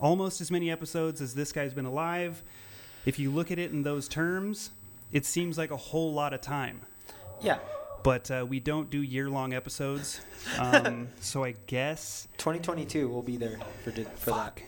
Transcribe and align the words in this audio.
almost 0.00 0.40
as 0.40 0.50
many 0.50 0.70
episodes 0.70 1.20
as 1.20 1.34
this 1.34 1.52
guy's 1.52 1.74
been 1.74 1.86
alive. 1.86 2.42
If 3.06 3.18
you 3.18 3.30
look 3.30 3.50
at 3.50 3.58
it 3.58 3.70
in 3.70 3.82
those 3.82 4.08
terms, 4.08 4.70
it 5.12 5.24
seems 5.24 5.56
like 5.56 5.70
a 5.70 5.76
whole 5.76 6.12
lot 6.12 6.32
of 6.32 6.40
time. 6.40 6.80
Yeah. 7.40 7.58
But 8.02 8.30
uh, 8.30 8.46
we 8.48 8.60
don't 8.60 8.90
do 8.90 9.02
year 9.02 9.28
long 9.28 9.52
episodes. 9.52 10.20
Um, 10.58 11.08
so 11.20 11.44
I 11.44 11.54
guess 11.66 12.28
2022 12.38 13.08
will 13.08 13.22
be 13.22 13.36
there 13.36 13.58
for 13.84 13.90
di- 13.90 14.04
for 14.04 14.30
Fuck. 14.32 14.62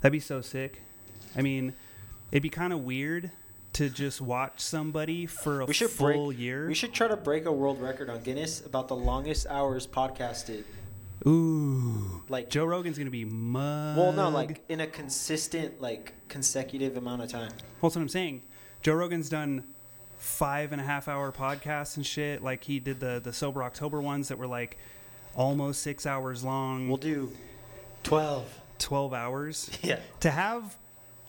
That'd 0.00 0.12
be 0.12 0.20
so 0.20 0.40
sick. 0.40 0.80
I 1.36 1.42
mean, 1.42 1.72
it'd 2.30 2.42
be 2.42 2.48
kind 2.50 2.72
of 2.72 2.80
weird 2.80 3.30
to 3.74 3.88
just 3.88 4.20
watch 4.20 4.60
somebody 4.60 5.26
for 5.26 5.60
a. 5.60 5.66
We 5.66 5.74
should 5.74 5.90
full 5.90 6.26
break. 6.26 6.38
year. 6.38 6.66
We 6.68 6.74
should 6.74 6.92
try 6.92 7.08
to 7.08 7.16
break 7.16 7.46
a 7.46 7.52
world 7.52 7.80
record 7.80 8.10
on 8.10 8.22
Guinness 8.22 8.64
about 8.64 8.88
the 8.88 8.96
longest 8.96 9.46
hours 9.48 9.86
podcasted. 9.86 10.64
Ooh. 11.26 12.22
Like 12.28 12.50
Joe 12.50 12.64
Rogan's 12.64 12.96
going 12.98 13.06
to 13.06 13.10
be 13.12 13.24
mug. 13.24 13.96
Well, 13.96 14.12
no, 14.12 14.28
like 14.28 14.62
in 14.68 14.80
a 14.80 14.86
consistent, 14.86 15.80
like 15.80 16.14
consecutive 16.28 16.96
amount 16.96 17.22
of 17.22 17.30
time. 17.30 17.50
Well, 17.80 17.90
that's 17.90 17.96
what 17.96 18.02
I'm 18.02 18.08
saying. 18.08 18.42
Joe 18.82 18.94
Rogan's 18.94 19.28
done 19.28 19.64
five 20.18 20.72
and 20.72 20.80
a 20.80 20.84
half 20.84 21.08
hour 21.08 21.30
podcasts 21.32 21.96
and 21.96 22.04
shit. 22.06 22.42
Like 22.42 22.64
he 22.64 22.78
did 22.80 23.00
the, 23.00 23.20
the 23.22 23.32
Sober 23.32 23.62
October 23.62 24.00
ones 24.00 24.28
that 24.28 24.38
were 24.38 24.46
like 24.46 24.78
almost 25.34 25.82
six 25.82 26.06
hours 26.06 26.44
long, 26.44 26.88
We'll 26.88 26.96
do 26.98 27.32
12. 28.02 28.60
12 28.78 29.14
hours. 29.14 29.70
Yeah. 29.82 30.00
to 30.20 30.30
have 30.30 30.76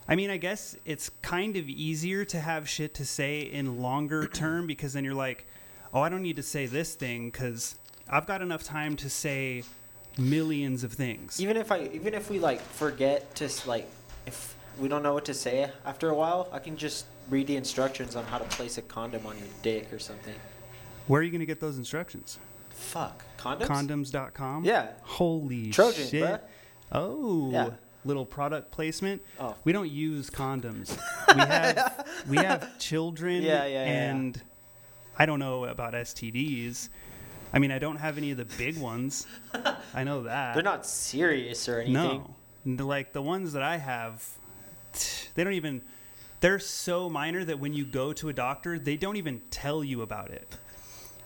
i 0.10 0.16
mean 0.16 0.30
i 0.30 0.36
guess 0.36 0.76
it's 0.84 1.10
kind 1.22 1.56
of 1.56 1.70
easier 1.70 2.26
to 2.26 2.38
have 2.38 2.68
shit 2.68 2.94
to 2.96 3.06
say 3.06 3.40
in 3.42 3.82
longer 3.82 4.28
term 4.34 4.68
because 4.68 4.92
then 4.92 5.06
you're 5.06 5.14
like 5.14 5.46
oh 5.94 6.02
i 6.02 6.10
don't 6.10 6.22
need 6.24 6.36
to 6.36 6.44
say 6.44 6.66
this 6.66 6.94
thing 6.96 7.30
because 7.30 7.76
i've 8.10 8.26
got 8.28 8.42
enough 8.42 8.64
time 8.64 8.98
to 8.98 9.10
say 9.10 9.64
millions 10.18 10.84
of 10.84 10.94
things 10.94 11.40
Even 11.42 11.58
if 11.58 11.72
I, 11.72 11.84
even 11.94 12.14
if 12.14 12.30
we 12.30 12.40
like 12.40 12.62
forget 12.62 13.34
to 13.36 13.50
like, 13.66 13.90
if 14.26 14.56
we 14.80 14.88
don't 14.88 15.04
know 15.04 15.14
what 15.14 15.26
to 15.26 15.34
say 15.34 15.70
after 15.86 16.10
a 16.10 16.16
while, 16.16 16.50
I 16.52 16.60
can 16.60 16.78
just 16.78 17.06
read 17.30 17.48
the 17.48 17.56
instructions 17.56 18.16
on 18.16 18.24
how 18.26 18.38
to 18.38 18.44
place 18.46 18.78
a 18.78 18.82
condom 18.82 19.26
on 19.26 19.38
your 19.38 19.48
dick 19.62 19.92
or 19.94 20.00
something. 20.00 20.36
where 21.08 21.20
are 21.22 21.24
you 21.24 21.32
going 21.32 21.40
to 21.40 21.46
get 21.46 21.60
those 21.60 21.78
instructions 21.78 22.38
Fuck 22.72 23.24
condoms. 23.38 23.68
condoms.com 23.68 24.66
Yeah. 24.66 24.88
holy 25.02 25.70
Trojan, 25.72 26.08
shit 26.08 26.24
bruh. 26.24 26.40
oh 26.92 27.52
Yeah. 27.52 27.70
little 28.06 28.26
product 28.26 28.72
placement 28.72 29.22
Oh. 29.40 29.56
we 29.64 29.72
don't 29.72 29.90
use 29.90 30.30
condoms 30.30 30.98
we 31.36 31.40
have 31.42 32.08
we 32.30 32.38
have 32.38 32.78
children 32.80 33.42
Yeah, 33.42 33.66
yeah, 33.66 33.86
yeah. 33.86 34.12
and 34.12 34.42
i 35.18 35.26
don't 35.26 35.40
know 35.40 35.66
about 35.66 35.94
stds 35.94 36.90
i 37.54 37.60
mean 37.60 37.72
i 37.72 37.80
don't 37.80 37.98
have 37.98 38.18
any 38.18 38.32
of 38.32 38.38
the 38.38 38.46
big 38.58 38.78
ones. 38.78 39.28
I 39.94 40.04
know 40.04 40.24
that. 40.24 40.54
They're 40.56 40.64
not 40.64 40.86
serious 40.86 41.70
or 41.70 41.80
anything. 41.80 42.34
no. 42.66 42.86
Like 42.86 43.14
the 43.14 43.22
ones 43.22 43.54
that 43.54 43.64
i 43.64 43.78
have 43.78 44.28
they 45.36 45.44
don't 45.44 45.54
even 45.54 45.82
they're 46.40 46.60
so 46.60 47.10
minor 47.10 47.44
that 47.46 47.60
when 47.60 47.74
you 47.74 47.86
go 47.86 48.14
to 48.14 48.30
a 48.30 48.34
doctor 48.34 48.78
they 48.80 48.98
don't 48.98 49.16
even 49.18 49.42
tell 49.52 49.84
you 49.84 50.02
about 50.02 50.30
it. 50.32 50.58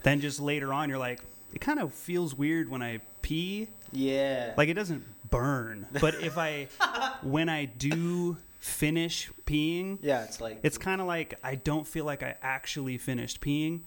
Then 0.04 0.22
just 0.22 0.40
later 0.40 0.74
on 0.74 0.90
you're 0.90 0.98
like 0.98 1.22
it 1.54 1.60
kind 1.62 1.80
of 1.80 1.94
feels 1.94 2.36
weird 2.36 2.70
when 2.70 2.82
i 2.82 3.00
pee. 3.22 3.68
Yeah. 3.92 4.54
like 4.58 4.70
it 4.70 4.74
doesn't 4.74 5.04
burn. 5.30 5.88
But 6.02 6.16
if 6.16 6.38
i 6.38 6.68
when 7.22 7.50
i 7.50 7.66
do 7.66 8.38
finish 8.60 9.30
peeing 9.46 9.98
yeah, 10.02 10.24
it's 10.24 10.42
like 10.42 10.60
it's 10.64 10.78
kind 10.78 11.00
of 11.00 11.08
like 11.08 11.36
i 11.44 11.56
don't 11.56 11.86
feel 11.88 12.04
like 12.06 12.22
i 12.24 12.36
actually 12.42 12.98
finished 12.98 13.40
peeing 13.40 13.82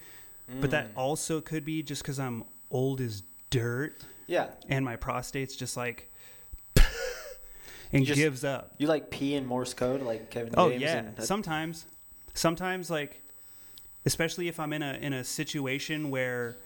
but 0.60 0.70
that 0.70 0.88
also 0.96 1.40
could 1.40 1.64
be 1.64 1.82
just 1.82 2.02
because 2.02 2.18
i'm 2.18 2.44
old 2.70 3.00
as 3.00 3.22
dirt 3.50 3.94
yeah. 4.26 4.46
and 4.68 4.84
my 4.84 4.96
prostate's 4.96 5.56
just 5.56 5.76
like 5.76 6.08
and 7.92 8.04
just- 8.04 8.16
gives 8.18 8.44
up 8.44 8.70
You 8.78 8.86
like 8.86 9.10
pee 9.10 9.34
in 9.34 9.46
Morse 9.46 9.74
code 9.74 10.02
like 10.02 10.30
Kevin 10.30 10.54
oh 10.56 10.70
James? 10.70 10.82
yeah 10.82 10.96
and 10.98 11.16
that- 11.16 11.26
sometimes 11.26 11.84
sometimes 12.34 12.90
like 12.90 13.20
especially 14.06 14.48
if 14.48 14.60
i'm 14.60 14.72
in 14.72 14.82
a 14.82 14.94
in 14.94 15.12
a 15.12 15.24
situation 15.24 16.10
where 16.10 16.56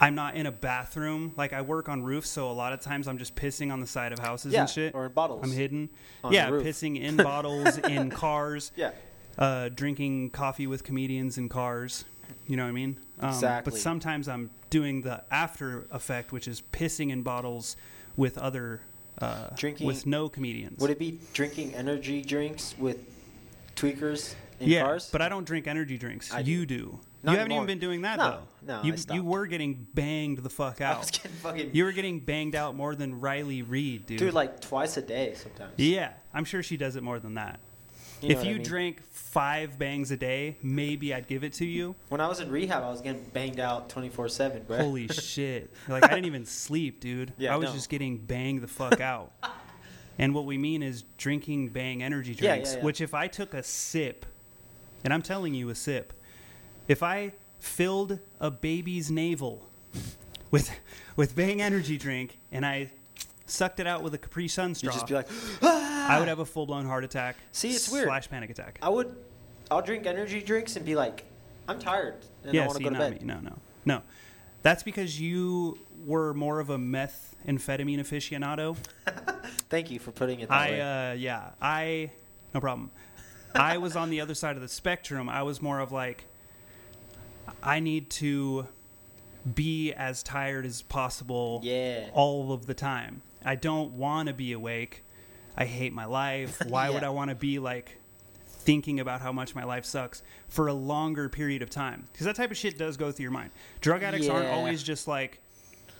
i'm 0.00 0.14
not 0.14 0.34
in 0.36 0.46
a 0.46 0.52
bathroom 0.52 1.32
like 1.36 1.52
i 1.52 1.60
work 1.60 1.88
on 1.88 2.02
roofs 2.02 2.28
so 2.30 2.48
a 2.50 2.52
lot 2.52 2.72
of 2.72 2.80
times 2.80 3.08
i'm 3.08 3.18
just 3.18 3.34
pissing 3.34 3.72
on 3.72 3.80
the 3.80 3.86
side 3.86 4.12
of 4.12 4.18
houses 4.20 4.52
yeah, 4.52 4.60
and 4.60 4.70
shit 4.70 4.94
or 4.94 5.06
in 5.06 5.12
bottles. 5.12 5.40
i'm 5.42 5.50
hidden 5.52 5.88
yeah 6.30 6.48
pissing 6.48 7.00
in 7.00 7.16
bottles 7.30 7.76
in 7.78 8.08
cars 8.08 8.70
Yeah. 8.76 8.92
uh, 9.36 9.68
drinking 9.68 10.30
coffee 10.30 10.66
with 10.68 10.84
comedians 10.84 11.38
in 11.38 11.48
cars 11.48 12.04
you 12.46 12.56
know 12.56 12.64
what 12.64 12.68
i 12.70 12.72
mean 12.72 12.96
um, 13.20 13.28
Exactly. 13.30 13.70
but 13.70 13.78
sometimes 13.80 14.28
i'm 14.28 14.50
doing 14.70 15.02
the 15.02 15.22
after 15.30 15.86
effect 15.90 16.32
which 16.32 16.48
is 16.48 16.62
pissing 16.72 17.10
in 17.10 17.22
bottles 17.22 17.76
with 18.16 18.36
other 18.38 18.80
uh, 19.18 19.48
Drinking- 19.56 19.86
with 19.86 20.06
no 20.06 20.28
comedians 20.28 20.80
Would 20.80 20.90
it 20.90 20.98
be 20.98 21.18
drinking 21.34 21.74
energy 21.74 22.22
drinks 22.22 22.74
with 22.78 22.98
tweakers 23.76 24.34
in 24.60 24.68
yeah, 24.68 24.82
cars? 24.82 25.08
but 25.10 25.20
I 25.22 25.28
don't 25.28 25.44
drink 25.44 25.66
energy 25.66 25.98
drinks. 25.98 26.32
I 26.32 26.40
you 26.40 26.66
do. 26.66 26.98
Not 27.22 27.32
you 27.32 27.38
haven't 27.38 27.52
anymore. 27.52 27.64
even 27.64 27.78
been 27.78 27.86
doing 27.86 28.02
that 28.02 28.18
No, 28.18 28.38
though. 28.66 28.76
no, 28.78 28.82
you 28.82 28.94
you 29.12 29.22
were 29.22 29.46
getting 29.46 29.86
banged 29.94 30.38
the 30.38 30.50
fuck 30.50 30.80
out. 30.80 30.96
I 30.96 30.98
was 30.98 31.10
getting 31.10 31.30
fucking 31.32 31.70
You 31.72 31.84
were 31.84 31.92
getting 31.92 32.20
banged 32.20 32.54
out 32.56 32.74
more 32.74 32.94
than 32.94 33.20
Riley 33.20 33.62
Reid, 33.62 34.06
dude. 34.06 34.18
dude 34.18 34.34
like 34.34 34.60
twice 34.60 34.96
a 34.96 35.02
day 35.02 35.34
sometimes. 35.34 35.72
yeah, 35.76 36.12
I'm 36.34 36.44
sure 36.44 36.62
she 36.62 36.76
does 36.76 36.96
it 36.96 37.02
more 37.02 37.18
than 37.20 37.34
that. 37.34 37.60
You 38.22 38.30
if 38.30 38.38
what 38.38 38.46
I 38.46 38.50
you 38.50 38.54
mean? 38.56 38.64
drank 38.64 39.02
five 39.32 39.78
bangs 39.78 40.10
a 40.10 40.16
day, 40.16 40.58
maybe 40.62 41.14
I'd 41.14 41.26
give 41.26 41.42
it 41.42 41.54
to 41.54 41.64
you. 41.64 41.94
when 42.10 42.20
I 42.20 42.28
was 42.28 42.40
in 42.40 42.50
rehab, 42.50 42.82
I 42.84 42.90
was 42.90 43.00
getting 43.00 43.24
banged 43.32 43.58
out 43.58 43.88
twenty 43.88 44.10
four 44.10 44.28
seven, 44.28 44.62
bro. 44.64 44.76
Holy 44.76 45.08
shit! 45.08 45.72
Like 45.88 46.04
I 46.04 46.08
didn't 46.08 46.26
even 46.26 46.44
sleep, 46.44 47.00
dude. 47.00 47.32
Yeah, 47.38 47.54
I 47.54 47.56
was 47.56 47.70
no. 47.70 47.74
just 47.74 47.88
getting 47.88 48.18
banged 48.18 48.60
the 48.62 48.68
fuck 48.68 49.00
out. 49.00 49.32
and 50.18 50.34
what 50.34 50.44
we 50.44 50.58
mean 50.58 50.82
is 50.82 51.04
drinking 51.16 51.70
bang 51.70 52.02
energy 52.02 52.32
Yeah, 52.32 52.42
yeah, 52.42 52.54
drinks. 52.56 52.74
yeah. 52.74 52.82
Which 52.84 53.00
if 53.00 53.14
I 53.14 53.26
took 53.26 53.54
a 53.54 53.62
sip, 53.62 54.26
and 55.02 55.14
I'm 55.14 55.22
telling 55.22 55.54
you 55.54 55.70
a 55.70 55.74
sip, 55.74 56.12
if 56.88 57.02
I 57.02 57.32
filled 57.58 58.18
a 58.38 58.50
baby's 58.50 59.10
navel 59.10 59.66
with 60.50 60.70
with 61.16 61.34
bang 61.34 61.62
energy 61.62 61.96
drink 61.96 62.38
and 62.50 62.66
I 62.66 62.90
sucked 63.46 63.80
it 63.80 63.86
out 63.86 64.02
with 64.02 64.12
a 64.14 64.18
Capri 64.18 64.48
Sun 64.48 64.74
straw, 64.74 64.92
You 64.92 64.98
straw, 65.00 65.22
just 65.22 65.60
be 65.60 65.66
like, 65.66 65.72
I 66.10 66.18
would 66.18 66.28
have 66.28 66.38
a 66.38 66.44
full 66.44 66.66
blown 66.66 66.86
heart 66.86 67.04
attack. 67.04 67.36
See, 67.52 67.70
it's 67.70 67.90
weird. 67.90 68.06
Slash 68.06 68.30
panic 68.30 68.50
attack. 68.50 68.78
I 68.82 68.88
would, 68.88 69.14
I'll 69.70 69.82
drink 69.82 70.06
energy 70.06 70.40
drinks 70.40 70.76
and 70.76 70.84
be 70.84 70.94
like, 70.94 71.24
I'm 71.68 71.78
tired 71.78 72.16
and 72.42 72.50
I 72.50 72.54
yeah, 72.54 72.66
want 72.66 72.78
see, 72.78 72.84
to 72.84 72.90
go 72.90 72.94
to 72.94 73.00
bed. 73.00 73.20
me. 73.20 73.26
No, 73.26 73.40
no, 73.40 73.56
no. 73.84 74.02
That's 74.62 74.82
because 74.82 75.20
you 75.20 75.78
were 76.04 76.34
more 76.34 76.60
of 76.60 76.70
a 76.70 76.78
meth, 76.78 77.34
methamphetamine 77.46 77.98
aficionado. 77.98 78.76
Thank 79.68 79.90
you 79.90 79.98
for 79.98 80.12
putting 80.12 80.40
it 80.40 80.48
that 80.48 80.54
I, 80.54 80.70
way. 80.70 80.80
uh, 80.80 81.12
yeah, 81.14 81.50
I, 81.60 82.10
no 82.54 82.60
problem. 82.60 82.90
I 83.54 83.78
was 83.78 83.96
on 83.96 84.10
the 84.10 84.20
other 84.20 84.34
side 84.34 84.56
of 84.56 84.62
the 84.62 84.68
spectrum. 84.68 85.28
I 85.28 85.42
was 85.42 85.60
more 85.60 85.80
of 85.80 85.92
like, 85.92 86.24
I 87.62 87.80
need 87.80 88.10
to 88.10 88.66
be 89.54 89.92
as 89.92 90.22
tired 90.22 90.64
as 90.64 90.82
possible 90.82 91.60
yeah. 91.62 92.08
all 92.14 92.52
of 92.52 92.66
the 92.66 92.74
time. 92.74 93.22
I 93.44 93.56
don't 93.56 93.92
want 93.92 94.28
to 94.28 94.34
be 94.34 94.52
awake. 94.52 95.04
I 95.56 95.64
hate 95.64 95.92
my 95.92 96.04
life. 96.04 96.60
Why 96.66 96.90
would 96.90 97.04
I 97.04 97.10
want 97.10 97.30
to 97.30 97.34
be 97.34 97.58
like 97.58 97.98
thinking 98.46 99.00
about 99.00 99.20
how 99.20 99.32
much 99.32 99.54
my 99.54 99.64
life 99.64 99.84
sucks 99.84 100.22
for 100.48 100.68
a 100.68 100.72
longer 100.74 101.28
period 101.28 101.62
of 101.62 101.70
time? 101.70 102.04
Because 102.12 102.26
that 102.26 102.36
type 102.36 102.50
of 102.50 102.56
shit 102.56 102.78
does 102.78 102.96
go 102.96 103.12
through 103.12 103.24
your 103.24 103.32
mind. 103.32 103.50
Drug 103.80 104.02
addicts 104.02 104.28
aren't 104.28 104.48
always 104.48 104.82
just 104.82 105.08
like, 105.08 105.40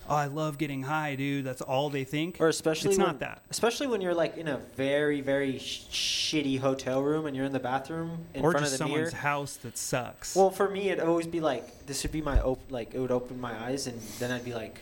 oh, 0.09 0.15
I 0.15 0.25
love 0.27 0.57
getting 0.57 0.83
high, 0.83 1.15
dude. 1.15 1.45
That's 1.45 1.61
all 1.61 1.89
they 1.89 2.03
think. 2.03 2.37
Or 2.39 2.47
especially 2.47 2.91
it's 2.91 2.97
when, 2.97 3.07
not 3.07 3.19
that. 3.19 3.43
Especially 3.49 3.87
when 3.87 4.01
you're 4.01 4.13
like 4.13 4.37
in 4.37 4.47
a 4.47 4.57
very 4.75 5.21
very 5.21 5.59
sh- 5.59 6.33
shitty 6.33 6.59
hotel 6.59 7.01
room 7.01 7.25
and 7.25 7.35
you're 7.35 7.45
in 7.45 7.53
the 7.53 7.59
bathroom 7.59 8.25
in 8.33 8.43
or 8.43 8.51
front 8.51 8.65
just 8.65 8.73
of 8.73 8.79
the 8.79 8.85
mirror. 8.85 9.05
someone's 9.05 9.13
house 9.13 9.57
that 9.57 9.77
sucks. 9.77 10.35
Well, 10.35 10.49
for 10.49 10.69
me, 10.69 10.89
it'd 10.89 11.03
always 11.03 11.27
be 11.27 11.41
like 11.41 11.85
this 11.85 12.03
would 12.03 12.11
be 12.11 12.21
my 12.21 12.41
op- 12.41 12.71
like 12.71 12.93
it 12.93 12.99
would 12.99 13.11
open 13.11 13.39
my 13.39 13.53
eyes 13.65 13.87
and 13.87 13.99
then 14.19 14.31
I'd 14.31 14.45
be 14.45 14.53
like, 14.53 14.79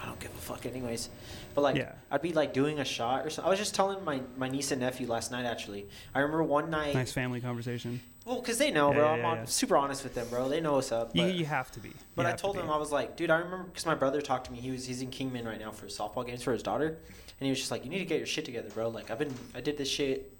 I 0.00 0.06
don't 0.06 0.20
give 0.20 0.30
a 0.30 0.34
fuck 0.40 0.66
anyways. 0.66 1.08
But 1.54 1.62
like 1.62 1.76
Yeah. 1.76 1.92
I'd 2.10 2.22
be 2.22 2.32
like 2.32 2.52
doing 2.52 2.78
a 2.80 2.84
shot 2.84 3.24
or 3.26 3.30
something. 3.30 3.46
I 3.46 3.50
was 3.50 3.58
just 3.58 3.74
telling 3.74 4.04
my 4.04 4.20
my 4.36 4.48
niece 4.48 4.70
and 4.72 4.80
nephew 4.80 5.06
last 5.06 5.30
night 5.30 5.44
actually. 5.44 5.86
I 6.14 6.20
remember 6.20 6.42
one 6.42 6.70
night. 6.70 6.94
nice 6.94 7.12
family 7.12 7.40
conversation. 7.40 8.00
Well, 8.24 8.40
because 8.40 8.56
they 8.58 8.70
know, 8.70 8.88
Yeah, 8.90 8.96
bro. 8.98 9.04
yeah, 9.16 9.28
I'm 9.32 9.38
on, 9.40 9.46
super 9.46 9.76
honest 9.76 10.02
with 10.02 10.14
them, 10.14 10.26
bro. 10.30 10.48
They 10.48 10.60
know 10.60 10.74
what's 10.74 10.90
up. 10.92 11.14
You, 11.14 11.24
But, 11.24 11.34
you 11.34 11.44
have 11.44 11.70
to 11.72 11.80
be. 11.80 11.88
You 11.90 11.94
but 12.16 12.24
I 12.26 12.30
to 12.32 12.36
told 12.38 12.56
be. 12.56 12.62
him 12.62 12.70
I 12.70 12.78
was 12.78 12.90
like, 12.90 13.16
dude, 13.16 13.28
I 13.30 13.36
remember 13.36 13.64
because 13.64 13.84
my 13.84 13.94
brother 13.94 14.22
talked 14.22 14.46
to 14.46 14.52
me. 14.52 14.60
He 14.60 14.70
was 14.70 14.86
he's 14.86 15.02
in 15.02 15.10
Kingman 15.10 15.44
right 15.46 15.60
now 15.60 15.70
for 15.70 15.86
softball 15.86 16.26
games 16.26 16.42
for 16.42 16.52
his 16.52 16.62
daughter, 16.62 16.88
and 16.88 17.40
he 17.46 17.50
was 17.50 17.58
just 17.58 17.70
like, 17.70 17.84
you 17.84 17.90
need 17.90 17.98
to 17.98 18.04
get 18.06 18.18
your 18.18 18.26
shit 18.26 18.44
together, 18.46 18.70
bro. 18.70 18.88
Like 18.88 19.10
I've 19.10 19.18
been 19.18 19.34
I 19.54 19.60
did 19.60 19.76
this 19.78 19.88
shit 19.90 20.32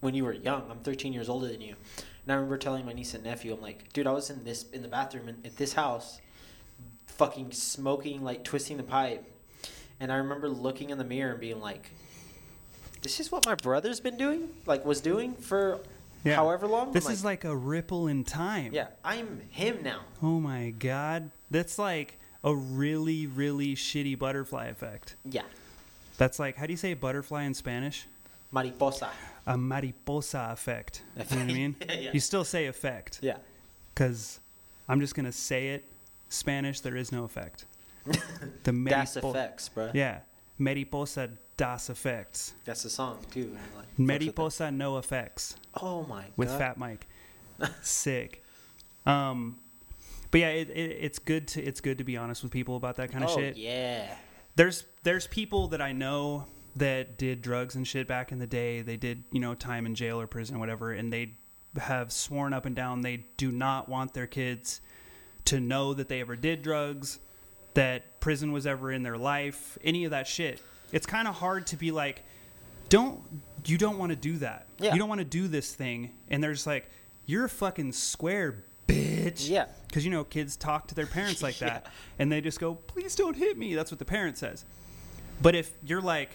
when 0.00 0.14
you 0.14 0.24
were 0.24 0.32
young. 0.32 0.62
I'm 0.70 0.78
13 0.78 1.12
years 1.12 1.28
older 1.28 1.46
than 1.46 1.60
you. 1.60 1.74
And 2.24 2.32
I 2.32 2.34
remember 2.36 2.56
telling 2.58 2.84
my 2.84 2.92
niece 2.92 3.14
and 3.14 3.22
nephew, 3.22 3.54
I'm 3.54 3.60
like, 3.60 3.92
dude, 3.92 4.06
I 4.06 4.12
was 4.12 4.30
in 4.30 4.42
this 4.44 4.64
in 4.72 4.82
the 4.82 4.88
bathroom 4.88 5.28
in, 5.28 5.36
at 5.44 5.56
this 5.58 5.74
house, 5.74 6.20
fucking 7.06 7.52
smoking, 7.52 8.22
like 8.24 8.44
twisting 8.44 8.78
the 8.78 8.82
pipe. 8.82 9.24
And 10.00 10.12
I 10.12 10.16
remember 10.16 10.48
looking 10.48 10.90
in 10.90 10.98
the 10.98 11.04
mirror 11.04 11.32
and 11.32 11.40
being 11.40 11.60
like, 11.60 11.90
this 13.02 13.20
is 13.20 13.30
what 13.32 13.46
my 13.46 13.54
brother's 13.54 14.00
been 14.00 14.16
doing, 14.16 14.48
like 14.66 14.84
was 14.84 15.00
doing 15.00 15.34
for 15.34 15.78
Yeah. 16.24 16.36
however 16.36 16.66
long. 16.66 16.92
This 16.92 17.08
is 17.08 17.24
like 17.24 17.44
a 17.44 17.56
ripple 17.56 18.08
in 18.08 18.24
time. 18.24 18.72
yeah, 18.72 18.88
I'm 19.04 19.40
him 19.50 19.82
now. 19.82 20.00
Oh 20.22 20.40
my 20.40 20.70
god. 20.70 21.30
That's 21.50 21.78
like 21.78 22.18
a 22.44 22.54
really, 22.54 23.26
really 23.26 23.74
shitty 23.74 24.18
butterfly 24.18 24.66
effect. 24.66 25.16
Yeah, 25.24 25.42
That's 26.18 26.38
like, 26.38 26.56
how 26.56 26.66
do 26.66 26.72
you 26.72 26.76
say 26.76 26.94
butterfly 26.94 27.44
in 27.44 27.54
Spanish? 27.54 28.06
mariposa. 28.52 29.10
A 29.46 29.56
mariposa 29.58 30.48
effect. 30.52 31.02
You 31.16 31.36
know 31.36 31.42
what 31.44 31.50
I 31.50 31.54
mean? 31.54 31.76
Yeah. 31.88 32.10
You 32.12 32.20
still 32.20 32.44
say 32.44 32.66
effect 32.66 33.20
Yeah, 33.22 33.36
because 33.94 34.40
I'm 34.88 35.00
just 35.00 35.14
going 35.14 35.26
to 35.26 35.32
say 35.32 35.68
it. 35.70 35.84
Spanish, 36.28 36.80
there 36.80 36.96
is 36.96 37.12
no 37.12 37.24
effect. 37.24 37.64
The 38.64 38.72
das 38.72 39.16
maripo- 39.16 39.30
effects, 39.30 39.68
bro. 39.68 39.90
Yeah. 39.94 40.20
Mariposa 40.58 41.30
das 41.56 41.90
effects. 41.90 42.54
That's 42.64 42.82
the 42.82 42.90
song 42.90 43.18
too. 43.30 43.56
like, 43.76 43.98
Mariposa 43.98 44.64
NOFX. 44.64 45.54
Oh 45.80 46.04
my 46.04 46.24
with. 46.36 46.50
Fat 46.50 46.78
Mike. 46.78 47.06
Sick. 47.82 48.42
Um, 49.04 49.58
but 50.30 50.40
yeah, 50.40 50.48
it, 50.48 50.70
it, 50.70 50.98
it's 51.00 51.18
good 51.18 51.48
to 51.48 51.62
it's 51.62 51.80
good 51.80 51.98
to 51.98 52.04
be 52.04 52.16
honest 52.16 52.42
with 52.42 52.52
people 52.52 52.76
about 52.76 52.96
that 52.96 53.12
kind 53.12 53.24
of 53.24 53.30
oh 53.30 53.36
shit. 53.36 53.56
yeah. 53.56 54.14
There's 54.56 54.84
there's 55.02 55.26
people 55.26 55.68
that 55.68 55.80
I 55.80 55.92
know 55.92 56.46
that 56.76 57.16
did 57.18 57.40
drugs 57.42 57.74
and 57.74 57.86
shit 57.86 58.06
back 58.08 58.32
in 58.32 58.38
the 58.38 58.46
day. 58.46 58.82
They 58.82 58.96
did 58.96 59.24
you 59.30 59.40
know 59.40 59.54
time 59.54 59.86
in 59.86 59.94
jail 59.94 60.20
or 60.20 60.26
prison 60.26 60.56
or 60.56 60.58
whatever, 60.58 60.92
and 60.92 61.12
they 61.12 61.34
have 61.78 62.10
sworn 62.10 62.52
up 62.52 62.66
and 62.66 62.74
down 62.74 63.02
they 63.02 63.26
do 63.36 63.52
not 63.52 63.88
want 63.88 64.14
their 64.14 64.26
kids 64.26 64.80
to 65.44 65.60
know 65.60 65.94
that 65.94 66.08
they 66.08 66.20
ever 66.20 66.36
did 66.36 66.62
drugs, 66.62 67.18
that 67.76 68.20
prison 68.20 68.52
was 68.52 68.66
ever 68.66 68.90
in 68.90 69.02
their 69.02 69.16
life, 69.16 69.78
any 69.84 70.04
of 70.04 70.10
that 70.10 70.26
shit. 70.26 70.60
It's 70.92 71.06
kind 71.06 71.28
of 71.28 71.34
hard 71.36 71.66
to 71.68 71.76
be 71.76 71.92
like, 71.92 72.24
don't 72.88 73.20
you 73.64 73.78
don't 73.78 73.98
want 73.98 74.10
to 74.10 74.16
do 74.16 74.38
that. 74.38 74.66
Yeah. 74.78 74.92
You 74.92 74.98
don't 74.98 75.08
want 75.08 75.20
to 75.20 75.24
do 75.24 75.48
this 75.48 75.74
thing, 75.74 76.10
and 76.28 76.42
they're 76.42 76.52
just 76.52 76.66
like, 76.66 76.88
you're 77.26 77.44
a 77.44 77.48
fucking 77.48 77.92
square 77.92 78.64
bitch. 78.86 79.48
Yeah. 79.48 79.66
Because 79.88 80.04
you 80.04 80.10
know 80.10 80.24
kids 80.24 80.56
talk 80.56 80.88
to 80.88 80.94
their 80.94 81.06
parents 81.06 81.42
like 81.42 81.58
that, 81.60 81.82
Yeah. 81.84 81.90
and 82.18 82.30
they 82.30 82.40
just 82.40 82.60
go, 82.60 82.74
please 82.74 83.14
don't 83.16 83.36
hit 83.36 83.56
me. 83.58 83.74
That's 83.74 83.90
what 83.90 83.98
the 83.98 84.04
parent 84.04 84.38
says. 84.38 84.64
But 85.42 85.54
if 85.54 85.72
you're 85.84 86.00
like, 86.00 86.30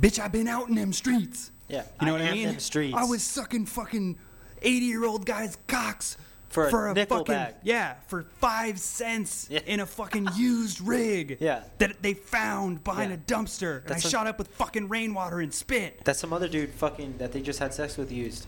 bitch, 0.00 0.18
I've 0.18 0.32
been 0.32 0.48
out 0.48 0.68
in 0.68 0.74
them 0.74 0.92
streets. 0.92 1.50
Yeah. 1.68 1.84
You 2.00 2.06
know 2.06 2.12
what 2.14 2.22
I 2.22 2.32
mean? 2.32 2.58
streets. 2.58 2.96
I 2.96 3.04
was 3.04 3.22
sucking 3.22 3.66
fucking 3.66 4.18
80 4.62 4.84
year 4.86 5.04
old 5.04 5.24
guys' 5.26 5.56
cocks 5.68 6.16
For 6.50 6.88
a 6.88 6.94
nickel 6.94 7.18
fucking 7.18 7.32
bag. 7.34 7.54
yeah 7.62 7.94
for 8.08 8.24
five 8.40 8.78
cents 8.80 9.46
Yeah. 9.50 9.60
in 9.66 9.78
a 9.80 9.86
fucking 9.86 10.28
used 10.34 10.80
rig 10.80 11.38
Yeah. 11.40 11.62
that 11.78 12.02
they 12.02 12.14
found 12.14 12.82
behind 12.82 13.10
Yeah. 13.10 13.16
a 13.16 13.18
dumpster 13.42 13.78
and 13.82 13.86
That's 13.86 14.04
I 14.04 14.08
a- 14.08 14.10
shot 14.10 14.26
up 14.26 14.36
with 14.38 14.48
fucking 14.48 14.88
rainwater 14.88 15.40
and 15.40 15.54
spit. 15.54 16.04
That's 16.04 16.18
some 16.18 16.32
other 16.32 16.48
dude 16.48 16.70
fucking 16.70 17.18
that 17.18 17.32
they 17.32 17.40
just 17.40 17.60
had 17.60 17.72
sex 17.72 17.96
with 17.96 18.10
used. 18.10 18.46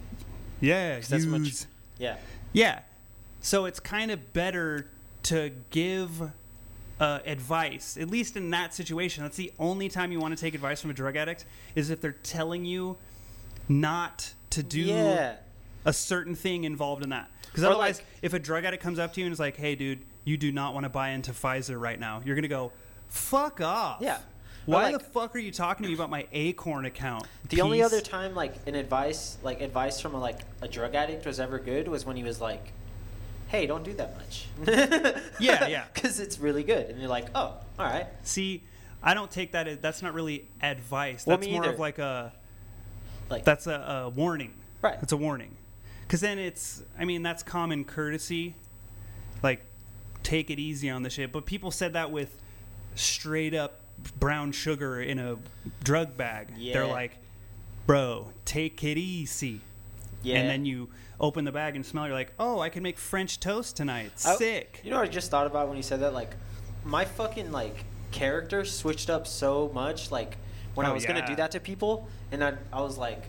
Yeah, 0.61 1.01
that's 1.01 1.25
much- 1.27 1.41
used. 1.41 1.67
Yeah. 1.99 2.17
Yeah. 2.53 2.81
So 3.41 3.65
it's 3.67 3.79
kind 3.81 4.11
of 4.11 4.33
better 4.33 4.89
to 5.25 5.53
give 5.71 6.31
uh, 7.01 7.21
advice, 7.25 7.97
at 7.97 8.09
least 8.11 8.37
in 8.37 8.51
that 8.51 8.75
situation. 8.75 9.23
That's 9.25 9.37
the 9.37 9.53
only 9.59 9.89
time 9.89 10.11
you 10.13 10.19
want 10.21 10.37
to 10.37 10.41
take 10.41 10.55
advice 10.55 10.81
from 10.81 10.91
a 10.91 10.95
drug 10.95 11.17
addict 11.17 11.45
is 11.77 11.91
if 11.91 12.01
they're 12.01 12.13
telling 12.23 12.65
you 12.65 12.97
not 13.69 14.33
to 14.51 14.63
do 14.63 14.81
yeah. 14.83 15.37
a 15.85 15.93
certain 15.93 16.35
thing 16.35 16.65
involved 16.65 17.03
in 17.03 17.11
that. 17.11 17.31
Because 17.53 17.65
otherwise, 17.65 17.99
like- 17.99 18.07
if 18.23 18.33
a 18.35 18.39
drug 18.39 18.65
addict 18.65 18.83
comes 18.83 18.99
up 18.99 19.13
to 19.15 19.21
you 19.21 19.27
and 19.27 19.33
is 19.33 19.39
like, 19.41 19.57
"Hey, 19.57 19.75
dude, 19.75 20.01
you 20.25 20.37
do 20.37 20.51
not 20.51 20.75
want 20.75 20.85
to 20.85 20.89
buy 20.91 21.11
into 21.11 21.33
Pfizer 21.33 21.79
right 21.81 22.01
now," 22.01 22.23
you're 22.25 22.35
gonna 22.35 22.49
go, 22.49 22.73
"Fuck 23.09 23.61
off." 23.61 24.01
Yeah. 24.01 24.19
Why 24.65 24.85
like- 24.85 24.99
the 24.99 25.05
fuck 25.05 25.35
are 25.35 25.39
you 25.41 25.51
talking 25.53 25.83
to 25.83 25.89
me 25.89 25.95
about 25.95 26.09
my 26.11 26.27
Acorn 26.33 26.85
account? 26.87 27.27
The 27.49 27.61
only 27.61 27.83
other 27.83 28.01
time 28.01 28.35
like 28.35 28.55
an 28.67 28.75
advice 28.77 29.37
like 29.43 29.61
advice 29.61 30.01
from 30.01 30.15
a 30.15 30.21
like 30.21 30.41
a 30.61 30.69
drug 30.69 30.95
addict 30.95 31.27
was 31.27 31.41
ever 31.41 31.59
good 31.59 31.89
was 31.89 32.07
when 32.07 32.17
he 32.17 32.23
was 32.23 32.41
like, 32.41 32.73
"Hey, 33.49 33.67
don't 33.67 33.83
do 33.85 33.93
that 33.95 34.17
much." 34.17 34.47
Yeah, 35.41 35.67
yeah. 35.67 35.85
Because 35.95 36.21
it's 36.21 36.39
really 36.39 36.63
good, 36.63 36.87
and 36.91 36.99
you're 37.01 37.09
like, 37.11 37.27
"Oh, 37.35 37.55
all 37.79 37.87
right." 37.87 38.07
See, 38.23 38.63
I 39.03 39.15
don't 39.15 39.31
take 39.31 39.53
that. 39.53 39.67
As, 39.67 39.79
that's 39.79 40.01
not 40.01 40.15
really 40.15 40.47
advice. 40.63 41.27
Well, 41.27 41.37
That's 41.37 41.51
more 41.51 41.63
either. 41.65 41.75
of 41.75 41.81
like 41.81 41.99
a. 41.99 42.33
Like 43.29 43.45
That's 43.45 43.67
a, 43.67 44.05
a 44.05 44.09
warning. 44.11 44.53
Right. 44.83 44.99
It's 45.03 45.13
a 45.13 45.17
warning. 45.17 45.57
Because 46.13 46.21
then 46.21 46.39
it's. 46.39 46.83
I 46.99 47.07
mean, 47.07 47.23
that's 47.23 47.43
common 47.43 47.85
courtesy. 47.87 48.55
Like, 49.43 49.65
take 50.23 50.51
it 50.51 50.59
easy 50.59 50.91
on 50.91 51.03
the 51.03 51.09
shit. 51.09 51.33
But 51.33 51.47
people 51.47 51.71
said 51.71 51.95
that 51.95 52.11
with 52.11 52.39
straight 52.97 53.55
up 53.55 53.81
brown 54.21 54.53
sugar 54.53 55.01
in 55.01 55.19
a 55.19 55.39
drug 55.83 56.19
bag. 56.19 56.49
Yeah. 56.59 56.75
They're 56.75 56.87
like, 56.87 57.13
bro, 57.87 58.29
take 58.45 58.85
it 58.85 58.99
easy. 58.99 59.63
yeah. 60.23 60.37
And 60.41 60.51
then 60.51 60.67
you 60.67 60.91
open 61.19 61.47
the 61.47 61.53
bag 61.53 61.77
and 61.77 61.87
smell. 61.87 62.05
You're 62.05 62.13
like, 62.15 62.35
oh, 62.39 62.61
I 62.61 62.69
can 62.69 62.83
make 62.83 62.99
French 62.99 63.41
toast 63.41 63.75
tonight. 63.77 64.13
I- 64.27 64.35
Sick. 64.37 64.83
You 64.85 64.91
know 64.91 64.99
what 64.99 65.09
I 65.09 65.11
just 65.11 65.31
thought 65.31 65.47
about 65.47 65.69
when 65.69 65.79
you 65.79 65.83
said 65.83 66.01
that? 66.01 66.13
Like, 66.13 66.35
my 66.85 67.07
fucking 67.07 67.53
like 67.53 67.87
character 68.11 68.67
switched 68.67 69.09
up 69.09 69.27
so 69.27 69.71
much. 69.73 70.11
Like 70.11 70.37
when 70.75 70.85
I 70.85 70.91
Oh, 70.91 70.93
was 70.93 71.07
gonna 71.07 71.27
do 71.27 71.37
that 71.37 71.53
to 71.53 71.61
people, 71.61 72.07
and 72.31 72.45
I 72.45 72.53
I 72.71 72.83
was 72.83 72.99
like, 72.99 73.23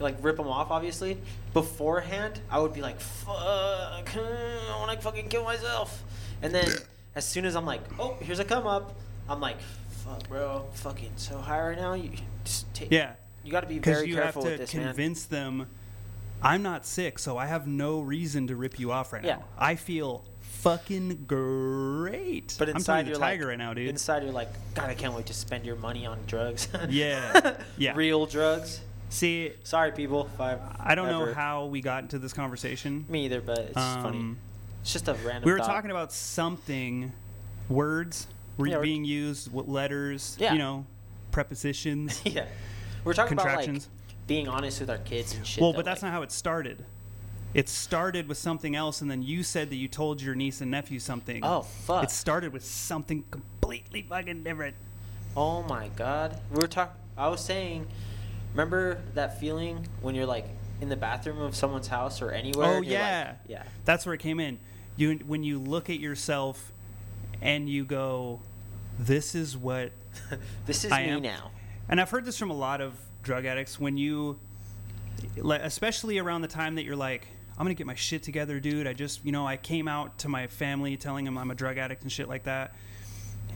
like 0.00 0.16
rip 0.20 0.36
them 0.36 0.48
off. 0.48 0.70
Obviously, 0.70 1.18
beforehand 1.52 2.40
I 2.50 2.58
would 2.60 2.74
be 2.74 2.80
like, 2.82 3.00
fuck, 3.00 3.36
I 3.38 4.76
want 4.78 4.92
to 4.92 4.98
fucking 5.02 5.28
kill 5.28 5.44
myself. 5.44 6.02
And 6.42 6.54
then 6.54 6.68
as 7.14 7.26
soon 7.26 7.44
as 7.44 7.54
I'm 7.56 7.64
like, 7.66 7.80
oh, 7.98 8.16
here's 8.20 8.38
a 8.40 8.44
come 8.44 8.66
up, 8.66 8.94
I'm 9.28 9.40
like, 9.40 9.60
fuck, 10.04 10.28
bro, 10.28 10.66
I'm 10.68 10.76
fucking 10.76 11.12
so 11.16 11.38
high 11.38 11.68
right 11.68 11.78
now. 11.78 11.94
You 11.94 12.10
just 12.44 12.72
take. 12.74 12.90
Yeah. 12.90 13.12
You 13.44 13.52
got 13.52 13.60
to 13.60 13.66
be 13.66 13.74
Because 13.74 13.98
very 13.98 14.08
you 14.08 14.14
have 14.16 14.24
careful 14.24 14.42
to 14.44 14.48
with 14.50 14.60
this, 14.60 14.74
man. 14.74 14.86
convince 14.88 15.24
them 15.24 15.66
I'm 16.42 16.62
not 16.62 16.84
sick, 16.84 17.18
so 17.18 17.38
I 17.38 17.46
have 17.46 17.66
no 17.66 18.00
reason 18.00 18.48
to 18.48 18.56
rip 18.56 18.78
you 18.78 18.92
off 18.92 19.12
right 19.12 19.24
Yeah. 19.24 19.36
now. 19.36 19.44
I 19.58 19.76
feel 19.76 20.24
fucking 20.40 21.24
great. 21.26 22.54
But 22.58 22.68
I'm 22.68 22.76
inside 22.76 22.92
telling 22.92 23.06
you're 23.06 23.14
the 23.16 23.20
tiger 23.20 23.42
like, 23.44 23.48
right 23.50 23.58
now, 23.58 23.72
dude. 23.74 23.88
Inside 23.88 24.22
you're 24.24 24.32
like, 24.32 24.48
God, 24.74 24.90
I 24.90 24.94
can't 24.94 25.14
wait 25.14 25.26
to 25.26 25.34
spend 25.34 25.64
your 25.64 25.76
money 25.76 26.04
on 26.06 26.18
drugs. 26.26 26.68
Yeah. 26.88 27.56
Yeah. 27.78 27.92
Real 27.96 28.26
drugs. 28.26 28.80
See, 29.14 29.52
Sorry, 29.62 29.92
people. 29.92 30.28
I've 30.40 30.58
I 30.80 30.96
don't 30.96 31.06
know 31.06 31.32
how 31.32 31.66
we 31.66 31.80
got 31.80 32.02
into 32.02 32.18
this 32.18 32.32
conversation. 32.32 33.04
Me 33.08 33.26
either, 33.26 33.40
but 33.40 33.58
it's 33.60 33.74
just 33.74 34.00
funny. 34.00 34.18
Um, 34.18 34.38
It's 34.82 34.92
just 34.92 35.06
a 35.06 35.14
random. 35.14 35.44
we 35.44 35.52
were 35.52 35.58
thought. 35.58 35.68
talking 35.68 35.92
about 35.92 36.12
something, 36.12 37.12
words 37.68 38.26
were 38.56 38.66
Yeah, 38.66 38.80
being 38.80 39.04
used, 39.04 39.52
what 39.52 39.68
letters, 39.68 40.36
Yeah. 40.40 40.52
you 40.52 40.58
know, 40.58 40.84
prepositions, 41.30 42.20
yeah, 42.24 42.46
we're 43.04 43.14
talking 43.14 43.34
about 43.34 43.44
like 43.46 43.54
contractions. 43.58 43.88
being 44.26 44.48
honest 44.48 44.80
with 44.80 44.90
our 44.90 44.98
kids 44.98 45.32
and 45.36 45.46
shit. 45.46 45.62
well, 45.62 45.70
though, 45.72 45.76
but 45.76 45.84
that's 45.84 46.02
like- 46.02 46.10
not 46.10 46.16
how 46.16 46.22
it 46.22 46.32
started. 46.32 46.84
It 47.54 47.68
started 47.68 48.26
with 48.26 48.36
something 48.38 48.74
else, 48.74 49.00
and 49.00 49.08
then 49.08 49.22
you 49.22 49.44
said 49.44 49.70
that 49.70 49.76
you 49.76 49.86
told 49.86 50.20
your 50.20 50.34
niece 50.34 50.60
and 50.60 50.72
nephew 50.72 50.98
something. 50.98 51.44
Oh 51.44 51.62
fuck! 51.62 52.02
It 52.02 52.10
started 52.10 52.52
with 52.52 52.64
something 52.64 53.22
completely 53.30 54.02
fucking 54.02 54.42
different. 54.42 54.74
oh 55.36 55.62
my 55.62 55.86
god, 55.94 56.40
we 56.50 56.56
were 56.60 56.66
talking. 56.66 56.96
I 57.16 57.28
was 57.28 57.44
saying, 57.44 57.86
remember 58.54 59.02
that 59.14 59.38
feeling 59.40 59.86
when 60.00 60.14
you're 60.14 60.26
like 60.26 60.46
in 60.80 60.88
the 60.88 60.96
bathroom 60.96 61.40
of 61.40 61.54
someone's 61.54 61.88
house 61.88 62.22
or 62.22 62.30
anywhere? 62.30 62.66
Oh, 62.68 62.72
you're 62.74 62.78
like- 62.80 62.90
yeah. 62.90 63.34
yeah. 63.46 63.62
That's 63.84 64.06
where 64.06 64.14
it 64.14 64.20
came 64.20 64.40
in. 64.40 64.58
You 64.96 65.16
when 65.26 65.42
you 65.42 65.58
look 65.58 65.90
at 65.90 65.98
yourself 65.98 66.72
and 67.42 67.68
you 67.68 67.84
go, 67.84 68.40
"This 68.98 69.34
is 69.34 69.56
what." 69.56 69.90
this 70.66 70.84
is 70.84 70.92
I 70.92 71.02
me 71.04 71.10
am- 71.10 71.22
now. 71.22 71.50
And 71.88 72.00
I've 72.00 72.10
heard 72.10 72.24
this 72.24 72.38
from 72.38 72.50
a 72.50 72.56
lot 72.56 72.80
of 72.80 72.94
drug 73.22 73.44
addicts. 73.44 73.78
When 73.78 73.96
you, 73.98 74.38
especially 75.42 76.18
around 76.18 76.42
the 76.42 76.48
time 76.48 76.76
that 76.76 76.84
you're 76.84 76.96
like, 76.96 77.26
"I'm 77.58 77.64
gonna 77.64 77.74
get 77.74 77.86
my 77.86 77.94
shit 77.96 78.22
together, 78.22 78.60
dude." 78.60 78.86
I 78.86 78.92
just, 78.92 79.24
you 79.24 79.32
know, 79.32 79.46
I 79.46 79.56
came 79.56 79.88
out 79.88 80.18
to 80.18 80.28
my 80.28 80.46
family 80.46 80.96
telling 80.96 81.24
them 81.24 81.36
I'm 81.36 81.50
a 81.50 81.54
drug 81.54 81.76
addict 81.76 82.02
and 82.02 82.12
shit 82.12 82.28
like 82.28 82.44
that. 82.44 82.74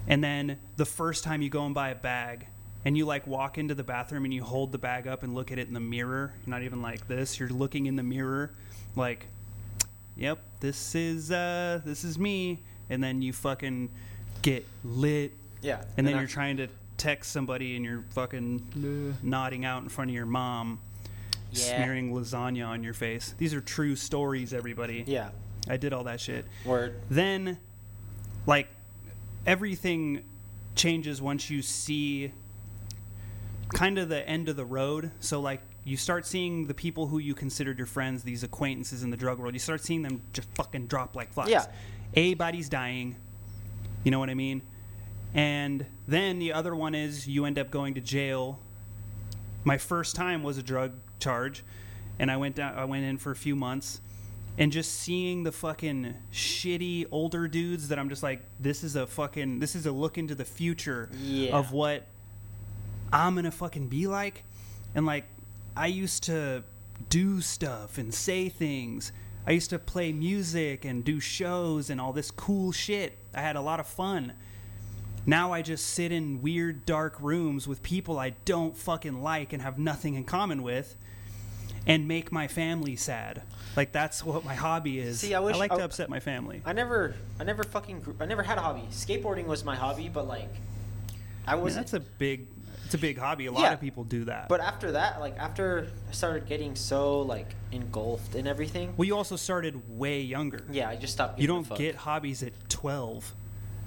And 0.09 0.23
then 0.25 0.59
the 0.77 0.85
first 0.87 1.23
time 1.23 1.41
you 1.43 1.51
go 1.51 1.65
and 1.67 1.75
buy 1.75 1.91
a 1.91 1.95
bag. 1.95 2.47
And 2.85 2.97
you 2.97 3.05
like 3.07 3.27
walk 3.27 3.59
into 3.59 3.75
the 3.75 3.83
bathroom 3.85 4.25
and 4.25 4.33
you 4.33 4.43
hold 4.43 4.73
the 4.73 4.79
bag 4.79 5.07
up 5.07 5.23
and 5.23 5.35
look 5.35 5.51
at 5.53 5.59
it 5.59 5.69
in 5.69 5.75
the 5.75 5.81
mirror. 5.81 6.33
You're 6.47 6.51
not 6.55 6.63
even 6.63 6.81
like 6.81 7.07
this. 7.09 7.39
You're 7.39 7.49
looking 7.49 7.87
in 7.87 7.97
the 7.97 8.03
mirror, 8.03 8.53
like, 8.97 9.27
yep, 10.17 10.39
this 10.61 10.95
is 10.95 11.31
uh, 11.31 11.81
this 11.85 12.05
is 12.05 12.19
me. 12.19 12.61
And 12.91 13.03
then 13.03 13.21
you 13.21 13.33
fucking 13.35 13.91
get 14.41 14.65
lit, 14.85 15.33
Yeah. 15.61 15.83
and 15.99 16.07
then 16.07 16.15
I- 16.15 16.21
you're 16.21 16.29
trying 16.29 16.57
to 16.59 16.69
text 16.97 17.31
somebody 17.33 17.77
and 17.77 17.85
you're 17.85 18.05
fucking 18.11 19.15
nodding 19.23 19.65
out 19.65 19.83
in 19.83 19.89
front 19.91 20.11
of 20.11 20.15
your 20.15 20.25
mom, 20.27 20.79
Yeah. 21.53 21.77
smearing 21.77 22.13
lasagna 22.15 22.67
on 22.67 22.83
your 22.83 22.95
face. 22.95 23.35
These 23.37 23.53
are 23.55 23.61
true 23.61 23.95
stories, 23.97 24.55
everybody. 24.55 25.05
Yeah. 25.07 25.31
I 25.69 25.77
did 25.77 25.93
all 25.93 26.05
that 26.05 26.21
shit. 26.21 26.47
Word. 26.65 26.95
Then, 27.11 27.59
like, 28.47 28.69
everything 29.47 30.23
changes 30.75 31.21
once 31.21 31.51
you 31.51 31.61
see 31.61 32.33
kind 33.75 33.99
of 33.99 34.09
the 34.09 34.27
end 34.29 34.49
of 34.49 34.57
the 34.57 34.65
road. 34.65 35.11
So, 35.21 35.41
like, 35.41 35.61
you 35.85 35.97
start 35.97 36.27
seeing 36.27 36.67
the 36.67 36.75
people 36.75 37.07
who 37.07 37.19
you 37.19 37.35
considered 37.35 37.79
your 37.79 37.87
friends, 37.87 38.23
these 38.23 38.43
acquaintances 38.43 39.03
in 39.03 39.11
the 39.11 39.17
drug 39.17 39.39
world, 39.39 39.55
you 39.55 39.61
start 39.61 39.81
seeing 39.83 40.03
them 40.03 40.23
just 40.33 40.49
fucking 40.55 40.87
drop 40.87 41.17
like 41.17 41.33
flies. 41.33 41.49
Yeah. 41.51 41.67
A 42.15 42.35
body's 42.35 42.69
dying. 42.69 43.17
You 44.05 44.11
know 44.11 44.19
what 44.19 44.31
I 44.31 44.35
mean? 44.35 44.63
And 45.35 45.85
then 46.07 46.39
the 46.39 46.53
other 46.53 46.75
one 46.75 46.95
is 46.95 47.27
you 47.29 47.45
end 47.45 47.59
up 47.59 47.71
going 47.71 47.95
to 47.95 48.01
jail. 48.01 48.59
my 49.65 49.77
first 49.77 50.17
time 50.17 50.43
was 50.43 50.57
a 50.57 50.63
drug 50.63 50.93
charge, 51.19 51.63
and 52.19 52.31
I 52.31 52.37
went 52.39 52.55
down. 52.57 52.75
I 52.79 52.85
went 52.87 53.05
in 53.05 53.19
for 53.19 53.33
a 53.33 53.37
few 53.37 53.55
months, 53.55 54.01
and 54.57 54.73
just 54.73 54.93
seeing 54.95 55.43
the 55.43 55.53
fucking 55.53 56.15
shitty 56.33 57.07
older 57.11 57.47
dudes 57.49 57.89
that 57.89 57.99
I'm 57.99 58.09
just 58.09 58.23
like, 58.23 58.41
this 58.59 58.83
is 58.83 58.97
a 58.97 59.07
fucking, 59.07 59.59
this 59.61 59.75
is 59.77 59.85
a 59.87 59.93
look 59.93 60.17
into 60.17 60.35
the 60.35 60.45
future 60.45 61.11
Yeah. 61.21 61.57
of 61.57 61.73
what 61.73 62.07
I'm 63.13 63.35
gonna 63.35 63.51
fucking 63.51 63.89
be 63.89 64.07
like, 64.07 64.45
and 64.95 65.07
like 65.07 65.25
I 65.77 65.87
used 65.87 66.25
to 66.25 66.65
do 67.11 67.41
stuff 67.41 67.99
and 67.99 68.13
say 68.13 68.49
things. 68.49 69.13
I 69.47 69.53
used 69.53 69.71
to 69.71 69.79
play 69.79 70.13
music 70.13 70.85
and 70.85 71.05
do 71.05 71.21
shows 71.21 71.89
and 71.91 72.01
all 72.01 72.13
this 72.13 72.31
cool 72.31 72.73
shit. 72.73 73.17
I 73.35 73.41
had 73.41 73.57
a 73.57 73.61
lot 73.63 73.81
of 73.81 73.87
fun. 73.87 74.35
Now 75.25 75.53
I 75.53 75.63
just 75.63 75.87
sit 75.87 76.13
in 76.13 76.43
weird 76.43 76.85
dark 76.87 77.17
rooms 77.21 77.67
with 77.67 77.83
people 77.83 78.19
I 78.19 78.31
don't 78.45 78.77
fucking 78.77 79.23
like 79.23 79.53
and 79.53 79.63
have 79.63 79.79
nothing 79.79 80.15
in 80.15 80.25
common 80.25 80.63
with 80.63 80.97
and 81.87 82.07
make 82.09 82.31
my 82.33 82.47
family 82.49 82.97
sad. 82.97 83.43
Like 83.77 83.93
that's 83.93 84.23
what 84.25 84.45
my 84.45 84.55
hobby 84.55 84.99
is. 84.99 85.21
See, 85.21 85.35
I 85.35 85.41
wish- 85.41 85.55
I 85.55 85.59
like 85.59 85.73
I- 85.73 85.77
to 85.79 85.85
upset 85.85 86.11
my 86.11 86.21
family. 86.21 86.61
I 86.65 86.73
never, 86.73 87.15
I 87.41 87.45
never 87.45 87.63
fucking, 87.65 88.17
I 88.21 88.27
never 88.27 88.43
had 88.43 88.59
a 88.59 88.61
hobby. 88.61 88.87
Skateboarding 88.91 89.47
was 89.47 89.65
my 89.65 89.77
hobby, 89.77 90.09
but 90.09 90.27
like, 90.27 90.51
I 91.47 91.55
wasn't. 91.55 91.87
that's 91.87 91.95
a 91.95 92.01
big 92.01 92.47
it's 92.89 92.95
a 92.95 92.99
big 92.99 93.19
hobby. 93.19 93.45
A 93.47 93.53
lot 93.53 93.61
Yeah. 93.63 93.73
of 93.75 93.81
people 93.81 94.03
do 94.05 94.25
that. 94.25 94.49
but 94.49 94.61
after 94.61 94.93
that, 94.93 95.21
like 95.21 95.37
after 95.39 95.89
I 96.09 96.13
started 96.13 96.47
getting 96.47 96.75
so 96.75 97.21
like 97.21 97.55
engulfed 97.71 98.35
in 98.35 98.47
everything, 98.47 98.95
well, 98.97 99.05
you 99.07 99.15
also 99.15 99.37
started 99.37 99.99
way 99.99 100.23
younger. 100.23 100.65
yeah, 100.71 100.89
I 100.89 100.97
just 100.97 101.13
stopped. 101.13 101.39
You 101.39 101.47
don't 101.47 101.69
get 101.77 101.97
hobbies 101.97 102.43
at 102.43 102.53
12. 102.71 103.35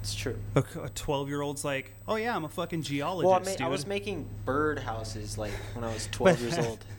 It's 0.00 0.14
true. 0.14 0.38
A 0.56 0.62
12 0.94 1.28
year 1.28 1.42
old's 1.42 1.64
like, 1.64 1.92
oh 2.06 2.14
yeah, 2.16 2.34
I'm 2.36 2.44
a 2.44 2.48
fucking 2.48 2.82
geologist. 2.82 3.28
Well, 3.28 3.54
I, 3.56 3.58
ma- 3.60 3.66
I 3.66 3.68
was 3.68 3.86
making 3.86 4.28
bird 4.44 4.78
houses 4.78 5.36
like 5.36 5.52
when 5.74 5.84
I 5.84 5.92
was 5.92 6.06
12 6.12 6.40
years 6.40 6.58
old. 6.58 6.78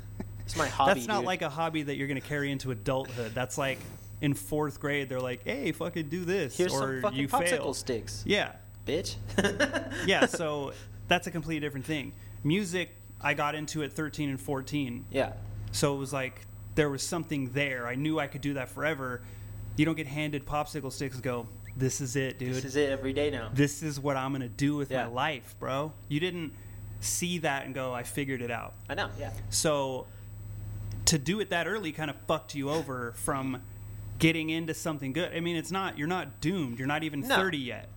It's 0.46 0.58
my 0.58 0.68
hobby. 0.68 0.96
That's 0.96 1.08
not 1.08 1.20
dude. 1.20 1.26
like 1.28 1.42
a 1.42 1.50
hobby 1.50 1.84
that 1.84 1.96
you're 1.96 2.08
going 2.10 2.20
to 2.20 2.28
carry 2.28 2.52
into 2.52 2.72
adulthood. 2.72 3.34
That's 3.34 3.58
like 3.58 3.80
in 4.20 4.34
fourth 4.34 4.78
grade, 4.78 5.08
they're 5.08 5.22
like, 5.22 5.46
hey, 5.46 5.72
fucking 5.72 6.10
do 6.10 6.26
this. 6.26 6.58
Here's 6.58 6.74
or 6.74 6.80
some 6.96 7.02
fucking 7.02 7.18
you 7.18 7.28
popsicle 7.30 7.48
fail. 7.50 7.74
sticks, 7.74 8.24
Yeah. 8.26 8.52
bitch. 8.86 9.16
Yeah. 10.06 10.26
So 10.26 10.74
that's 11.08 11.28
a 11.28 11.32
completely 11.32 11.60
different 11.66 11.86
thing. 11.86 12.14
Music, 12.44 12.90
I 13.22 13.34
got 13.34 13.56
into 13.56 13.84
at 13.84 13.94
13 13.94 14.30
and 14.30 14.40
14. 14.40 15.06
yeah. 15.12 15.34
So 15.72 15.96
it 15.96 15.98
was 15.98 16.14
like 16.14 16.46
there 16.76 16.90
was 16.90 17.02
something 17.02 17.52
there. 17.54 17.88
I 17.88 17.96
knew 17.96 18.20
I 18.20 18.28
could 18.28 18.42
do 18.42 18.54
that 18.56 18.70
forever. 18.70 19.22
You 19.76 19.86
don't 19.86 19.96
get 19.98 20.06
handed 20.08 20.46
popsicle 20.46 20.92
sticks 20.92 21.16
and 21.16 21.24
go, 21.24 21.48
this 21.76 22.00
is 22.02 22.16
it, 22.16 22.38
dude. 22.38 22.54
This 22.54 22.66
is 22.66 22.76
it 22.76 22.92
every 22.92 23.12
day 23.14 23.32
now. 23.32 23.50
this 23.54 23.82
is 23.82 24.00
what 24.00 24.16
I'm 24.16 24.32
gonna 24.34 24.48
do 24.50 24.76
with 24.76 24.92
Yeah. 24.92 25.06
my 25.06 25.12
life, 25.12 25.56
bro. 25.60 25.92
You 26.10 26.20
didn't 26.20 26.54
see 27.00 27.40
that 27.40 27.66
and 27.66 27.74
go, 27.74 27.92
I 27.94 28.04
figured 28.04 28.42
it 28.44 28.52
out. 28.52 28.74
I 28.88 28.94
know. 28.94 29.10
Yeah. 29.20 29.32
So 29.50 30.06
to 31.06 31.18
do 31.18 31.40
it 31.40 31.50
that 31.50 31.68
early 31.68 31.92
kind 31.92 32.10
of 32.12 32.16
fucked 32.28 32.54
you 32.56 32.70
over 32.70 33.14
from 33.18 33.62
getting 34.20 34.50
into 34.52 34.74
something 34.76 35.12
good. 35.12 35.34
I 35.34 35.40
mean, 35.40 35.56
it's 35.56 35.72
not 35.72 35.98
you're 35.98 36.08
not 36.08 36.40
doomed. 36.40 36.78
You're 36.78 36.88
not 36.88 37.04
even 37.04 37.22
No. 37.22 37.36
30 37.36 37.58
yet. 37.58 37.90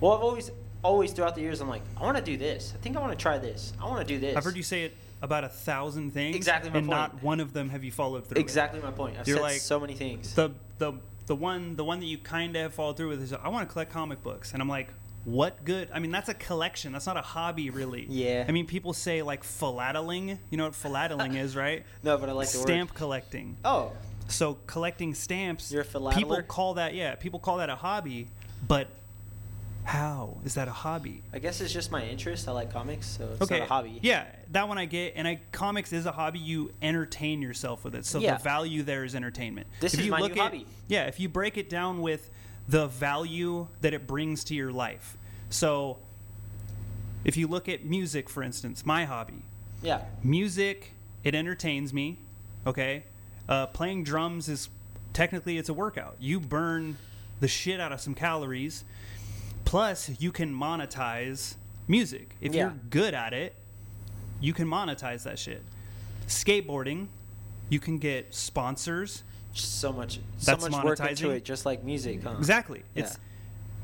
Well, 0.00 0.12
I've 0.12 0.20
always, 0.22 0.50
always 0.86 1.12
throughout 1.12 1.34
the 1.34 1.40
years, 1.40 1.60
I'm 1.60 1.68
like, 1.68 1.82
I 1.96 2.02
want 2.02 2.16
to 2.16 2.22
do 2.22 2.36
this. 2.36 2.72
I 2.74 2.78
think 2.82 2.96
I 2.96 3.00
want 3.00 3.12
to 3.12 3.18
try 3.22 3.38
this. 3.38 3.72
I 3.80 3.84
want 3.86 4.06
to 4.06 4.14
do 4.14 4.18
this. 4.20 4.36
I've 4.36 4.44
heard 4.44 4.56
you 4.56 4.62
say 4.62 4.84
it 4.84 4.96
about 5.22 5.44
a 5.44 5.48
thousand 5.48 6.12
things, 6.12 6.36
Exactly 6.36 6.70
my 6.70 6.78
and 6.78 6.86
point. 6.86 6.96
not 6.98 7.22
one 7.22 7.40
of 7.40 7.52
them 7.52 7.68
have 7.70 7.82
you 7.84 7.90
followed 7.92 8.24
through. 8.26 8.34
with. 8.36 8.38
Exactly 8.44 8.80
my 8.80 8.90
point. 8.90 9.16
I've 9.18 9.26
You're 9.26 9.38
said 9.38 9.42
like- 9.42 9.60
so 9.60 9.80
many 9.80 9.94
things. 9.94 10.34
The 10.34 10.50
the 10.78 10.92
the 11.26 11.34
one 11.34 11.74
the 11.76 11.84
one 11.84 11.98
that 12.00 12.06
you 12.06 12.18
kind 12.18 12.54
of 12.54 12.62
have 12.62 12.74
followed 12.74 12.96
through 12.96 13.08
with 13.08 13.22
is 13.22 13.32
I 13.32 13.48
want 13.48 13.68
to 13.68 13.72
collect 13.72 13.90
comic 13.92 14.22
books, 14.22 14.52
and 14.52 14.62
I'm 14.62 14.68
like, 14.68 14.88
what 15.24 15.64
good? 15.64 15.88
I 15.92 15.98
mean, 15.98 16.12
that's 16.12 16.28
a 16.28 16.34
collection. 16.34 16.92
That's 16.92 17.06
not 17.06 17.16
a 17.16 17.22
hobby, 17.22 17.70
really. 17.70 18.06
Yeah. 18.08 18.44
I 18.46 18.52
mean, 18.52 18.66
people 18.66 18.92
say 18.92 19.22
like 19.22 19.42
philatling. 19.42 20.38
You 20.50 20.58
know 20.58 20.64
what 20.64 20.74
philatling 20.74 21.36
is, 21.36 21.56
right? 21.64 21.84
no, 22.04 22.16
but 22.18 22.28
I 22.28 22.32
like 22.32 22.48
the 22.48 22.58
Stamp 22.58 22.90
word. 22.90 22.96
collecting. 22.96 23.56
Oh, 23.64 23.90
So 24.28 24.58
collecting 24.66 25.14
stamps. 25.14 25.72
You're 25.72 25.82
a 25.82 26.10
People 26.14 26.40
call 26.42 26.74
that 26.74 26.94
yeah. 26.94 27.14
People 27.16 27.40
call 27.40 27.56
that 27.56 27.70
a 27.70 27.76
hobby, 27.76 28.28
but 28.68 28.86
how 29.86 30.36
is 30.44 30.54
that 30.54 30.66
a 30.66 30.72
hobby? 30.72 31.22
I 31.32 31.38
guess 31.38 31.60
it's 31.60 31.72
just 31.72 31.92
my 31.92 32.04
interest. 32.04 32.48
I 32.48 32.52
like 32.52 32.72
comics, 32.72 33.06
so 33.06 33.28
it's 33.32 33.42
okay, 33.42 33.60
not 33.60 33.66
a 33.66 33.68
hobby. 33.68 34.00
Yeah, 34.02 34.24
that 34.50 34.66
one 34.66 34.78
I 34.78 34.84
get. 34.84 35.12
And 35.14 35.28
I 35.28 35.38
comics 35.52 35.92
is 35.92 36.06
a 36.06 36.12
hobby. 36.12 36.40
You 36.40 36.72
entertain 36.82 37.40
yourself 37.40 37.84
with 37.84 37.94
it. 37.94 38.04
So 38.04 38.18
Yeah. 38.18 38.36
the 38.36 38.42
value 38.42 38.82
there 38.82 39.04
is 39.04 39.14
entertainment. 39.14 39.68
This 39.78 39.94
if 39.94 40.00
is 40.00 40.06
you 40.06 40.10
my 40.10 40.18
look 40.20 40.34
new 40.34 40.40
at, 40.42 40.44
hobby. 40.52 40.66
Yeah, 40.88 41.04
if 41.04 41.20
you 41.20 41.28
break 41.28 41.56
it 41.56 41.70
down 41.70 42.02
with 42.02 42.30
the 42.68 42.88
value 42.88 43.68
that 43.80 43.94
it 43.94 44.08
brings 44.08 44.42
to 44.44 44.54
your 44.56 44.72
life. 44.72 45.16
So 45.50 45.98
if 47.24 47.36
you 47.36 47.46
look 47.46 47.68
at 47.68 47.84
music, 47.84 48.28
for 48.28 48.42
instance, 48.42 48.84
my 48.84 49.04
hobby, 49.04 49.44
Yeah. 49.82 50.02
music 50.22 50.92
it 51.22 51.34
entertains 51.34 51.92
me 51.92 52.18
okay 52.66 53.04
uh, 53.48 53.66
playing 53.66 54.02
drums 54.04 54.48
is 54.48 54.68
technically 55.12 55.58
it's 55.58 55.68
a 55.68 55.74
workout 55.74 56.16
you 56.18 56.38
burn 56.40 56.96
the 57.40 57.48
shit 57.48 57.78
out 57.80 57.92
of 57.92 58.00
some 58.00 58.14
calories 58.14 58.84
plus 59.66 60.08
you 60.18 60.32
can 60.32 60.54
monetize 60.54 61.56
music 61.88 62.34
if 62.40 62.54
Yeah. 62.54 62.62
you're 62.62 62.74
good 62.88 63.12
at 63.12 63.34
it 63.34 63.54
you 64.40 64.54
can 64.54 64.66
monetize 64.66 65.24
that 65.24 65.38
shit 65.38 65.62
skateboarding 66.26 67.08
you 67.68 67.78
can 67.80 67.98
get 67.98 68.34
sponsors 68.34 69.22
Just 69.52 69.80
so 69.80 69.92
much, 69.92 70.20
That's 70.44 70.62
so 70.64 70.70
much 70.70 70.84
work 70.84 71.00
into 71.00 71.30
it, 71.30 71.42
just 71.44 71.64
like 71.64 71.82
music. 71.82 72.22
Huh? 72.22 72.34
Exactly. 72.38 72.82
It's 72.94 73.12
Yeah. 73.12 73.18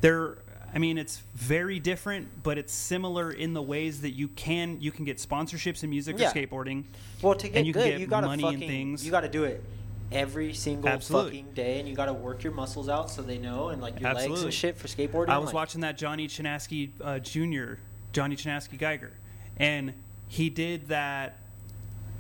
there. 0.03 0.39
I 0.75 0.79
mean, 0.79 0.99
it's 0.99 1.23
very 1.35 1.81
different, 1.81 2.29
but 2.43 2.59
it's 2.59 2.75
similar 2.75 3.33
in 3.33 3.55
the 3.55 3.63
ways 3.63 4.03
that 4.03 4.11
you 4.11 4.29
can 4.29 4.81
you 4.83 4.91
can 4.93 5.07
get 5.07 5.17
sponsorships 5.17 5.83
in 5.83 5.89
music 5.89 6.19
Yeah. 6.19 6.29
or 6.31 6.35
skateboarding. 6.35 6.85
Well, 7.23 7.35
to 7.37 7.49
get 7.49 7.57
and 7.57 7.67
you 7.67 7.73
good, 7.73 7.85
get 7.93 8.01
you 8.01 8.07
gotta 8.07 8.27
money 8.27 8.43
and 8.45 8.53
fucking, 8.53 8.69
things. 8.69 9.03
You 9.05 9.11
gotta 9.11 9.29
do 9.31 9.45
it 9.45 9.65
every 10.13 10.53
single 10.53 10.89
Absolutely. 10.89 11.31
fucking 11.41 11.55
day, 11.55 11.81
and 11.81 11.89
you 11.89 11.95
gotta 11.95 12.13
work 12.13 12.43
your 12.45 12.53
muscles 12.53 12.89
out 12.89 13.11
so 13.11 13.23
they 13.23 13.39
know, 13.39 13.69
and 13.69 13.81
like 13.81 13.99
your 14.01 14.11
legs 14.11 14.21
Absolutely. 14.25 14.45
and 14.47 14.55
shit 14.55 14.77
for 14.77 14.89
skateboarding. 14.89 15.29
I 15.31 15.39
was 15.39 15.47
like, 15.47 15.55
watching 15.55 15.81
that 15.81 15.97
Johnny 15.97 16.29
Chinaski 16.29 16.91
uh, 17.01 17.19
Jr. 17.19 17.75
Johnny 18.13 18.37
Chinaski 18.37 18.79
Geiger, 18.79 19.13
and 19.57 19.95
he 20.29 20.51
did 20.51 20.89
that. 20.89 21.39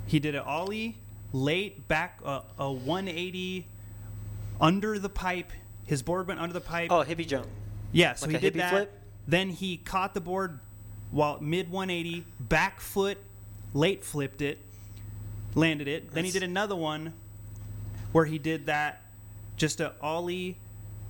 He 0.07 0.19
did 0.19 0.35
an 0.35 0.43
ollie 0.43 0.97
late 1.33 1.87
back 1.89 2.21
uh, 2.25 2.41
a 2.59 2.71
180 2.71 3.67
under 4.61 4.99
the 4.99 5.09
pipe. 5.09 5.51
His 5.87 6.03
board 6.03 6.29
went 6.29 6.41
under 6.41 6.53
the 6.53 6.61
pipe. 6.61 6.91
Oh, 6.91 7.05
hippie 7.05 7.27
jump. 7.27 7.47
Yeah, 7.93 8.15
so 8.15 8.27
Like 8.27 8.37
he 8.37 8.41
did 8.41 8.55
that. 8.55 8.71
flip? 8.71 8.99
Then 9.29 9.51
he 9.51 9.77
caught 9.77 10.15
the 10.15 10.21
board 10.21 10.59
while 11.11 11.39
mid 11.41 11.71
180, 11.71 12.25
back 12.41 12.81
foot, 12.81 13.19
late 13.75 14.03
flipped 14.05 14.41
it, 14.43 14.59
landed 15.55 15.89
it. 15.89 16.11
then 16.13 16.25
he 16.25 16.31
did 16.31 16.43
another 16.43 16.75
one 16.75 17.13
where 18.13 18.25
he 18.25 18.39
did 18.39 18.67
that 18.67 19.03
just 19.57 19.81
a 19.81 19.93
ollie, 20.01 20.57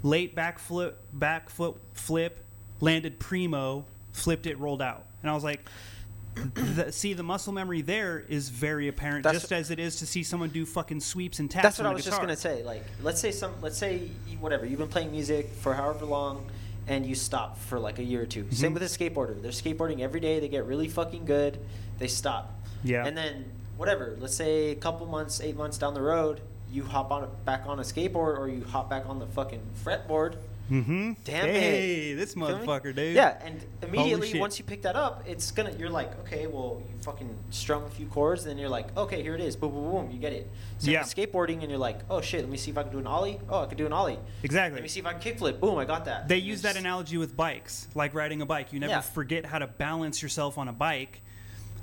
late 0.03 0.35
back 0.35 0.59
flip, 0.59 0.99
back 1.13 1.49
foot 1.51 1.77
flip, 1.93 2.45
landed 2.81 3.19
primo, 3.19 3.85
flipped 4.13 4.47
it, 4.47 4.59
rolled 4.59 4.83
out. 4.83 5.07
And 5.23 5.31
I 5.31 5.35
was 5.35 5.45
like, 5.45 5.61
the, 6.55 6.91
see, 6.91 7.13
the 7.13 7.23
muscle 7.23 7.53
memory 7.53 7.83
there 7.83 8.25
is 8.29 8.49
very 8.49 8.89
apparent, 8.89 9.23
That's- 9.25 9.43
just 9.43 9.53
as 9.53 9.71
it 9.71 9.79
is 9.79 9.97
to 9.97 10.07
see 10.07 10.23
someone 10.23 10.49
do 10.49 10.65
fucking 10.65 11.01
sweeps 11.01 11.39
and 11.41 11.51
taps. 11.51 11.63
That's 11.63 11.79
what 11.79 11.87
I 11.87 11.93
was 11.93 12.05
just 12.05 12.21
gonna 12.21 12.37
say. 12.37 12.63
Like, 12.63 12.85
let's 13.03 13.21
say 13.21 13.31
some, 13.31 13.53
let's 13.61 13.77
say 13.77 14.09
whatever 14.41 14.65
you've 14.67 14.79
been 14.79 14.89
playing 14.89 15.11
music 15.13 15.51
for 15.61 15.75
however 15.75 16.05
long, 16.07 16.47
and 16.89 17.07
you 17.07 17.15
stop 17.15 17.59
for 17.59 17.79
like 17.79 17.99
a 18.01 18.03
year 18.03 18.23
or 18.23 18.27
2 18.27 18.51
Same 18.51 18.71
Mhm. 18.71 18.75
with 18.75 18.83
a 18.83 18.87
skateboarder. 18.87 19.41
They're 19.41 19.53
skateboarding 19.53 20.01
every 20.01 20.19
day. 20.21 20.41
They 20.41 20.49
get 20.49 20.65
really 20.65 20.89
fucking 20.89 21.27
good. 21.27 21.59
They 21.99 22.09
stop. 22.09 22.59
Yeah. 22.83 23.07
And 23.07 23.17
then 23.17 23.45
whatever. 23.77 24.17
Let's 24.19 24.35
say 24.35 24.71
a 24.71 24.75
couple 24.75 25.07
months, 25.07 25.41
eight 25.41 25.57
months 25.57 25.79
down 25.79 25.95
the 25.95 26.03
road, 26.03 26.41
you 26.73 26.83
hop 26.85 27.11
on 27.13 27.29
back 27.45 27.65
on 27.67 27.79
a 27.79 27.83
skateboard, 27.83 28.39
or 28.39 28.49
you 28.49 28.65
hop 28.65 28.89
back 28.91 29.07
on 29.07 29.19
the 29.19 29.27
fucking 29.27 29.61
fretboard. 29.85 30.37
Mm-hmm. 30.71 31.13
Damn 31.25 31.49
it. 31.49 31.55
hey, 31.55 32.15
this 32.15 32.35
motherfucker, 32.35 32.95
dude. 32.95 33.15
Yeah, 33.15 33.37
and 33.45 33.63
immediately 33.83 34.39
once 34.41 34.59
you 34.59 34.65
pick 34.65 34.81
that 34.83 34.97
up, 34.97 35.23
it's 35.27 35.51
gonna. 35.51 35.73
You're 35.73 35.91
like, 35.91 36.19
okay, 36.21 36.47
well, 36.47 36.81
you 36.89 36.95
fucking 37.03 37.37
strum 37.51 37.83
a 37.85 37.91
few 37.91 38.07
chords, 38.07 38.43
and 38.45 38.51
then 38.53 38.59
you're 38.59 38.71
like, 38.71 38.97
okay, 38.97 39.23
here 39.23 39.35
it 39.35 39.41
is, 39.43 39.55
boom, 39.55 39.73
boom, 39.73 39.91
boom, 39.91 40.11
you 40.11 40.19
get 40.19 40.33
it. 40.33 40.49
So 40.79 40.91
Yeah. 40.91 41.03
skateboarding, 41.03 41.61
and 41.61 41.69
you're 41.69 41.79
like, 41.79 41.99
oh 42.09 42.21
shit, 42.23 42.41
let 42.41 42.49
me 42.49 42.57
see 42.57 42.71
if 42.71 42.79
I 42.79 42.85
can 42.85 42.93
do 42.93 42.99
an 43.01 43.07
ollie. 43.07 43.39
Oh, 43.51 43.63
I 43.65 43.67
can 43.67 43.77
do 43.77 43.85
an 43.85 43.93
ollie. 43.93 44.19
Exactly. 44.45 44.77
Let 44.77 44.83
me 44.83 44.89
see 44.89 45.01
if 45.01 45.05
I 45.07 45.13
can 45.13 45.21
kickflip. 45.35 45.61
Boom, 45.61 45.77
I 45.79 45.85
got 45.85 46.07
that. 46.07 46.27
They 46.29 46.39
And 46.39 46.45
use 46.47 46.63
that 46.63 46.77
analogy 46.77 47.19
with 47.19 47.37
bikes, 47.37 47.89
like 47.95 48.15
riding 48.15 48.41
a 48.41 48.47
bike. 48.47 48.73
You 48.73 48.81
never 48.81 48.93
Yeah. 48.93 49.01
forget 49.03 49.45
how 49.45 49.59
to 49.59 49.67
balance 49.67 50.23
yourself 50.23 50.57
on 50.57 50.69
a 50.69 50.73
bike. 50.73 51.21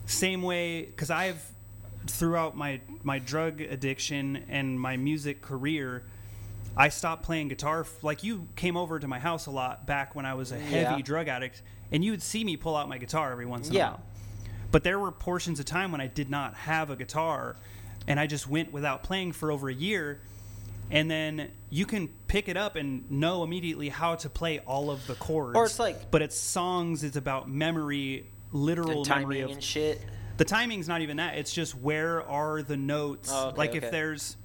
Same 0.07 0.41
way, 0.41 0.85
because 0.85 1.11
I've 1.11 1.43
throughout 2.07 2.55
my 2.55 2.81
my 3.03 3.19
drug 3.19 3.61
addiction 3.61 4.43
and 4.49 4.79
my 4.79 4.97
music 4.97 5.41
career, 5.41 6.03
I 6.77 6.89
stopped 6.89 7.23
playing 7.23 7.49
guitar. 7.49 7.85
Like 8.01 8.23
you 8.23 8.47
came 8.55 8.77
over 8.77 8.99
to 8.99 9.07
my 9.07 9.19
house 9.19 9.45
a 9.45 9.51
lot 9.51 9.85
back 9.85 10.15
when 10.15 10.25
I 10.25 10.33
was 10.33 10.51
a 10.51 10.59
heavy 10.59 10.97
Yeah. 10.97 11.01
drug 11.01 11.27
addict, 11.27 11.61
and 11.91 12.03
you 12.03 12.11
would 12.11 12.21
see 12.23 12.43
me 12.43 12.57
pull 12.57 12.75
out 12.75 12.87
my 12.89 12.97
guitar 12.97 13.31
every 13.31 13.45
once 13.45 13.69
in 13.69 13.75
a 13.75 13.79
while. 13.79 14.01
But 14.71 14.83
there 14.83 14.99
were 14.99 15.11
portions 15.11 15.59
of 15.59 15.65
time 15.65 15.91
when 15.91 15.99
I 16.01 16.07
did 16.07 16.29
not 16.29 16.53
have 16.53 16.89
a 16.91 16.95
guitar, 16.95 17.55
and 18.07 18.19
I 18.19 18.27
just 18.27 18.47
went 18.47 18.71
without 18.71 19.03
playing 19.03 19.31
for 19.31 19.51
over 19.51 19.67
a 19.69 19.73
year. 19.73 20.21
And 20.91 21.09
then 21.09 21.51
you 21.69 21.85
can 21.85 22.07
pick 22.27 22.49
it 22.49 22.57
up 22.57 22.75
and 22.75 23.09
know 23.11 23.43
immediately 23.43 23.89
how 23.89 24.15
to 24.15 24.29
play 24.29 24.57
all 24.59 24.89
of 24.89 25.05
the 25.05 25.13
chords. 25.15 25.55
Or 25.55 25.65
it's 25.65 25.77
like- 25.77 26.09
but 26.09 26.23
it's 26.23 26.35
songs. 26.35 27.03
It's 27.03 27.15
about 27.15 27.47
memory, 27.47 28.25
literal 28.51 29.05
memory 29.05 29.41
of 29.41 29.51
and 29.51 29.63
shit. 29.63 30.01
The 30.39 30.45
timing's 30.45 30.87
not 30.87 31.01
even 31.01 31.17
that. 31.17 31.37
It's 31.37 31.51
just 31.51 31.75
where 31.75 32.23
are 32.23 32.61
the 32.61 32.77
notes? 32.77 33.29
Oh, 33.29 33.49
okay, 33.49 33.57
like 33.57 33.69
okay. 33.71 33.79
if 33.79 33.91
there's 33.91 34.37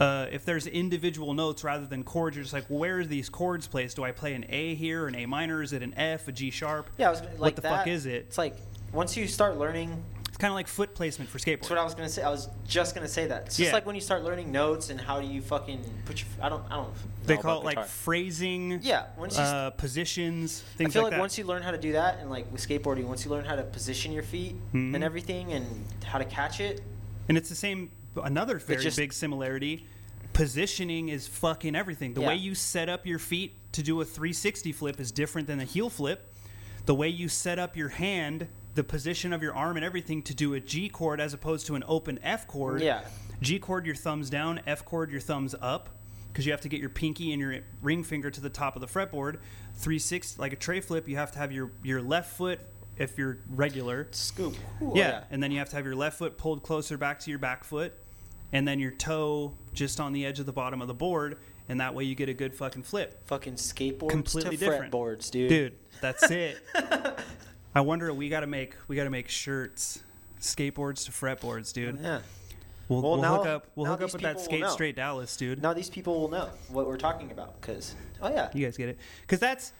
uh, 0.00 0.26
if 0.32 0.44
there's 0.44 0.66
individual 0.66 1.34
notes 1.34 1.62
rather 1.62 1.86
than 1.86 2.02
chords, 2.02 2.34
you're 2.34 2.42
just 2.42 2.52
like, 2.52 2.68
well, 2.68 2.80
where 2.80 2.98
are 2.98 3.04
these 3.04 3.28
chords 3.28 3.68
placed? 3.68 3.94
Do 3.94 4.02
I 4.02 4.10
play 4.10 4.34
an 4.34 4.44
A 4.48 4.74
here, 4.74 5.06
an 5.06 5.14
A 5.14 5.26
minor? 5.26 5.62
Is 5.62 5.72
it 5.72 5.84
an 5.84 5.94
F, 5.96 6.26
a 6.26 6.32
G 6.32 6.50
sharp? 6.50 6.90
Yeah, 6.98 7.06
I 7.06 7.10
was 7.10 7.20
like 7.20 7.38
what 7.38 7.54
the 7.54 7.62
that, 7.62 7.78
fuck 7.78 7.86
is 7.86 8.06
it? 8.06 8.24
It's 8.26 8.38
like 8.38 8.56
once 8.92 9.16
you 9.16 9.28
start 9.28 9.56
learning 9.56 10.02
kind 10.40 10.50
of 10.50 10.54
like 10.56 10.66
foot 10.66 10.94
placement 10.94 11.30
for 11.30 11.38
skateboard. 11.38 11.60
That's 11.60 11.70
what 11.70 11.78
I 11.78 11.84
was 11.84 11.94
gonna 11.94 12.08
say. 12.08 12.22
I 12.22 12.30
was 12.30 12.48
just 12.66 12.94
gonna 12.94 13.06
say 13.08 13.26
that. 13.26 13.46
It's 13.46 13.56
just 13.56 13.68
Yeah. 13.68 13.74
like 13.74 13.86
when 13.86 13.94
you 13.94 14.00
start 14.00 14.24
learning 14.24 14.50
notes 14.50 14.90
and 14.90 15.00
how 15.00 15.20
do 15.20 15.26
you 15.26 15.40
fucking 15.42 15.84
put 16.06 16.20
your. 16.20 16.28
I 16.42 16.48
don't. 16.48 16.64
I 16.66 16.76
don't. 16.76 16.88
Know. 16.88 16.94
They 17.26 17.36
call 17.36 17.60
it 17.60 17.64
like 17.64 17.86
phrasing. 17.86 18.80
Yeah. 18.82 19.06
Once 19.16 19.36
you. 19.36 19.42
Uh, 19.42 19.70
positions, 19.70 20.64
I 20.80 20.86
feel 20.88 21.02
like, 21.02 21.12
like, 21.12 21.20
once 21.20 21.36
you 21.38 21.44
learn 21.44 21.62
how 21.62 21.70
to 21.70 21.78
do 21.78 21.92
that, 21.92 22.18
and 22.18 22.30
like 22.30 22.50
with 22.50 22.66
skateboarding, 22.66 23.04
once 23.04 23.24
you 23.24 23.30
learn 23.30 23.44
how 23.44 23.54
to 23.56 23.62
position 23.62 24.12
your 24.12 24.22
feet 24.22 24.56
Mhm. 24.72 24.94
and 24.94 25.04
everything, 25.04 25.52
and 25.52 25.84
how 26.04 26.18
to 26.18 26.24
catch 26.24 26.58
it, 26.60 26.82
And 27.28 27.36
it's 27.38 27.48
the 27.48 27.54
same. 27.54 27.90
Another 28.16 28.58
very 28.58 28.82
just- 28.82 28.96
big 28.96 29.12
similarity. 29.12 29.86
Positioning 30.32 31.08
is 31.08 31.26
fucking 31.28 31.74
everything. 31.76 32.14
The 32.14 32.22
Yeah. 32.22 32.28
way 32.28 32.36
you 32.36 32.54
set 32.54 32.88
up 32.88 33.04
your 33.06 33.18
feet 33.18 33.54
to 33.72 33.82
do 33.82 34.00
a 34.00 34.04
360 34.04 34.72
flip 34.72 34.98
is 35.00 35.12
different 35.12 35.46
than 35.48 35.60
a 35.60 35.64
heel 35.64 35.90
flip. 35.90 36.32
The 36.86 36.94
way 36.94 37.08
you 37.08 37.28
set 37.28 37.58
up 37.58 37.76
your 37.76 37.90
hand, 37.90 38.48
the 38.74 38.84
position 38.84 39.32
of 39.32 39.42
your 39.42 39.54
arm, 39.54 39.76
and 39.76 39.84
everything 39.84 40.22
to 40.22 40.34
do 40.34 40.54
a 40.54 40.60
G 40.60 40.88
chord 40.88 41.20
as 41.20 41.34
opposed 41.34 41.66
to 41.66 41.74
an 41.74 41.84
open 41.86 42.18
F 42.22 42.46
chord. 42.46 42.82
Yeah. 42.82 43.02
G 43.40 43.58
chord, 43.58 43.86
your 43.86 43.94
thumbs 43.94 44.30
down. 44.30 44.60
F 44.66 44.84
chord, 44.84 45.10
your 45.10 45.20
thumbs 45.20 45.54
up. 45.60 45.88
Because 46.28 46.46
you 46.46 46.52
have 46.52 46.60
to 46.60 46.68
get 46.68 46.80
your 46.80 46.90
pinky 46.90 47.32
and 47.32 47.40
your 47.40 47.56
ring 47.82 48.04
finger 48.04 48.30
to 48.30 48.40
the 48.40 48.48
top 48.48 48.76
of 48.76 48.80
the 48.80 48.86
fretboard. 48.86 49.38
Three 49.74 49.98
six, 49.98 50.38
like 50.38 50.52
a 50.52 50.56
tray 50.56 50.80
flip, 50.80 51.08
you 51.08 51.16
have 51.16 51.32
to 51.32 51.38
have 51.40 51.50
your, 51.50 51.72
your 51.82 52.00
left 52.00 52.36
foot, 52.36 52.60
if 52.98 53.18
you're 53.18 53.38
regular, 53.50 54.06
scoop. 54.12 54.54
Ooh, 54.80 54.92
yeah, 54.94 55.24
and 55.30 55.42
then 55.42 55.50
you 55.50 55.58
have 55.58 55.70
to 55.70 55.76
have 55.76 55.84
your 55.84 55.96
left 55.96 56.18
foot 56.18 56.38
pulled 56.38 56.62
closer 56.62 56.96
back 56.96 57.18
to 57.20 57.30
your 57.30 57.40
back 57.40 57.64
foot, 57.64 57.94
and 58.52 58.68
then 58.68 58.78
your 58.78 58.92
toe 58.92 59.54
just 59.72 59.98
on 59.98 60.12
the 60.12 60.24
edge 60.24 60.38
of 60.38 60.46
the 60.46 60.52
bottom 60.52 60.80
of 60.80 60.86
the 60.86 60.94
board, 60.94 61.38
and 61.68 61.80
that 61.80 61.94
way 61.94 62.04
you 62.04 62.14
get 62.14 62.28
a 62.28 62.34
good 62.34 62.54
fucking 62.54 62.82
flip. 62.84 63.26
Fucking 63.26 63.54
skateboards 63.54 64.10
Completely 64.10 64.56
to 64.56 64.64
different. 64.64 64.92
fretboards, 64.92 65.30
dude. 65.32 65.48
Dude, 65.48 65.72
that's 66.00 66.30
it. 66.30 66.58
I 67.74 67.80
wonder 67.82 68.12
we 68.12 68.28
got 68.28 68.40
to 68.40 68.46
make 68.46 68.74
we 68.88 68.96
got 68.96 69.04
to 69.04 69.10
make 69.10 69.28
shirts, 69.28 70.02
skateboards 70.40 71.04
to 71.06 71.12
fretboards, 71.12 71.72
dude. 71.72 71.98
Yeah. 72.00 72.20
We'll, 72.88 73.02
Well, 73.02 73.12
we'll 73.12 73.22
now- 73.22 73.36
hook 73.36 73.46
up 73.46 73.66
we'll 73.76 73.86
hook 73.86 74.02
up 74.02 74.12
with 74.12 74.22
that 74.22 74.40
skate 74.40 74.66
straight 74.68 74.96
Dallas, 74.96 75.36
dude. 75.36 75.62
Now 75.62 75.72
these 75.72 75.88
people 75.90 76.20
will 76.20 76.28
know 76.28 76.48
what 76.68 76.86
we're 76.86 76.96
talking 76.96 77.30
about, 77.30 77.60
because 77.60 77.94
oh 78.20 78.28
yeah, 78.30 78.48
You 78.52 78.64
guys 78.66 78.76
get 78.76 78.88
it? 78.88 78.98
Because 79.22 79.38
that's 79.38 79.72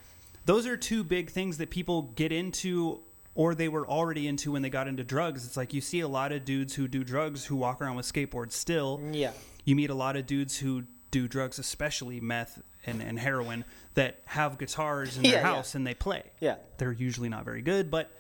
those 0.46 0.66
are 0.66 0.76
two 0.76 1.02
big 1.04 1.30
things 1.30 1.58
that 1.58 1.70
people 1.70 2.02
get 2.14 2.32
into 2.32 3.00
or 3.34 3.54
they 3.54 3.68
were 3.68 3.86
already 3.86 4.26
into 4.28 4.52
when 4.52 4.62
they 4.62 4.70
got 4.70 4.86
into 4.88 5.04
drugs. 5.04 5.44
It's 5.46 5.56
like 5.56 5.72
you 5.74 5.80
see 5.80 6.00
a 6.00 6.08
lot 6.08 6.32
of 6.32 6.44
dudes 6.44 6.74
who 6.74 6.88
do 6.88 7.02
drugs 7.04 7.44
who 7.44 7.56
walk 7.56 7.80
around 7.80 7.96
with 7.96 8.10
skateboards 8.10 8.52
still. 8.52 9.00
yeah. 9.12 9.32
You 9.64 9.76
meet 9.76 9.90
a 9.90 9.94
lot 9.94 10.16
of 10.16 10.26
dudes 10.26 10.58
who 10.58 10.84
do 11.10 11.28
drugs, 11.28 11.58
especially 11.58 12.18
meth 12.20 12.60
and, 12.86 13.02
and 13.02 13.18
heroin, 13.18 13.64
that 13.94 14.20
have 14.26 14.58
guitars 14.58 15.16
in 15.16 15.22
their 15.24 15.32
Yeah, 15.32 15.38
yeah. 15.38 15.54
house 15.54 15.74
and 15.74 15.86
they 15.86 15.94
play. 15.94 16.22
Yeah. 16.40 16.56
They're 16.78 16.92
usually 16.92 17.28
not 17.28 17.44
very 17.44 17.62
good, 17.62 17.90
but 17.90 18.10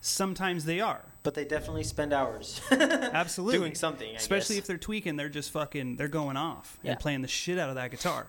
sometimes 0.00 0.64
they 0.64 0.80
are. 0.80 1.02
But 1.22 1.34
they 1.34 1.44
definitely 1.44 1.84
spend 1.84 2.12
hours 2.12 2.60
Absolutely. 2.70 3.58
doing 3.58 3.74
something. 3.74 4.10
I 4.10 4.14
Especially 4.16 4.56
guess. 4.56 4.62
if 4.62 4.66
they're 4.66 4.78
tweaking, 4.78 5.16
they're 5.16 5.28
just 5.28 5.50
fucking, 5.50 5.96
they're 5.96 6.08
going 6.08 6.36
off 6.36 6.78
Yeah. 6.82 6.92
and 6.92 7.00
playing 7.00 7.22
the 7.22 7.28
shit 7.28 7.58
out 7.58 7.68
of 7.68 7.74
that 7.74 7.90
guitar. 7.90 8.28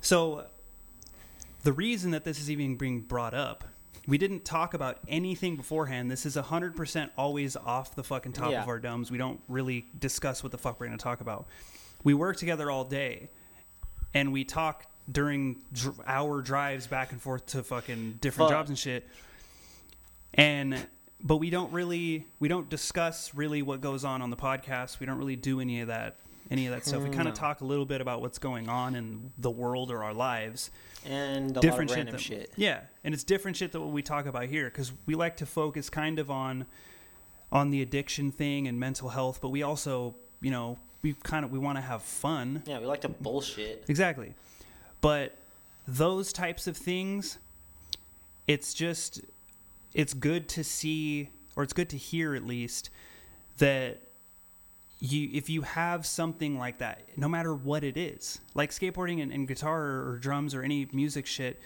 So, 0.00 0.46
the 1.64 1.72
reason 1.72 2.12
that 2.12 2.24
this 2.24 2.38
is 2.38 2.50
even 2.50 2.76
being 2.76 3.00
brought 3.00 3.34
up, 3.34 3.64
we 4.06 4.18
didn't 4.18 4.44
talk 4.44 4.72
about 4.72 4.98
anything 5.08 5.56
beforehand. 5.56 6.10
This 6.10 6.24
is 6.24 6.36
100% 6.36 7.10
always 7.18 7.56
off 7.56 7.96
the 7.96 8.04
fucking 8.04 8.32
top 8.32 8.52
Yeah. 8.52 8.62
of 8.62 8.68
our 8.68 8.78
domes. 8.78 9.10
We 9.10 9.18
don't 9.18 9.40
really 9.48 9.86
discuss 9.98 10.42
what 10.44 10.52
the 10.52 10.58
fuck 10.58 10.78
we're 10.78 10.86
going 10.86 10.96
to 10.98 11.02
talk 11.02 11.20
about. 11.20 11.46
We 12.04 12.14
work 12.14 12.36
together 12.36 12.70
all 12.70 12.84
day, 12.84 13.30
and 14.14 14.32
we 14.32 14.44
talk 14.44 14.86
during 15.10 15.56
dr- 15.72 16.00
our 16.06 16.40
drives 16.42 16.86
back 16.86 17.12
and 17.12 17.20
forth 17.20 17.46
to 17.46 17.62
fucking 17.62 18.18
different 18.20 18.50
Fuck. 18.50 18.58
jobs 18.58 18.70
and 18.70 18.78
shit. 18.78 19.06
And 20.34 20.86
but 21.22 21.36
we 21.36 21.50
don't 21.50 21.72
really 21.72 22.26
we 22.40 22.48
don't 22.48 22.68
discuss 22.68 23.34
really 23.34 23.62
what 23.62 23.80
goes 23.80 24.04
on 24.04 24.22
on 24.22 24.30
the 24.30 24.36
podcast. 24.36 25.00
We 25.00 25.06
don't 25.06 25.18
really 25.18 25.36
do 25.36 25.60
any 25.60 25.80
of 25.80 25.88
that 25.88 26.16
any 26.50 26.66
of 26.66 26.72
that 26.74 26.84
stuff. 26.84 27.02
We 27.02 27.10
kind 27.10 27.28
of 27.28 27.34
talk 27.34 27.60
a 27.60 27.64
little 27.64 27.86
bit 27.86 28.00
about 28.00 28.20
what's 28.20 28.38
going 28.38 28.68
on 28.68 28.94
in 28.94 29.32
the 29.38 29.50
world 29.50 29.90
or 29.90 30.04
our 30.04 30.14
lives. 30.14 30.70
and 31.04 31.54
different 31.60 31.90
shit, 31.90 32.10
that, 32.10 32.20
shit. 32.20 32.52
Yeah, 32.56 32.80
and 33.04 33.14
it's 33.14 33.24
different 33.24 33.56
shit 33.56 33.72
that 33.72 33.80
what 33.80 33.90
we 33.90 34.02
talk 34.02 34.26
about 34.26 34.44
here 34.46 34.66
because 34.66 34.92
we 35.06 35.14
like 35.14 35.36
to 35.38 35.46
focus 35.46 35.90
kind 35.90 36.18
of 36.18 36.30
on 36.30 36.66
on 37.52 37.70
the 37.70 37.80
addiction 37.80 38.32
thing 38.32 38.66
and 38.68 38.78
mental 38.78 39.08
health, 39.08 39.40
but 39.40 39.48
we 39.48 39.62
also 39.62 40.14
you 40.40 40.50
know 40.50 40.78
we 41.06 41.14
kind 41.22 41.44
of 41.44 41.52
we 41.52 41.58
want 41.58 41.78
to 41.78 41.82
have 41.82 42.02
fun. 42.02 42.62
Yeah, 42.66 42.80
we 42.80 42.86
like 42.86 43.02
to 43.02 43.08
bullshit. 43.08 43.84
Exactly. 43.88 44.34
But 45.00 45.36
those 45.86 46.32
types 46.32 46.66
of 46.66 46.76
things, 46.76 47.38
it's 48.48 48.74
just, 48.74 49.20
it's 49.94 50.14
good 50.14 50.48
to 50.48 50.64
see, 50.64 51.28
or 51.54 51.62
it's 51.62 51.72
good 51.72 51.88
to 51.90 51.96
hear 51.96 52.34
at 52.34 52.44
least, 52.44 52.90
that 53.58 53.98
you, 54.98 55.30
if 55.32 55.48
you 55.48 55.62
have 55.62 56.04
something 56.06 56.58
like 56.58 56.78
that, 56.78 57.02
no 57.16 57.28
matter 57.28 57.54
what 57.54 57.84
it 57.84 57.96
is, 57.96 58.40
like 58.54 58.70
skateboarding 58.70 59.22
and, 59.22 59.32
and 59.32 59.46
guitar 59.46 59.80
or 60.08 60.18
drums 60.20 60.54
or 60.54 60.62
any 60.62 60.88
music 60.92 61.26
shit, 61.26 61.60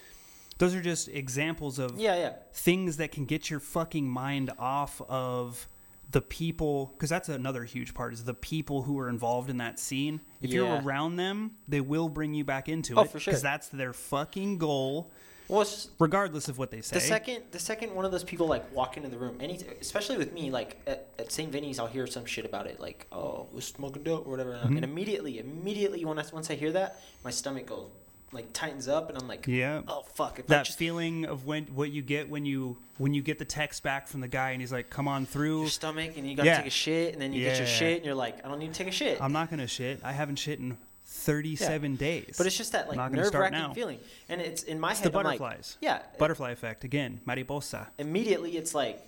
those 0.59 0.75
are 0.75 0.83
just 0.83 1.09
examples 1.09 1.79
of 1.79 1.99
Yeah, 1.99 2.17
yeah. 2.17 2.33
things 2.53 2.99
that 2.99 3.13
can 3.13 3.25
get 3.25 3.49
your 3.49 3.61
fucking 3.61 4.07
mind 4.07 4.51
off 4.59 5.01
of 5.09 5.67
the 6.11 6.21
people 6.21 6.91
because 6.95 7.11
that's 7.11 7.29
another 7.29 7.65
huge 7.65 7.95
part 7.95 8.13
is 8.13 8.25
the 8.25 8.35
people 8.35 8.83
who 8.83 8.99
are 8.99 9.09
involved 9.09 9.49
in 9.51 9.59
that 9.59 9.79
scene 9.79 10.21
if 10.41 10.51
you're 10.51 10.81
around 10.83 11.17
them 11.17 11.53
they 11.69 11.81
will 11.81 12.09
bring 12.09 12.35
you 12.35 12.45
back 12.45 12.69
into 12.69 12.97
Oh, 12.97 13.03
it 13.03 13.11
for 13.11 13.21
sure. 13.21 13.31
because 13.31 13.43
that's 13.43 13.69
their 13.69 13.93
fucking 13.93 14.59
goal 14.59 15.11
Well, 15.47 15.63
just- 15.65 15.91
regardless 16.01 16.49
of 16.49 16.59
what 16.59 16.71
they 16.71 16.81
say 16.81 16.95
the 16.97 17.01
second 17.01 17.43
the 17.53 17.59
second 17.59 17.95
one 17.95 18.05
of 18.05 18.11
those 18.13 18.25
people 18.25 18.47
like 18.49 18.75
walk 18.75 18.97
into 18.97 19.09
the 19.09 19.19
room, 19.19 19.37
any 19.41 19.59
especially 19.81 20.17
with 20.17 20.33
me, 20.33 20.51
like 20.51 20.81
at, 20.87 21.09
at 21.19 21.31
St. 21.31 21.51
Vinny's, 21.53 21.79
I'll 21.79 21.87
hear 21.87 22.07
some 22.07 22.25
shit 22.25 22.45
about 22.45 22.67
it, 22.67 22.81
like 22.81 23.07
oh, 23.13 23.47
we're 23.53 23.61
smoking 23.61 24.03
dope 24.03 24.27
or 24.27 24.31
whatever, 24.31 24.53
Mm-hmm. 24.55 24.77
and 24.77 24.85
immediately, 24.85 25.39
immediately 25.39 26.05
when 26.05 26.19
I, 26.19 26.25
once 26.33 26.51
I 26.51 26.55
hear 26.55 26.73
that, 26.73 27.01
my 27.25 27.31
stomach 27.31 27.67
goes 27.67 27.89
like 28.33 28.53
tightens 28.53 28.87
up, 28.89 29.09
and 29.09 29.19
I'm 29.19 29.27
like, 29.27 29.47
yeah. 29.47 29.83
oh 29.89 30.03
fuck, 30.15 30.39
if 30.39 30.47
that 30.47 30.65
just 30.65 30.79
feeling 30.79 31.25
of 31.25 31.47
when 31.47 31.65
what 31.67 31.91
you 31.91 32.03
get 32.03 32.29
when 32.29 32.45
you 32.45 32.77
when 32.99 33.13
you 33.15 33.23
get 33.23 33.39
the 33.39 33.45
text 33.45 33.83
back 33.83 34.07
from 34.07 34.21
the 34.21 34.29
guy 34.29 34.51
and 34.51 34.61
he's 34.61 34.73
like 34.73 34.89
come 34.91 35.09
on 35.09 35.27
through. 35.27 35.63
Your 35.63 35.69
stomach 35.71 36.13
and 36.17 36.29
you 36.29 36.37
gotta 36.37 36.49
Yeah. 36.49 36.59
take 36.59 36.67
a 36.67 36.71
shit, 36.71 37.13
and 37.13 37.21
then 37.21 37.33
you 37.33 37.43
get 37.45 37.59
your 37.59 37.67
shit, 37.67 37.97
and 37.97 38.07
you're 38.07 38.15
like, 38.15 38.45
I 38.45 38.49
don't 38.49 38.59
need 38.59 38.73
to 38.73 38.79
take 38.79 38.89
a 38.89 38.93
shit. 38.97 39.21
i'm 39.21 39.33
not 39.33 39.51
gonna 39.51 39.67
shit. 39.67 40.01
I 40.05 40.13
haven't 40.13 40.37
shit 40.37 40.59
in 40.61 40.77
37 41.07 41.97
days. 41.97 42.35
But 42.39 42.47
it's 42.47 42.57
just 42.57 42.73
that 42.73 42.89
like 42.89 42.97
not 42.97 43.11
gonna 43.11 43.25
start 43.25 43.53
nerve 43.53 43.61
wracking 43.61 43.75
feeling, 43.75 43.99
and 44.29 44.41
it's 44.41 44.63
in 44.63 44.79
my 44.79 44.93
it's 44.93 45.01
head. 45.01 45.13
the 45.13 45.19
I'm 45.19 45.25
like, 45.25 45.39
butterflies. 45.41 45.77
yeah, 45.81 46.03
butterfly 46.19 46.51
effect 46.53 46.85
again. 46.85 47.21
Mariposa. 47.27 47.89
Immediately 47.99 48.57
it's 48.57 48.75
like 48.75 49.01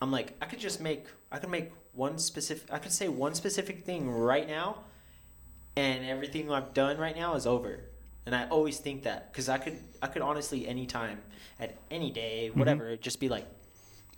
I'm 0.00 0.10
like 0.10 0.32
I 0.40 0.46
could 0.46 0.60
just 0.60 0.80
make 0.80 1.04
I 1.30 1.38
could 1.38 1.50
make 1.50 1.72
one 1.92 2.18
specific 2.18 2.72
I 2.72 2.78
could 2.78 2.92
say 2.92 3.08
one 3.08 3.34
specific 3.34 3.84
thing 3.84 4.10
right 4.10 4.48
now 4.48 4.78
and 5.76 6.04
everything 6.06 6.50
I've 6.50 6.72
done 6.74 6.96
right 6.98 7.14
now 7.16 7.34
is 7.34 7.46
over. 7.46 7.80
And 8.26 8.34
I 8.34 8.46
always 8.48 8.78
think 8.78 9.02
that 9.04 9.32
cuz 9.32 9.48
I 9.48 9.58
could 9.58 9.78
I 10.02 10.06
could 10.06 10.22
honestly 10.22 10.66
anytime 10.66 11.20
at 11.60 11.76
any 11.90 12.10
day 12.10 12.48
Mm-hmm. 12.50 12.58
whatever 12.58 12.96
just 12.96 13.20
be 13.20 13.28
like 13.28 13.46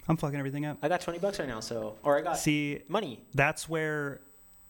i'm 0.08 0.16
fucking 0.16 0.38
everything 0.38 0.64
up 0.64 0.78
I 0.82 0.88
got 0.88 1.00
20 1.00 1.18
bucks 1.18 1.38
right 1.40 1.48
now 1.48 1.60
so 1.60 1.96
or 2.04 2.16
I 2.18 2.22
got 2.22 2.38
see 2.38 2.82
money. 2.88 3.20
that's 3.34 3.68
where 3.68 4.20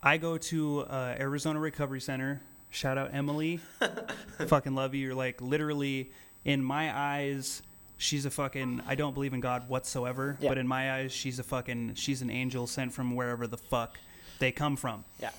I 0.03 0.17
go 0.19 0.39
to 0.39 0.81
uh, 0.81 1.17
Arizona 1.19 1.59
Recovery 1.59 2.01
Center. 2.01 2.41
Shout 2.71 2.97
out 2.99 3.13
Emily. 3.15 3.61
fucking 4.47 4.75
love 4.75 4.95
you. 4.95 5.07
You're 5.07 5.15
like 5.15 5.41
literally 5.41 6.13
in 6.45 6.63
my 6.63 6.97
eyes. 6.97 7.63
She's 7.97 8.25
a 8.27 8.31
fucking. 8.31 8.83
I 8.87 8.95
don't 8.95 9.15
believe 9.15 9.33
in 9.33 9.41
God 9.41 9.69
whatsoever, 9.69 10.37
Yeah. 10.39 10.51
but 10.51 10.59
in 10.59 10.69
my 10.69 10.93
eyes, 10.97 11.13
she's 11.13 11.39
a 11.39 11.43
fucking. 11.43 11.95
She's 11.95 12.21
an 12.23 12.31
angel 12.31 12.67
sent 12.67 12.93
from 12.93 13.17
wherever 13.17 13.47
the 13.47 13.57
fuck 13.57 13.99
they 14.39 14.53
come 14.53 14.77
from. 14.77 15.05
Yeah. 15.19 15.31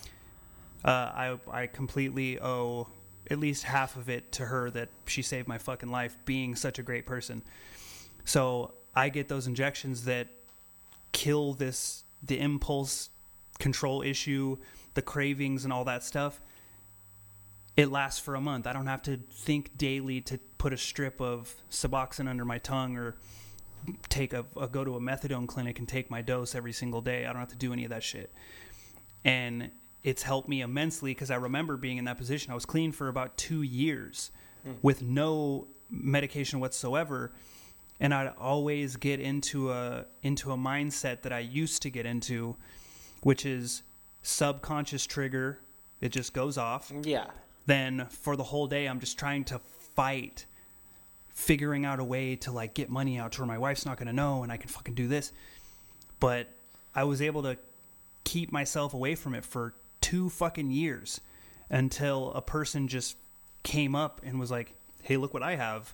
Uh, 0.84 0.90
I 0.92 1.40
I 1.52 1.68
completely 1.68 2.40
owe 2.40 2.88
at 3.30 3.40
least 3.40 3.63
half 3.63 3.96
of 3.96 4.10
it 4.10 4.32
to 4.34 4.46
her 4.46 4.70
that 4.72 4.90
she 5.06 5.22
saved 5.22 5.48
my 5.48 5.58
fucking 5.58 5.90
life, 5.90 6.18
being 6.26 6.56
such 6.56 6.80
a 6.80 6.84
great 6.84 7.06
person. 7.06 7.42
So 8.26 8.74
I 8.96 9.10
get 9.10 9.28
those 9.28 9.48
injections 9.48 10.06
that 10.06 10.28
kill 11.12 11.54
this 11.54 12.04
the 12.24 12.40
impulse 12.40 13.10
control 13.60 14.02
issue, 14.02 14.58
the 14.94 15.02
cravings 15.02 15.63
and 15.63 15.74
all 15.74 15.86
that 15.86 16.04
stuff. 16.04 16.42
It 17.76 17.92
lasts 17.92 18.20
for 18.20 18.36
a 18.36 18.42
month. 18.42 18.66
I 18.66 18.74
don't 18.74 18.88
have 18.88 19.04
to 19.04 19.18
think 19.32 19.78
daily 19.78 20.22
to 20.22 20.40
put 20.58 20.74
a 20.74 20.78
strip 20.78 21.22
of 21.22 21.54
Suboxone 21.70 22.28
under 22.28 22.44
my 22.44 22.58
tongue 22.58 22.98
or 22.98 23.16
take 24.10 24.34
a, 24.34 24.46
a 24.60 24.68
go 24.68 24.84
to 24.84 24.96
a 24.96 25.00
methadone 25.00 25.48
clinic 25.48 25.78
and 25.78 25.88
take 25.88 26.10
my 26.10 26.22
dose 26.22 26.56
every 26.56 26.74
single 26.74 27.02
day. 27.02 27.26
I 27.26 27.34
don't 27.34 27.40
have 27.40 27.50
to 27.50 27.56
do 27.56 27.74
any 27.74 27.84
of 27.84 27.92
that 27.92 28.04
shit. 28.04 28.34
And 29.24 29.70
it's 30.08 30.24
helped 30.24 30.48
me 30.48 30.62
immensely 30.62 31.12
because 31.12 31.30
I 31.30 31.36
remember 31.36 31.76
being 31.76 31.98
in 31.98 32.06
that 32.06 32.17
position. 32.17 32.50
I 32.50 32.56
was 32.56 32.65
clean 32.65 32.93
for 32.93 33.10
about 33.10 33.36
two 33.36 33.62
years 33.62 34.32
hmm. 34.63 34.72
with 34.82 35.02
no 35.02 35.67
medication 35.91 36.62
whatsoever. 36.62 37.34
and 38.00 38.13
I'd 38.13 38.32
always 38.39 38.96
get 38.96 39.20
into 39.20 39.70
a 39.70 40.06
into 40.24 40.54
a 40.54 40.56
mindset 40.56 41.24
that 41.24 41.34
I 41.34 41.39
used 41.39 41.82
to 41.82 41.89
get 41.89 42.06
into, 42.06 42.56
which 43.22 43.46
is 43.46 43.84
subconscious 44.22 45.06
trigger. 45.06 45.60
It 46.00 46.13
just 46.13 46.32
goes 46.32 46.58
off. 46.58 46.89
Yeah. 47.04 47.26
Then 47.65 48.06
for 48.10 48.38
the 48.38 48.43
whole 48.43 48.67
day, 48.67 48.86
I'm 48.86 49.02
just 49.02 49.20
trying 49.20 49.43
to 49.46 49.60
fight, 49.93 50.46
figuring 51.28 51.84
out 51.84 52.00
a 52.00 52.04
way 52.06 52.38
to 52.38 52.54
like 52.54 52.74
get 52.74 52.89
money 52.89 53.20
out 53.20 53.34
to 53.34 53.41
where 53.41 53.48
my 53.48 53.58
wife's 53.58 53.86
not 53.86 53.98
gonna 53.98 54.13
know, 54.13 54.43
and 54.43 54.54
I 54.54 54.58
can 54.58 54.70
fucking 54.70 54.93
do 54.93 55.10
this. 55.10 55.34
But 56.22 56.48
I 56.96 57.04
was 57.04 57.22
able 57.22 57.43
to 57.43 57.58
keep 58.24 58.54
myself 58.54 58.93
away 58.93 59.15
from 59.15 59.36
it 59.36 59.43
for 59.43 59.74
two 60.08 60.30
fucking 60.30 60.72
years 60.72 61.20
until 61.70 62.32
a 62.32 62.41
person 62.41 62.88
just 62.88 63.17
came 63.63 63.93
up 63.93 64.22
and 64.24 64.39
was 64.39 64.50
like, 64.50 64.74
"Hey, 65.02 65.17
look 65.17 65.34
what 65.34 65.43
I 65.43 65.56
have 65.56 65.93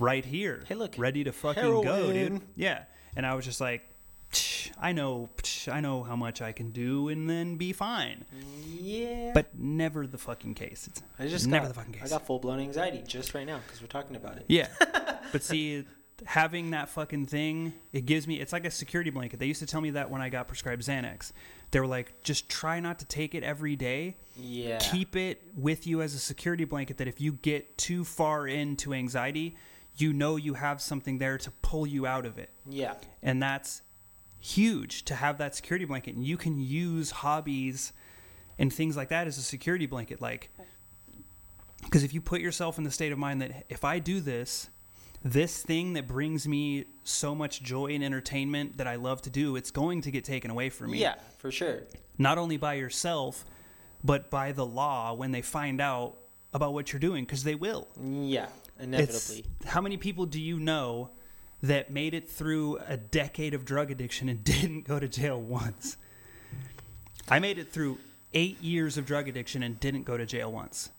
right 0.00 0.24
here. 0.24 0.64
Hey, 0.66 0.74
look, 0.74 0.96
ready 0.98 1.22
to 1.22 1.30
fucking 1.30 1.62
go, 1.62 2.12
dude." 2.12 2.40
Yeah, 2.56 2.82
and 3.14 3.24
I 3.24 3.36
was 3.36 3.44
just 3.44 3.60
like, 3.60 3.88
"Tch, 4.32 4.72
"I 4.80 4.90
know, 4.90 5.28
I 5.70 5.80
know 5.80 6.02
how 6.02 6.16
much 6.16 6.42
I 6.42 6.50
can 6.50 6.72
do, 6.72 7.08
and 7.08 7.30
then 7.30 7.56
be 7.56 7.72
fine." 7.72 8.24
Yeah. 8.66 9.30
But 9.32 9.56
never 9.56 10.08
the 10.08 10.18
fucking 10.18 10.54
case. 10.54 10.88
It's 10.88 11.00
I 11.16 11.28
just 11.28 11.46
never 11.46 11.66
got, 11.66 11.68
the 11.68 11.74
fucking 11.74 11.92
case. 11.92 12.02
I 12.06 12.08
got 12.08 12.26
full 12.26 12.40
blown 12.40 12.58
anxiety 12.58 13.04
just 13.06 13.34
right 13.34 13.46
now 13.46 13.60
because 13.64 13.80
we're 13.80 13.86
talking 13.86 14.16
about 14.16 14.36
it. 14.36 14.46
Yeah. 14.48 14.66
but 15.32 15.44
see, 15.44 15.84
having 16.24 16.70
that 16.70 16.88
fucking 16.88 17.26
thing, 17.26 17.74
it 17.92 18.06
gives 18.06 18.26
me, 18.26 18.40
it's 18.40 18.52
like 18.52 18.64
a 18.64 18.70
security 18.70 19.10
blanket. 19.10 19.40
They 19.40 19.46
used 19.46 19.60
to 19.60 19.66
tell 19.66 19.80
me 19.80 19.90
that 19.90 20.10
when 20.10 20.22
I 20.22 20.28
got 20.28 20.48
prescribed 20.48 20.82
Xanax. 20.82 21.32
They 21.70 21.80
were 21.80 21.86
like, 21.86 22.22
just 22.22 22.48
try 22.48 22.78
not 22.78 23.00
to 23.00 23.04
take 23.04 23.34
it 23.34 23.42
every 23.42 23.74
day. 23.74 24.16
Yeah. 24.36 24.78
Keep 24.78 25.16
it 25.16 25.42
with 25.56 25.86
you 25.86 26.02
as 26.02 26.14
a 26.14 26.18
security 26.18 26.64
blanket 26.64 26.98
that 26.98 27.08
if 27.08 27.20
you 27.20 27.32
get 27.32 27.76
too 27.76 28.04
far 28.04 28.46
into 28.46 28.94
anxiety, 28.94 29.56
you 29.96 30.12
know 30.12 30.36
you 30.36 30.54
have 30.54 30.80
something 30.80 31.18
there 31.18 31.38
to 31.38 31.50
pull 31.62 31.86
you 31.86 32.06
out 32.06 32.26
of 32.26 32.38
it. 32.38 32.50
Yeah. 32.68 32.94
And 33.22 33.42
that's 33.42 33.82
huge 34.40 35.04
to 35.06 35.14
have 35.14 35.38
that 35.38 35.54
security 35.56 35.84
blanket. 35.84 36.14
And 36.14 36.24
you 36.24 36.36
can 36.36 36.60
use 36.60 37.10
hobbies 37.10 37.92
and 38.58 38.72
things 38.72 38.96
like 38.96 39.08
that 39.08 39.26
as 39.26 39.38
a 39.38 39.42
security 39.42 39.86
blanket. 39.86 40.20
Like, 40.20 40.50
because 41.82 42.04
if 42.04 42.14
you 42.14 42.20
put 42.20 42.40
yourself 42.40 42.78
in 42.78 42.84
the 42.84 42.90
state 42.90 43.10
of 43.10 43.18
mind 43.18 43.42
that 43.42 43.64
if 43.68 43.84
I 43.84 43.98
do 43.98 44.20
this, 44.20 44.68
this 45.24 45.62
thing 45.62 45.94
that 45.94 46.06
brings 46.06 46.46
me 46.46 46.84
so 47.02 47.34
much 47.34 47.62
joy 47.62 47.86
and 47.94 48.04
entertainment 48.04 48.76
that 48.76 48.86
I 48.86 48.96
love 48.96 49.22
to 49.22 49.30
do, 49.30 49.56
it's 49.56 49.70
going 49.70 50.02
to 50.02 50.10
get 50.10 50.24
taken 50.24 50.50
away 50.50 50.68
from 50.68 50.90
me. 50.90 50.98
Yeah, 50.98 51.14
for 51.38 51.50
sure. 51.50 51.80
Not 52.18 52.36
only 52.36 52.58
by 52.58 52.74
yourself, 52.74 53.44
but 54.04 54.30
by 54.30 54.52
the 54.52 54.66
law 54.66 55.14
when 55.14 55.32
they 55.32 55.40
find 55.40 55.80
out 55.80 56.18
about 56.52 56.74
what 56.74 56.92
you're 56.92 57.00
doing, 57.00 57.24
because 57.24 57.42
they 57.42 57.54
will. 57.54 57.88
Yeah, 58.00 58.48
It's, 58.78 58.84
inevitably. 58.84 59.44
how 59.64 59.80
many 59.80 59.96
people 59.96 60.26
do 60.26 60.40
you 60.40 60.60
know 60.60 61.10
that 61.62 61.90
made 61.90 62.12
it 62.12 62.28
through 62.28 62.78
a 62.86 62.98
decade 62.98 63.54
of 63.54 63.64
drug 63.64 63.90
addiction 63.90 64.28
and 64.28 64.44
didn't 64.44 64.82
go 64.82 65.00
to 65.00 65.08
jail 65.08 65.40
once? 65.40 65.96
I 67.28 67.38
made 67.38 67.58
it 67.58 67.72
through 67.72 67.98
eight 68.34 68.60
years 68.62 68.98
of 68.98 69.06
drug 69.06 69.26
addiction 69.26 69.62
and 69.62 69.80
didn't 69.80 70.02
go 70.02 70.18
to 70.18 70.26
jail 70.26 70.52
once. 70.52 70.90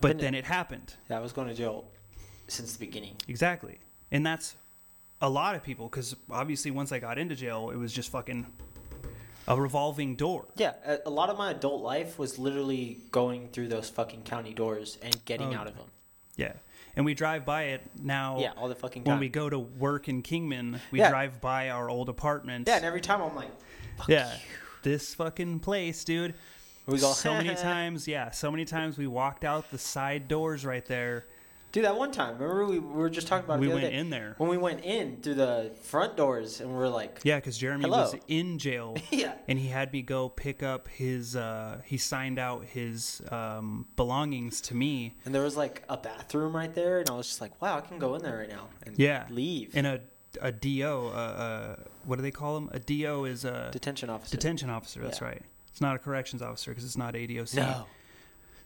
But 0.00 0.18
then 0.20 0.34
it 0.34 0.44
happened. 0.44 0.94
Yeah, 1.10 1.16
I 1.18 1.20
was 1.20 1.32
going 1.32 1.48
to 1.48 1.54
jail 1.54 1.84
since 2.48 2.72
the 2.74 2.84
beginning. 2.84 3.16
Exactly. 3.28 3.78
And 4.10 4.24
that's 4.24 4.54
a 5.20 5.28
lot 5.28 5.54
of 5.54 5.62
people 5.62 5.88
because 5.88 6.14
obviously 6.30 6.70
once 6.70 6.92
I 6.92 6.98
got 6.98 7.18
into 7.18 7.34
jail, 7.34 7.70
it 7.70 7.76
was 7.76 7.92
just 7.92 8.10
fucking 8.10 8.46
a 9.48 9.60
revolving 9.60 10.16
door. 10.16 10.46
Yeah, 10.56 10.74
a, 11.04 11.10
lot 11.10 11.30
of 11.30 11.38
my 11.38 11.52
adult 11.52 11.82
life 11.82 12.18
was 12.18 12.38
literally 12.38 12.98
going 13.12 13.48
through 13.48 13.68
those 13.68 13.88
fucking 13.88 14.22
county 14.22 14.52
doors 14.52 14.98
and 15.02 15.24
getting 15.24 15.54
Oh, 15.54 15.58
out 15.58 15.66
of 15.68 15.76
them. 15.76 15.86
Yeah. 16.36 16.52
And 16.96 17.04
we 17.04 17.14
drive 17.14 17.44
by 17.44 17.64
it 17.64 17.82
now. 18.02 18.38
Yeah, 18.40 18.52
all 18.56 18.68
the 18.68 18.74
fucking 18.74 19.04
When 19.04 19.18
we 19.20 19.28
go 19.28 19.48
to 19.50 19.58
work 19.58 20.08
in 20.08 20.22
Kingman, 20.22 20.80
we 20.90 20.98
Yeah. 20.98 21.10
drive 21.10 21.40
by 21.40 21.70
our 21.70 21.88
old 21.88 22.08
apartment. 22.08 22.66
yeah, 22.66 22.76
and 22.76 22.84
every 22.84 23.00
time 23.00 23.20
I'm 23.22 23.36
like, 23.36 23.50
fuck 23.98 24.08
Yeah. 24.08 24.32
you. 24.32 24.40
This 24.82 25.14
fucking 25.14 25.60
place, 25.60 26.04
dude. 26.04 26.34
We 26.86 26.98
go, 26.98 27.12
so 27.12 27.34
many 27.34 27.54
times, 27.56 28.06
yeah, 28.08 28.30
so 28.30 28.50
many 28.50 28.64
times 28.64 28.96
we 28.98 29.06
walked 29.06 29.44
out 29.44 29.70
the 29.70 29.78
side 29.78 30.28
doors 30.28 30.64
right 30.64 30.84
there. 30.86 31.26
Dude, 31.72 31.84
that 31.84 31.96
one 31.98 32.10
time, 32.10 32.38
remember 32.38 32.64
we, 32.66 32.78
we 32.78 32.94
were 32.94 33.10
just 33.10 33.26
talking 33.26 33.44
about 33.44 33.58
it 33.58 33.60
We 33.60 33.68
went 33.68 33.80
day? 33.90 33.92
in 33.92 34.08
there. 34.08 34.34
When 34.38 34.48
we 34.48 34.56
went 34.56 34.82
in 34.82 35.18
through 35.20 35.34
the 35.34 35.72
front 35.82 36.16
doors 36.16 36.60
and 36.62 36.72
we're 36.72 36.88
like, 36.88 37.20
Yeah, 37.22 37.36
because 37.36 37.58
Jeremy 37.58 37.84
Hello. 37.84 37.98
was 38.02 38.14
in 38.28 38.58
jail. 38.58 38.96
yeah. 39.10 39.34
and 39.46 39.58
he 39.58 39.68
had 39.68 39.92
me 39.92 40.00
go 40.00 40.28
pick 40.30 40.62
up 40.62 40.88
his 40.88 41.36
uh 41.36 41.80
he 41.84 41.98
signed 41.98 42.38
out 42.38 42.64
his 42.64 43.20
um 43.30 43.86
belongings 43.96 44.60
to 44.62 44.74
me 44.74 45.16
And 45.26 45.34
there 45.34 45.42
was 45.42 45.56
like 45.56 45.82
a 45.90 45.98
bathroom 45.98 46.56
right 46.56 46.74
there, 46.74 47.00
and 47.00 47.10
I 47.10 47.14
was 47.14 47.26
just 47.26 47.40
like, 47.42 47.60
wow, 47.60 47.76
I 47.76 47.80
can 47.82 47.98
go 47.98 48.14
in 48.14 48.22
there 48.22 48.38
right 48.38 48.48
now 48.48 48.68
and 48.84 48.98
Yeah. 48.98 49.26
leave. 49.30 49.76
and 49.76 49.86
a 49.86 50.00
a 50.40 50.52
do 50.52 50.86
uh, 50.86 51.10
uh 51.10 51.76
what 52.04 52.16
do 52.16 52.22
they 52.22 52.30
call 52.30 52.56
him 52.58 52.68
a 52.72 52.78
do 52.78 53.24
is 53.26 53.44
a 53.46 53.70
Detention 53.72 54.08
officer. 54.10 54.36
detention 54.36 54.68
officer 54.70 55.00
that's 55.02 55.20
Yeah. 55.20 55.28
right 55.28 55.42
it's 55.68 55.80
not 55.80 55.96
a 55.96 55.98
corrections 55.98 56.42
officer 56.42 56.70
because 56.72 56.84
it's 56.84 56.96
not 56.98 57.14
adoc 57.14 57.54
No. 57.54 57.86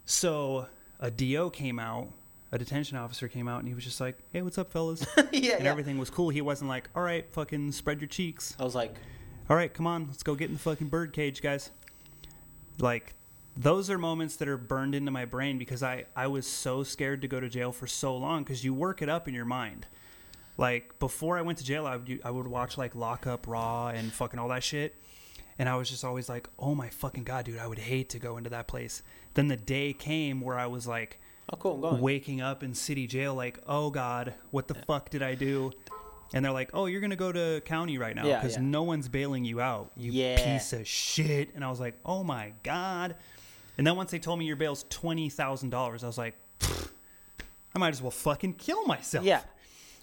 so 0.05 0.67
a 0.99 1.11
do 1.13 1.51
came 1.51 1.79
out 1.79 2.09
a 2.53 2.59
detention 2.59 2.97
officer 2.97 3.29
came 3.29 3.47
out 3.49 3.61
and 3.61 3.69
he 3.69 3.75
was 3.75 3.85
just 3.85 4.01
like 4.01 4.19
hey 4.33 4.43
what's 4.43 4.59
up 4.59 4.73
fellas 4.73 5.07
yeah, 5.17 5.55
and 5.55 5.65
yeah. 5.65 5.71
everything 5.71 5.99
was 5.99 6.11
cool 6.11 6.31
he 6.31 6.41
wasn't 6.41 6.69
like 6.69 6.89
all 6.95 7.03
right 7.03 7.31
fucking 7.33 7.71
spread 7.73 8.01
your 8.01 8.09
cheeks 8.09 8.55
I 8.59 8.65
was 8.65 8.75
like, 8.75 8.95
all 9.49 9.57
right, 9.57 9.73
come 9.73 9.87
on, 9.87 10.07
let's 10.07 10.23
go 10.23 10.35
get 10.35 10.49
in 10.49 10.55
the 10.55 10.61
fucking 10.61 10.89
bird 10.89 11.13
cage, 11.13 11.43
guys. 11.43 11.71
Like, 12.79 13.15
those 13.57 13.91
are 13.91 13.99
moments 13.99 14.37
that 14.37 14.49
are 14.49 14.57
burned 14.57 14.95
into 14.95 15.11
my 15.11 15.25
brain 15.25 15.59
because 15.59 15.83
I, 15.83 16.07
I 16.15 16.29
was 16.29 16.47
so 16.47 16.83
scared 16.83 17.23
to 17.23 17.29
go 17.29 17.41
to 17.41 17.49
jail 17.49 17.73
for 17.73 17.87
so 17.87 18.17
long 18.17 18.45
because 18.45 18.65
you 18.65 18.73
work 18.73 19.03
it 19.03 19.09
up 19.09 19.27
in 19.27 19.35
your 19.35 19.45
mind. 19.45 19.87
Like, 20.57 20.99
before 20.99 21.39
I 21.39 21.43
went 21.43 21.59
to 21.59 21.65
jail, 21.65 21.87
I 21.87 21.97
would, 21.97 22.21
I 22.25 22.31
would 22.31 22.47
watch, 22.47 22.79
like, 22.79 22.95
Lock 22.95 23.27
Up 23.27 23.49
Raw 23.49 23.89
and 23.89 24.13
fucking 24.13 24.39
all 24.39 24.49
that 24.49 24.63
shit. 24.63 24.95
And 25.59 25.69
I 25.69 25.77
was 25.77 25.91
just 25.91 26.05
always 26.05 26.29
like, 26.29 26.49
oh 26.59 26.75
my 26.75 26.89
fucking 26.89 27.25
God, 27.25 27.45
dude, 27.45 27.59
I 27.59 27.67
would 27.67 27.79
hate 27.79 28.09
to 28.11 28.19
go 28.19 28.37
into 28.37 28.51
that 28.51 28.67
place. 28.67 29.03
Then 29.35 29.49
the 29.49 29.57
day 29.57 29.93
came 29.93 30.41
where 30.41 30.59
I 30.59 30.67
was 30.67 30.87
like, 30.87 31.21
oh, 31.53 31.57
cool, 31.57 31.75
I'm 31.75 31.81
going. 31.81 32.01
waking 32.01 32.41
up 32.41 32.63
in 32.63 32.75
city 32.75 33.07
jail 33.07 33.35
like 33.35 33.59
oh 33.67 33.91
god 33.91 34.35
what 34.51 34.69
the 34.69 34.75
fuck 34.75 35.11
did 35.11 35.23
i 35.23 35.35
do 35.35 35.73
and 36.33 36.45
they're 36.45 36.53
like 36.53 36.71
oh 36.75 36.87
you're 36.87 37.01
gonna 37.01 37.17
go 37.17 37.33
to 37.33 37.61
county 37.65 37.99
right 37.99 38.15
now 38.15 38.23
because 38.23 38.55
yeah. 38.57 38.63
no 38.63 38.83
one's 38.85 39.09
bailing 39.09 39.45
you 39.45 39.61
out 39.61 39.91
you 39.97 40.13
Yeah. 40.13 40.37
piece 40.55 40.73
of 40.73 40.87
shit 40.87 41.51
and 41.55 41.65
i 41.65 41.71
was 41.71 41.81
like 41.81 41.95
oh 42.05 42.23
my 42.25 42.53
god 42.63 43.17
and 43.79 43.87
then 43.87 43.97
once 43.97 44.11
they 44.11 44.19
told 44.19 44.39
me 44.39 44.45
your 44.47 44.57
bail's 44.57 44.85
$20000 44.85 45.75
i 45.75 46.07
was 46.07 46.19
like 46.19 46.35
i 47.75 47.79
might 47.79 47.91
as 47.95 48.03
well 48.03 48.11
fucking 48.11 48.55
kill 48.55 48.85
myself 48.87 49.25
Yeah. 49.25 49.41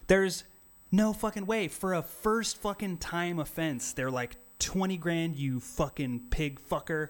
there's 0.07 0.43
no 0.91 1.13
fucking 1.13 1.45
way 1.45 1.67
for 1.67 1.93
a 1.93 2.01
first 2.01 2.57
fucking 2.57 2.97
time 2.97 3.39
offense 3.39 3.93
they're 3.93 4.11
like 4.11 4.35
20 4.59 4.97
grand 4.97 5.35
you 5.35 5.59
fucking 5.59 6.21
pig 6.29 6.59
fucker 6.69 7.09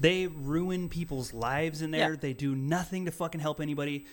they 0.00 0.26
ruin 0.26 0.88
people's 0.88 1.32
lives 1.32 1.82
in 1.82 1.90
there 1.90 2.10
Yeah. 2.10 2.16
they 2.20 2.32
do 2.32 2.54
nothing 2.54 3.04
to 3.04 3.10
fucking 3.10 3.40
help 3.40 3.60
anybody 3.60 4.06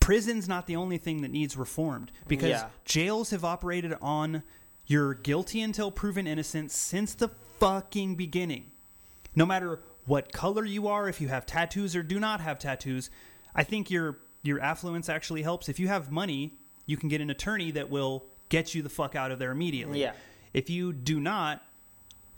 prison's 0.00 0.46
not 0.48 0.66
the 0.66 0.76
only 0.76 0.98
thing 0.98 1.22
that 1.22 1.30
needs 1.30 1.56
reformed 1.56 2.12
because 2.28 2.50
Yeah. 2.50 2.68
jails 2.84 3.30
have 3.30 3.44
operated 3.44 3.94
on 4.00 4.42
you're 4.86 5.14
guilty 5.14 5.60
until 5.60 5.90
proven 5.90 6.26
innocent 6.26 6.70
since 6.70 7.14
the 7.14 7.28
fucking 7.58 8.14
beginning 8.14 8.70
no 9.34 9.44
matter 9.44 9.80
what 10.06 10.32
color 10.32 10.64
you 10.64 10.86
are, 10.86 11.08
if 11.08 11.20
you 11.20 11.26
have 11.28 11.44
tattoos 11.44 11.96
or 11.96 12.02
do 12.04 12.20
not 12.20 12.40
have 12.40 12.60
tattoos, 12.60 13.10
I 13.56 13.64
think 13.64 13.90
your 13.90 14.18
your 14.44 14.60
affluence 14.60 15.08
actually 15.08 15.42
helps. 15.42 15.68
If 15.68 15.80
you 15.80 15.88
have 15.88 16.12
money, 16.12 16.54
you 16.86 16.96
can 16.96 17.08
get 17.08 17.20
an 17.20 17.28
attorney 17.28 17.72
that 17.72 17.90
will 17.90 18.24
get 18.48 18.72
you 18.72 18.80
the 18.82 18.88
fuck 18.88 19.16
out 19.16 19.32
of 19.32 19.40
there 19.40 19.50
immediately. 19.50 20.00
Yeah. 20.00 20.12
If 20.54 20.70
you 20.70 20.92
do 20.92 21.18
not, 21.18 21.64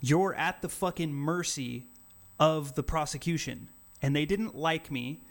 you're 0.01 0.33
at 0.33 0.63
the 0.63 0.67
fucking 0.67 1.13
mercy 1.13 1.85
of 2.39 2.75
the 2.75 2.83
prosecution. 2.83 3.69
And 4.01 4.15
they 4.15 4.25
didn't 4.25 4.55
like 4.55 4.89
me. 4.89 5.21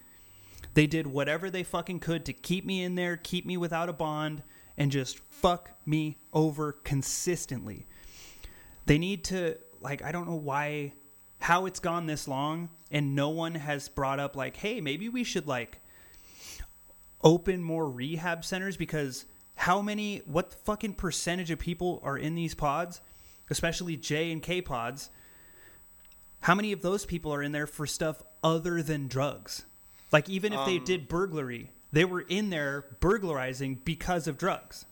They 0.75 0.87
did 0.87 1.07
whatever 1.07 1.51
they 1.51 1.63
fucking 1.63 2.01
could 2.01 2.25
to 2.27 2.33
keep 2.33 2.67
me 2.67 2.83
in 2.83 2.95
there, 2.95 3.17
keep 3.17 3.47
me 3.47 3.57
without 3.57 3.89
a 3.89 3.93
bond, 3.93 4.43
and 4.77 4.93
just 4.93 5.19
fuck 5.19 5.71
me 5.87 6.19
over 6.33 6.73
consistently. 6.73 7.87
They 8.87 8.99
need 8.99 9.25
to 9.25 9.59
like 9.81 10.03
I 10.03 10.13
don't 10.13 10.29
know 10.29 10.37
why 10.37 10.93
how 11.41 11.67
it's 11.67 11.81
gone 11.81 12.07
this 12.07 12.27
long 12.27 12.69
and 12.91 13.15
no 13.15 13.29
one 13.29 13.55
has 13.55 13.89
brought 13.89 14.21
up 14.21 14.37
like 14.37 14.57
hey, 14.57 14.81
maybe 14.81 15.09
we 15.09 15.25
should 15.25 15.47
like 15.47 15.81
open 17.23 17.63
more 17.63 17.89
rehab 17.89 18.45
centers 18.45 18.77
because 18.77 19.25
how 19.57 19.83
many 19.83 20.19
what 20.25 20.55
fucking 20.65 20.95
percentage 20.95 21.51
of 21.51 21.59
people 21.59 22.01
are 22.05 22.17
in 22.17 22.35
these 22.35 22.55
pods, 22.55 23.01
especially 23.51 23.97
J 23.97 24.31
and 24.31 24.43
K 24.43 24.63
pods? 24.63 25.11
How 26.41 26.55
many 26.55 26.73
of 26.73 26.83
those 26.83 27.05
people 27.05 27.33
are 27.35 27.43
in 27.43 27.53
there 27.53 27.67
for 27.67 27.87
stuff 27.87 28.23
other 28.43 28.83
than 28.83 29.09
drugs? 29.09 29.65
Like 30.13 30.29
even 30.29 30.53
if 30.53 30.65
they 30.65 30.79
Um, 30.79 30.85
did 30.85 31.09
burglary, 31.09 31.71
they 31.93 32.05
were 32.05 32.21
in 32.23 32.51
there 32.51 32.85
burglarizing 33.01 33.77
because 33.85 34.27
of 34.27 34.39
drugs. 34.39 34.85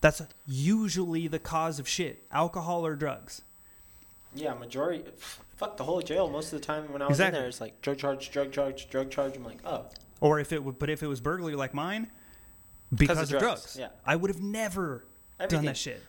That's 0.00 0.22
usually 0.46 1.26
the 1.28 1.38
cause 1.38 1.78
of 1.78 1.88
shit, 1.88 2.24
alcohol 2.30 2.84
or 2.86 2.94
drugs. 2.96 3.42
Yeah, 4.34 4.52
majority. 4.54 5.04
Fuck 5.56 5.78
the 5.78 5.84
whole 5.84 6.02
jail. 6.02 6.28
Most 6.28 6.52
of 6.52 6.60
the 6.60 6.66
time 6.66 6.92
when 6.92 7.00
I 7.00 7.06
was 7.06 7.14
Exactly. 7.16 7.38
in 7.38 7.42
there, 7.42 7.48
it's 7.48 7.60
like 7.60 7.80
drug 7.80 7.96
charge, 7.98 8.30
drug 8.30 8.52
charge, 8.52 8.90
drug 8.90 9.10
charge. 9.10 9.36
I'm 9.36 9.44
like, 9.44 9.58
oh, 9.64 9.86
Or 10.20 10.38
if 10.38 10.52
it 10.52 10.62
would, 10.62 10.78
but 10.78 10.90
if 10.90 11.02
it 11.02 11.06
was 11.06 11.20
burglary 11.20 11.54
like 11.54 11.72
mine, 11.72 12.10
because 12.94 13.18
of 13.18 13.28
drugs, 13.30 13.42
drugs. 13.42 13.76
yeah. 13.78 13.88
I 14.04 14.16
would 14.16 14.28
have 14.30 14.42
never 14.42 15.04
done 15.48 15.64
that 15.64 15.78
shit. 15.78 16.02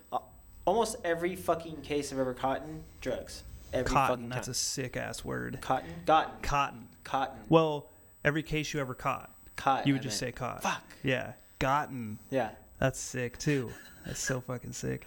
Almost 0.65 0.97
every 1.05 1.37
fucking 1.37 1.81
case 1.81 2.11
I've 2.11 2.19
ever 2.19 2.33
caught 2.33 2.61
in 2.63 2.83
drugs. 2.99 3.43
Every 3.73 3.85
Cotton. 3.85 4.15
fucking 4.17 4.29
That's 4.29 4.47
a 4.47 4.53
sick 4.53 4.95
ass 4.97 5.23
word. 5.25 5.59
cotton. 5.61 5.89
Cotton. 6.05 6.33
Cotton. 6.41 6.87
Cotton. 7.03 7.37
Well, 7.49 7.89
every 8.23 8.43
case 8.43 8.73
you 8.73 8.79
ever 8.79 8.93
caught, 8.93 9.29
Cotton. 9.55 9.87
you 9.87 9.93
would 9.93 10.01
I 10.01 10.03
just 10.03 10.21
meant. 10.21 10.35
say 10.35 10.37
caught. 10.39 10.63
Fuck. 10.63 10.83
Yeah. 11.03 11.33
Gotten. 11.59 12.19
Yeah. 12.29 12.51
That's 12.79 12.99
sick 12.99 13.37
too. 13.37 13.71
That's 14.05 14.19
so 14.21 14.39
fucking 14.41 14.73
sick. 14.73 15.05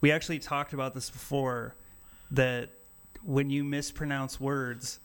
We 0.00 0.10
actually 0.12 0.38
talked 0.38 0.72
about 0.72 0.94
this 0.94 1.10
before 1.10 1.74
that 2.32 2.70
when 3.24 3.50
you 3.50 3.62
mispronounce 3.64 4.40
words, 4.40 4.98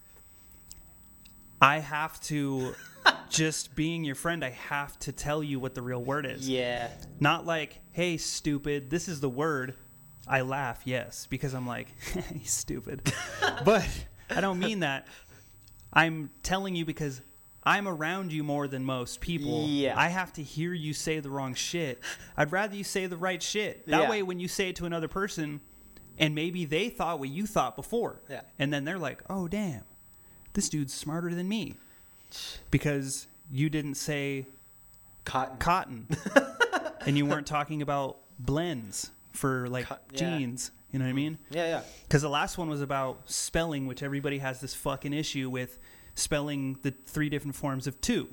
I 1.62 1.80
have 1.80 2.20
to 2.22 2.74
just 3.30 3.76
being 3.76 4.04
your 4.04 4.16
friend, 4.16 4.44
I 4.46 4.52
have 4.52 4.98
to 5.00 5.12
tell 5.12 5.44
you 5.44 5.60
what 5.60 5.76
the 5.76 5.82
real 5.82 6.04
word 6.04 6.26
is. 6.26 6.48
Yeah. 6.48 6.90
Not 7.20 7.46
like, 7.46 7.80
"Hey, 7.92 8.18
stupid, 8.18 8.90
this 8.90 9.08
is 9.08 9.20
the 9.20 9.30
word." 9.30 9.76
I 10.28 10.42
laugh, 10.42 10.82
yes, 10.86 11.28
because 11.30 11.54
I'm 11.54 11.66
like, 11.68 11.88
"He's 12.34 12.52
stupid." 12.52 13.12
but 13.66 13.88
I 14.30 14.42
don't 14.42 14.60
mean 14.60 14.82
that. 14.82 15.08
I'm 15.94 16.30
telling 16.44 16.76
you 16.76 16.86
because 16.86 17.22
I'm 17.64 17.88
around 17.88 18.32
you 18.34 18.44
more 18.44 18.68
than 18.68 18.84
most 18.86 19.20
people. 19.22 19.66
Yeah. 19.68 19.98
I 19.98 20.08
have 20.10 20.34
to 20.34 20.44
hear 20.44 20.74
you 20.74 20.94
say 20.94 21.20
the 21.20 21.30
wrong 21.30 21.54
shit. 21.54 22.02
I'd 22.36 22.52
rather 22.52 22.76
you 22.76 22.84
say 22.84 23.08
the 23.08 23.18
right 23.18 23.42
shit. 23.42 23.86
That 23.88 24.04
Yeah. 24.04 24.10
way, 24.10 24.22
when 24.24 24.40
you 24.40 24.48
say 24.48 24.70
it 24.70 24.76
to 24.78 24.86
another 24.86 25.08
person, 25.08 25.60
and 26.20 26.34
maybe 26.36 26.66
they 26.66 26.90
thought 26.90 27.20
what 27.20 27.30
you 27.30 27.46
thought 27.46 27.76
before, 27.76 28.22
Yeah. 28.30 28.42
and 28.60 28.72
then 28.74 28.86
they're 28.86 29.00
like, 29.00 29.22
"Oh, 29.30 29.48
damn, 29.48 29.84
this 30.54 30.68
dude's 30.70 30.94
smarter 30.94 31.34
than 31.34 31.48
me," 31.48 31.76
because 32.72 33.28
you 33.52 33.70
didn't 33.70 33.96
say 33.96 34.46
Cotton. 35.26 35.58
cotton, 35.58 36.08
and 37.06 37.18
you 37.18 37.26
weren't 37.26 37.48
talking 37.48 37.82
about 37.82 38.18
blends 38.40 39.12
for 39.38 39.68
like 39.70 39.86
Co- 39.86 39.98
yeah. 40.12 40.38
jeans. 40.38 40.72
You 40.92 41.00
know 41.00 41.06
what 41.06 41.10
I 41.12 41.14
mean? 41.14 41.38
yeah, 41.50 41.68
yeah. 41.68 41.82
Because 42.04 42.22
the 42.22 42.30
last 42.30 42.58
one 42.58 42.70
was 42.70 42.82
about 42.82 43.30
spelling, 43.30 43.88
which 43.88 44.02
everybody 44.04 44.38
has 44.40 44.62
this 44.62 44.74
fucking 44.74 45.14
issue 45.14 45.50
with 45.50 45.80
spelling 46.16 46.78
the 46.82 46.92
three 47.06 47.30
different 47.30 47.56
forms 47.56 47.88
of 47.88 48.00
two. 48.02 48.28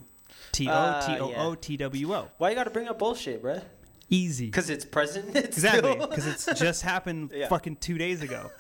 T 0.53 0.69
O 0.69 0.73
Uh, 0.73 1.07
T 1.07 1.19
O 1.21 1.33
O. 1.35 1.55
T 1.57 1.77
W 1.77 2.15
O. 2.15 2.31
Why 2.39 2.51
you 2.51 2.55
got 2.57 2.65
to 2.65 2.71
bring 2.71 2.87
up 2.89 2.99
bullshit, 2.99 3.43
bruh? 3.43 3.63
Easy. 4.09 4.47
Because 4.47 4.71
it's 4.71 4.85
present. 4.85 5.35
It's 5.37 5.57
Exactly. 5.57 5.97
Because 5.97 6.27
it's 6.27 6.47
just 6.61 6.83
happened 6.93 7.33
Yeah. 7.35 7.49
fucking 7.49 7.77
two 7.77 7.99
days 7.99 8.23
ago. 8.23 8.51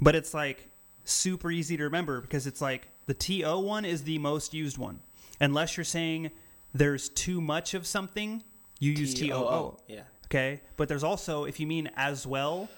But 0.00 0.14
it's 0.14 0.32
like 0.32 0.68
super 1.04 1.50
easy 1.50 1.76
to 1.76 1.84
remember 1.84 2.20
because 2.20 2.46
it's 2.46 2.60
like 2.60 2.86
the 3.06 3.14
T 3.14 3.44
O 3.44 3.58
one 3.58 3.84
is 3.84 4.04
the 4.04 4.18
most 4.18 4.54
used 4.54 4.78
one. 4.78 5.00
Unless 5.40 5.76
you're 5.76 5.84
saying 5.84 6.30
there's 6.72 7.08
too 7.08 7.40
much 7.40 7.74
of 7.74 7.86
something, 7.86 8.42
you 8.78 8.92
use 8.92 9.14
T 9.14 9.32
O 9.32 9.38
O. 9.38 9.78
Yeah. 9.88 10.02
Okay. 10.30 10.60
But 10.76 10.88
there's 10.88 11.04
also, 11.04 11.44
if 11.44 11.58
you 11.60 11.66
mean 11.66 11.90
as 11.96 12.26
well, 12.26 12.68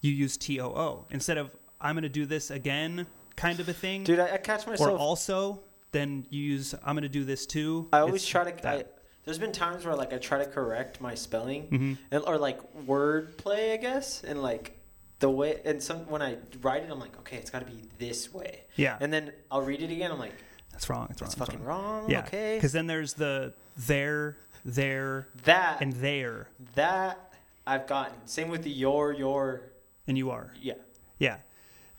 you 0.00 0.12
use 0.12 0.36
T 0.36 0.60
O 0.60 0.66
O. 0.68 1.06
Instead 1.10 1.38
of 1.38 1.50
I'm 1.80 1.94
going 1.94 2.02
to 2.04 2.08
do 2.08 2.26
this 2.26 2.50
again 2.50 3.06
kind 3.36 3.58
of 3.60 3.68
a 3.68 3.72
thing. 3.72 4.04
Dude, 4.04 4.20
I, 4.20 4.34
I 4.34 4.36
catch 4.38 4.66
or 4.66 4.70
myself. 4.70 5.00
also, 5.00 5.60
then 5.90 6.26
you 6.30 6.42
use 6.42 6.74
I'm 6.84 6.94
going 6.94 7.02
to 7.02 7.08
do 7.08 7.24
this 7.24 7.46
too. 7.46 7.88
I 7.92 7.98
always 8.00 8.22
It's 8.22 8.28
try 8.30 8.50
to. 8.50 8.68
I, 8.68 8.84
there's 9.24 9.38
been 9.38 9.52
times 9.52 9.84
where 9.84 9.94
like 9.96 10.12
I 10.12 10.18
try 10.18 10.38
to 10.38 10.46
correct 10.46 11.00
my 11.00 11.14
spelling 11.14 11.68
Mhm. 11.68 11.98
and, 12.10 12.24
or 12.26 12.38
like 12.38 12.58
word 12.86 13.36
play, 13.36 13.72
I 13.72 13.76
guess, 13.76 14.22
and 14.24 14.42
like 14.42 14.78
the 15.20 15.30
way 15.30 15.60
and 15.64 15.80
some 15.82 16.08
when 16.08 16.22
I 16.22 16.36
write 16.60 16.82
it, 16.84 16.90
I'm 16.90 16.98
like, 16.98 17.16
okay, 17.20 17.36
it's 17.36 17.50
got 17.50 17.60
to 17.60 17.72
be 17.72 17.82
this 17.98 18.32
way, 18.34 18.62
Yeah. 18.76 18.96
and 19.00 19.12
then 19.12 19.32
I'll 19.50 19.62
read 19.62 19.80
it 19.80 19.90
again. 19.92 20.10
I'm 20.10 20.18
like, 20.18 20.34
That's 20.72 20.88
wrong. 20.90 21.06
It's 21.10 21.20
wrong. 21.22 21.28
it's 21.28 21.34
fucking 21.38 21.62
wrong. 21.62 22.02
wrong. 22.02 22.10
Yeah. 22.10 22.20
Okay. 22.20 22.56
Because 22.56 22.72
then 22.72 22.86
there's 22.88 23.14
the 23.14 23.54
there, 23.76 24.36
there, 24.64 25.28
That 25.44 25.80
and 25.80 25.92
there, 25.94 26.48
that 26.74 27.34
I've 27.66 27.86
gotten. 27.86 28.14
Same 28.26 28.48
with 28.48 28.62
the 28.62 28.70
your 28.70 29.12
your. 29.12 29.62
and 30.06 30.16
you 30.18 30.30
are. 30.30 30.52
Yeah. 30.60 30.74
Yeah. 31.18 31.38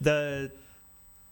The 0.02 0.52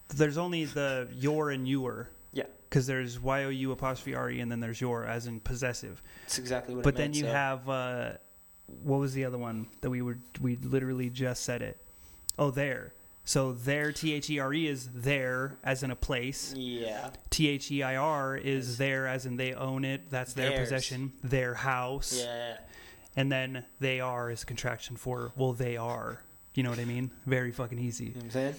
there's 0.09 0.37
only 0.37 0.65
the 0.65 1.07
your 1.13 1.51
and 1.51 1.67
your. 1.67 2.09
Yeah. 2.33 2.45
because 2.69 2.87
there's 2.87 3.19
y 3.19 3.43
o 3.43 3.49
u 3.49 3.71
apostrophe 3.71 4.15
r 4.15 4.29
e 4.29 4.39
and 4.39 4.51
then 4.51 4.59
there's 4.59 4.79
your 4.79 5.05
as 5.05 5.27
in 5.27 5.39
possessive. 5.41 6.01
That's 6.23 6.39
exactly 6.39 6.75
what. 6.75 6.79
It 6.79 6.81
is. 6.81 6.83
But 6.85 6.95
then 6.95 7.11
meant, 7.11 7.15
you 7.15 7.23
so. 7.23 7.31
have 7.31 7.69
uh, 7.69 8.11
what 8.83 8.99
was 8.99 9.13
the 9.13 9.25
other 9.25 9.37
one 9.37 9.67
that 9.81 9.89
we 9.89 10.01
were 10.01 10.17
we 10.41 10.55
literally 10.57 11.09
just 11.09 11.43
said 11.43 11.61
it. 11.61 11.77
Oh, 12.39 12.51
there. 12.51 12.93
So 13.23 13.51
their 13.53 13.91
T 13.91 14.13
H 14.13 14.29
E 14.29 14.39
R 14.39 14.53
E 14.53 14.67
is 14.67 14.89
there 14.93 15.57
as 15.63 15.83
in 15.83 15.91
a 15.91 15.95
place. 15.95 16.53
Yeah. 16.57 17.11
T 17.29 17.47
H 17.47 17.71
E 17.71 17.83
I 17.83 17.95
R 17.95 18.35
is 18.35 18.77
there 18.77 19.07
as 19.07 19.25
in 19.25 19.37
they 19.37 19.53
own 19.53 19.85
it. 19.85 20.09
That's 20.09 20.33
their 20.33 20.49
Theirs. 20.49 20.59
possession. 20.69 21.13
Their 21.23 21.53
house. 21.53 22.19
Yeah. 22.23 22.57
And 23.15 23.31
then 23.31 23.63
they 23.79 23.99
are 23.99 24.31
is 24.31 24.43
a 24.43 24.45
contraction 24.45 24.95
for 24.95 25.31
well 25.35 25.53
they 25.53 25.77
are. 25.77 26.21
You 26.55 26.63
know 26.63 26.69
what 26.71 26.79
I 26.79 26.85
mean? 26.85 27.11
Very 27.25 27.51
fucking 27.51 27.79
easy. 27.79 28.05
You 28.05 28.09
know 28.11 28.15
what 28.17 28.23
I'm 28.25 28.31
saying? 28.31 28.55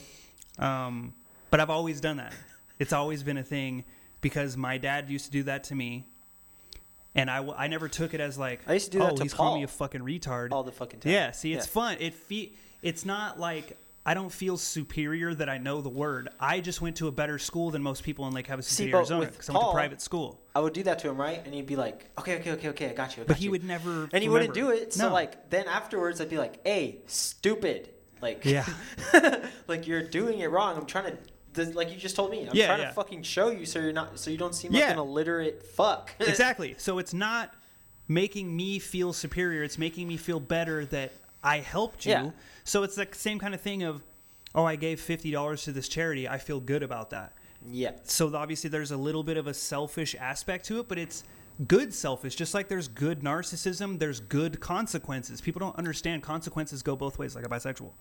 Um, 0.59 1.15
but 1.51 1.61
I've 1.61 1.71
always 1.71 2.01
done 2.01 2.19
that. 2.19 2.33
It's 2.79 2.93
always 2.93 3.23
been 3.23 3.37
a 3.37 3.43
thing 3.45 3.85
because 4.21 4.57
my 4.57 4.79
dad 4.79 5.11
used 5.11 5.27
to 5.27 5.31
do 5.31 5.43
that 5.45 5.65
to 5.65 5.75
me, 5.75 6.07
and 7.15 7.31
I, 7.31 7.37
w- 7.37 7.55
I 7.57 7.67
never 7.69 7.89
took 7.89 8.15
it 8.15 8.21
as 8.21 8.39
like 8.39 8.61
I 8.67 8.75
used 8.75 8.93
to 8.93 8.99
do 8.99 9.03
oh 9.03 9.09
that 9.09 9.17
to 9.17 9.23
he's 9.25 9.35
calling 9.35 9.61
me 9.61 9.65
a 9.65 9.69
fucking 9.69 10.01
retard. 10.01 10.53
All 10.53 10.63
the 10.63 10.73
fucking 10.73 11.01
time. 11.01 11.13
yeah, 11.13 11.31
see, 11.33 11.53
it's 11.53 11.67
Yeah. 11.67 11.73
fun. 11.73 11.97
It 12.01 12.15
fe- 12.15 12.53
it's 12.83 13.05
not 13.05 13.39
like 13.39 13.77
I 14.05 14.15
don't 14.15 14.33
feel 14.33 14.57
superior 14.57 15.33
that 15.35 15.49
I 15.49 15.59
know 15.59 15.81
the 15.81 15.89
word. 15.89 16.29
I 16.41 16.59
just 16.61 16.81
went 16.81 16.97
to 16.97 17.07
a 17.07 17.13
better 17.13 17.39
school 17.39 17.71
than 17.71 17.83
most 17.83 18.03
people 18.03 18.27
in 18.27 18.33
Lake 18.35 18.49
Havasu 18.49 18.65
See, 18.65 18.75
City, 18.75 18.91
but 18.93 18.99
Arizona, 18.99 19.27
because 19.27 19.49
I 19.49 19.53
went 19.53 19.65
to 19.67 19.73
private 19.73 20.03
school. 20.03 20.41
I 20.57 20.61
would 20.61 20.73
do 20.73 20.83
that 20.83 20.99
to 21.01 21.09
him, 21.09 21.21
right? 21.21 21.41
And 21.45 21.55
he'd 21.55 21.67
be 21.67 21.77
like, 21.77 22.11
"Okay, 22.19 22.37
okay, 22.41 22.51
okay, 22.53 22.69
okay, 22.71 22.91
I 22.91 22.95
got 22.95 23.17
you." 23.17 23.23
I 23.23 23.27
But 23.27 23.37
he 23.37 23.45
you." 23.45 23.51
would 23.53 23.63
never. 23.65 24.09
and 24.13 24.23
he 24.23 24.29
wouldn't 24.29 24.55
do 24.55 24.71
it. 24.71 24.93
So 24.93 25.07
No. 25.09 25.13
like 25.15 25.51
then 25.51 25.67
afterwards, 25.69 26.21
I'd 26.21 26.29
be 26.31 26.37
like, 26.39 26.67
"Hey, 26.67 26.99
stupid! 27.07 27.91
Like, 28.21 28.45
yeah, 28.45 28.67
like 29.69 29.87
you're 29.87 30.03
doing 30.03 30.41
it 30.41 30.51
wrong. 30.51 30.77
I'm 30.77 30.87
trying 30.87 31.13
to." 31.13 31.19
Like 31.73 31.91
you 31.91 31.97
just 31.99 32.17
told 32.17 32.31
me, 32.31 32.47
I'm 32.49 32.55
Yeah, 32.57 32.67
trying 32.69 32.81
yeah. 32.81 32.89
to 32.89 32.95
fucking 32.95 33.25
show 33.25 33.51
you 33.51 33.67
so 33.67 33.79
you're 33.79 33.93
not, 33.93 34.19
so 34.19 34.31
you 34.31 34.39
don't 34.39 34.55
seem 34.55 34.73
like 34.73 34.81
Yeah. 34.81 34.93
an 34.93 34.99
illiterate 34.99 35.63
fuck. 35.63 36.11
exactly. 36.21 36.75
So 36.79 36.99
it's 36.99 37.13
not 37.13 37.53
making 38.09 38.57
me 38.57 38.79
feel 38.79 39.13
superior. 39.13 39.63
It's 39.63 39.77
making 39.77 40.09
me 40.09 40.17
feel 40.17 40.41
better 40.41 40.87
that 40.87 41.13
I 41.43 41.59
helped 41.59 42.07
you. 42.07 42.13
Yeah. 42.13 42.31
So 42.65 42.83
it's 42.83 42.95
the 42.95 43.09
same 43.13 43.39
kind 43.39 43.55
of 43.55 43.61
thing 43.61 43.83
of, 43.83 44.03
oh, 44.55 44.65
I 44.65 44.77
gave 44.77 45.01
fifty 45.01 45.31
dollars 45.31 45.65
to 45.65 45.73
this 45.73 45.89
charity. 45.89 46.29
I 46.29 46.39
feel 46.39 46.61
good 46.61 46.83
about 46.83 47.11
that. 47.11 47.33
yeah, 47.71 47.93
So 48.05 48.35
obviously 48.35 48.71
there's 48.71 48.91
a 48.91 48.97
little 48.97 49.23
bit 49.23 49.37
of 49.37 49.47
a 49.47 49.55
selfish 49.55 50.15
aspect 50.19 50.65
to 50.67 50.81
it, 50.81 50.89
but 50.89 50.99
it's 50.99 51.25
good 51.67 51.93
selfish. 51.93 52.35
Just 52.35 52.55
like 52.55 52.69
there's 52.69 52.89
good 52.89 53.21
narcissism, 53.21 53.99
there's 53.99 54.21
good 54.21 54.61
consequences. 54.61 55.41
People 55.41 55.61
don't 55.61 55.77
understand 55.77 56.23
consequences 56.23 56.83
go 56.83 56.97
both 56.97 57.19
ways, 57.19 57.35
like 57.37 57.45
a 57.45 57.49
bisexual. 57.49 57.93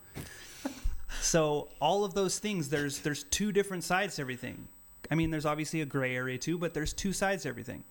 so 1.22 1.68
all 1.80 2.04
of 2.04 2.14
those 2.14 2.40
things, 2.40 2.70
there's 2.70 3.00
there's 3.00 3.24
two 3.26 3.52
different 3.52 3.84
sides 3.84 4.16
to 4.16 4.22
everything. 4.22 4.68
I 5.10 5.16
mean, 5.16 5.30
there's 5.32 5.46
obviously 5.46 5.82
a 5.82 5.86
gray 5.86 6.16
area 6.16 6.38
too, 6.38 6.58
but 6.58 6.74
there's 6.74 6.94
two 6.94 7.12
sides 7.14 7.44
to 7.44 7.50
everything. 7.50 7.84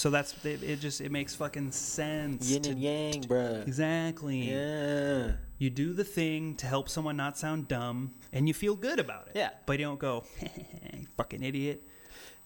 So 0.00 0.08
that's 0.08 0.32
it. 0.46 0.62
it 0.62 0.80
just 0.80 1.02
it 1.02 1.12
makes 1.12 1.34
fucking 1.34 1.72
sense. 1.72 2.50
yin 2.50 2.62
to- 2.62 2.70
and 2.70 2.80
yang, 2.80 3.22
bruh. 3.24 3.66
exactly. 3.68 4.50
Yeah, 4.50 5.32
You 5.58 5.68
do 5.68 5.92
the 5.92 6.04
thing 6.04 6.54
to 6.56 6.66
help 6.66 6.88
someone 6.88 7.18
not 7.18 7.36
sound 7.36 7.68
dumb, 7.68 8.12
and 8.32 8.48
you 8.48 8.54
feel 8.54 8.76
good 8.76 8.98
about 8.98 9.26
it. 9.28 9.32
Yeah. 9.36 9.50
But 9.66 9.78
you 9.78 9.84
don't 9.84 9.98
go, 10.00 10.24
fucking 11.18 11.42
idiot. 11.42 11.82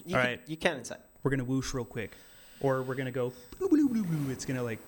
you 0.05 0.17
All 0.17 0.23
can, 0.23 0.31
right. 0.31 0.41
you 0.49 0.57
can 0.57 0.79
inside. 0.79 0.99
We're 1.23 1.31
gonna 1.31 1.45
whoosh 1.45 1.73
real 1.75 1.85
quick, 1.85 2.11
or 2.61 2.83
we're 2.83 2.97
gonna 2.97 3.13
go. 3.13 3.33
Blue, 3.61 3.69
blue, 3.69 3.89
blue, 3.89 4.03
blue. 4.03 4.33
It's 4.33 4.45
gonna 4.45 4.65
like 4.65 4.81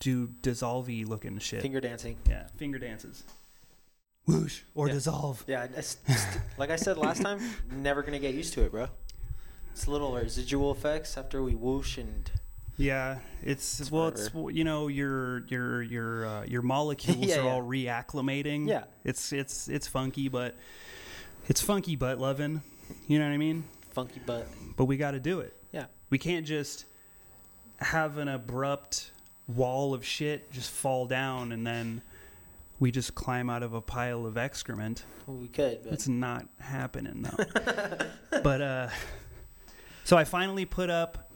do 0.00 0.26
dissolve 0.42 0.88
looking 0.88 1.38
shit. 1.38 1.62
Finger 1.62 1.80
dancing. 1.80 2.16
yeah, 2.28 2.48
finger 2.56 2.80
dances. 2.80 3.22
Whoosh 4.26 4.62
or 4.74 4.88
Yeah. 4.88 4.94
dissolve. 4.94 5.44
Yeah, 5.46 5.60
I- 5.62 5.76
I 5.76 5.78
s- 5.78 5.98
st- 6.04 6.42
like 6.58 6.70
I 6.70 6.76
said 6.76 6.98
last 6.98 7.22
time, 7.22 7.38
never 7.70 8.02
gonna 8.02 8.18
get 8.18 8.34
used 8.34 8.54
to 8.54 8.62
it, 8.64 8.72
bro. 8.72 8.88
It's 9.76 9.86
little 9.86 10.14
residual 10.14 10.72
effects 10.72 11.18
after 11.18 11.42
we 11.42 11.54
whoosh 11.54 11.98
and 11.98 12.30
Yeah, 12.78 13.18
it's, 13.42 13.78
It's 13.78 13.90
well, 13.90 14.08
it's 14.08 14.30
you 14.34 14.64
know 14.64 14.88
your 14.88 15.44
your 15.48 15.82
your 15.82 16.26
uh, 16.26 16.44
your 16.46 16.62
molecules 16.62 17.18
Yeah, 17.26 17.40
are 17.40 17.44
yeah. 17.44 17.50
all 17.50 17.62
reacclimating. 17.62 18.68
Yeah. 18.68 18.84
it's 19.04 19.34
it's 19.34 19.68
it's 19.68 19.86
funky, 19.86 20.30
but 20.30 20.54
it's 21.46 21.60
funky 21.60 21.94
butt 21.94 22.18
loving. 22.18 22.62
You 23.06 23.18
know 23.18 23.26
what 23.26 23.34
I 23.34 23.36
mean? 23.36 23.64
funky 23.90 24.18
butt. 24.24 24.46
But 24.78 24.86
we 24.86 24.96
got 24.96 25.10
to 25.10 25.20
do 25.20 25.40
it. 25.40 25.54
Yeah. 25.72 25.84
We 26.08 26.16
can't 26.16 26.46
just 26.46 26.86
have 27.76 28.16
an 28.16 28.28
abrupt 28.28 29.10
wall 29.46 29.92
of 29.92 30.06
shit 30.06 30.50
just 30.52 30.70
fall 30.70 31.04
down 31.04 31.52
and 31.52 31.66
then 31.66 32.00
we 32.80 32.90
just 32.90 33.14
climb 33.14 33.50
out 33.50 33.62
of 33.62 33.74
a 33.74 33.82
pile 33.82 34.24
of 34.24 34.38
excrement. 34.38 35.04
Well, 35.26 35.36
we 35.36 35.48
could, 35.48 35.82
but 35.84 35.92
It's 35.92 36.08
not 36.08 36.46
happening 36.60 37.22
though. 37.28 37.44
but 38.42 38.60
uh 38.62 38.88
so 40.06 40.16
I 40.16 40.24
finally 40.24 40.64
put 40.64 40.88
up 40.90 41.30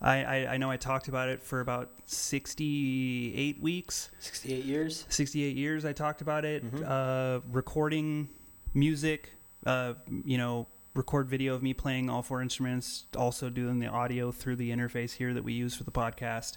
I, 0.00 0.24
I 0.24 0.36
I 0.54 0.56
know 0.58 0.70
I 0.70 0.76
talked 0.76 1.08
about 1.08 1.28
it 1.28 1.42
for 1.42 1.60
about 1.60 1.90
68 2.06 3.60
weeks. 3.60 4.10
68 4.20 4.64
years. 4.64 5.04
68 5.08 5.56
years 5.56 5.84
I 5.84 5.92
talked 5.92 6.20
about 6.20 6.44
it 6.44 6.64
Mhm. 6.70 6.84
uh 6.86 7.40
recording 7.52 8.28
music 8.74 9.30
uh 9.64 9.94
you 10.24 10.38
know 10.38 10.66
record 10.94 11.28
video 11.28 11.54
of 11.54 11.62
me 11.62 11.74
playing 11.74 12.08
all 12.08 12.22
four 12.22 12.40
instruments, 12.40 13.04
also 13.16 13.50
doing 13.50 13.78
the 13.80 13.86
audio 13.86 14.32
through 14.32 14.56
the 14.56 14.70
interface 14.70 15.12
here 15.12 15.34
that 15.34 15.44
we 15.44 15.52
use 15.52 15.76
for 15.76 15.84
the 15.84 15.90
podcast. 15.92 16.56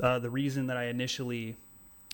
Uh, 0.00 0.16
the 0.20 0.30
reason 0.30 0.68
that 0.68 0.76
I 0.76 0.84
initially 0.84 1.56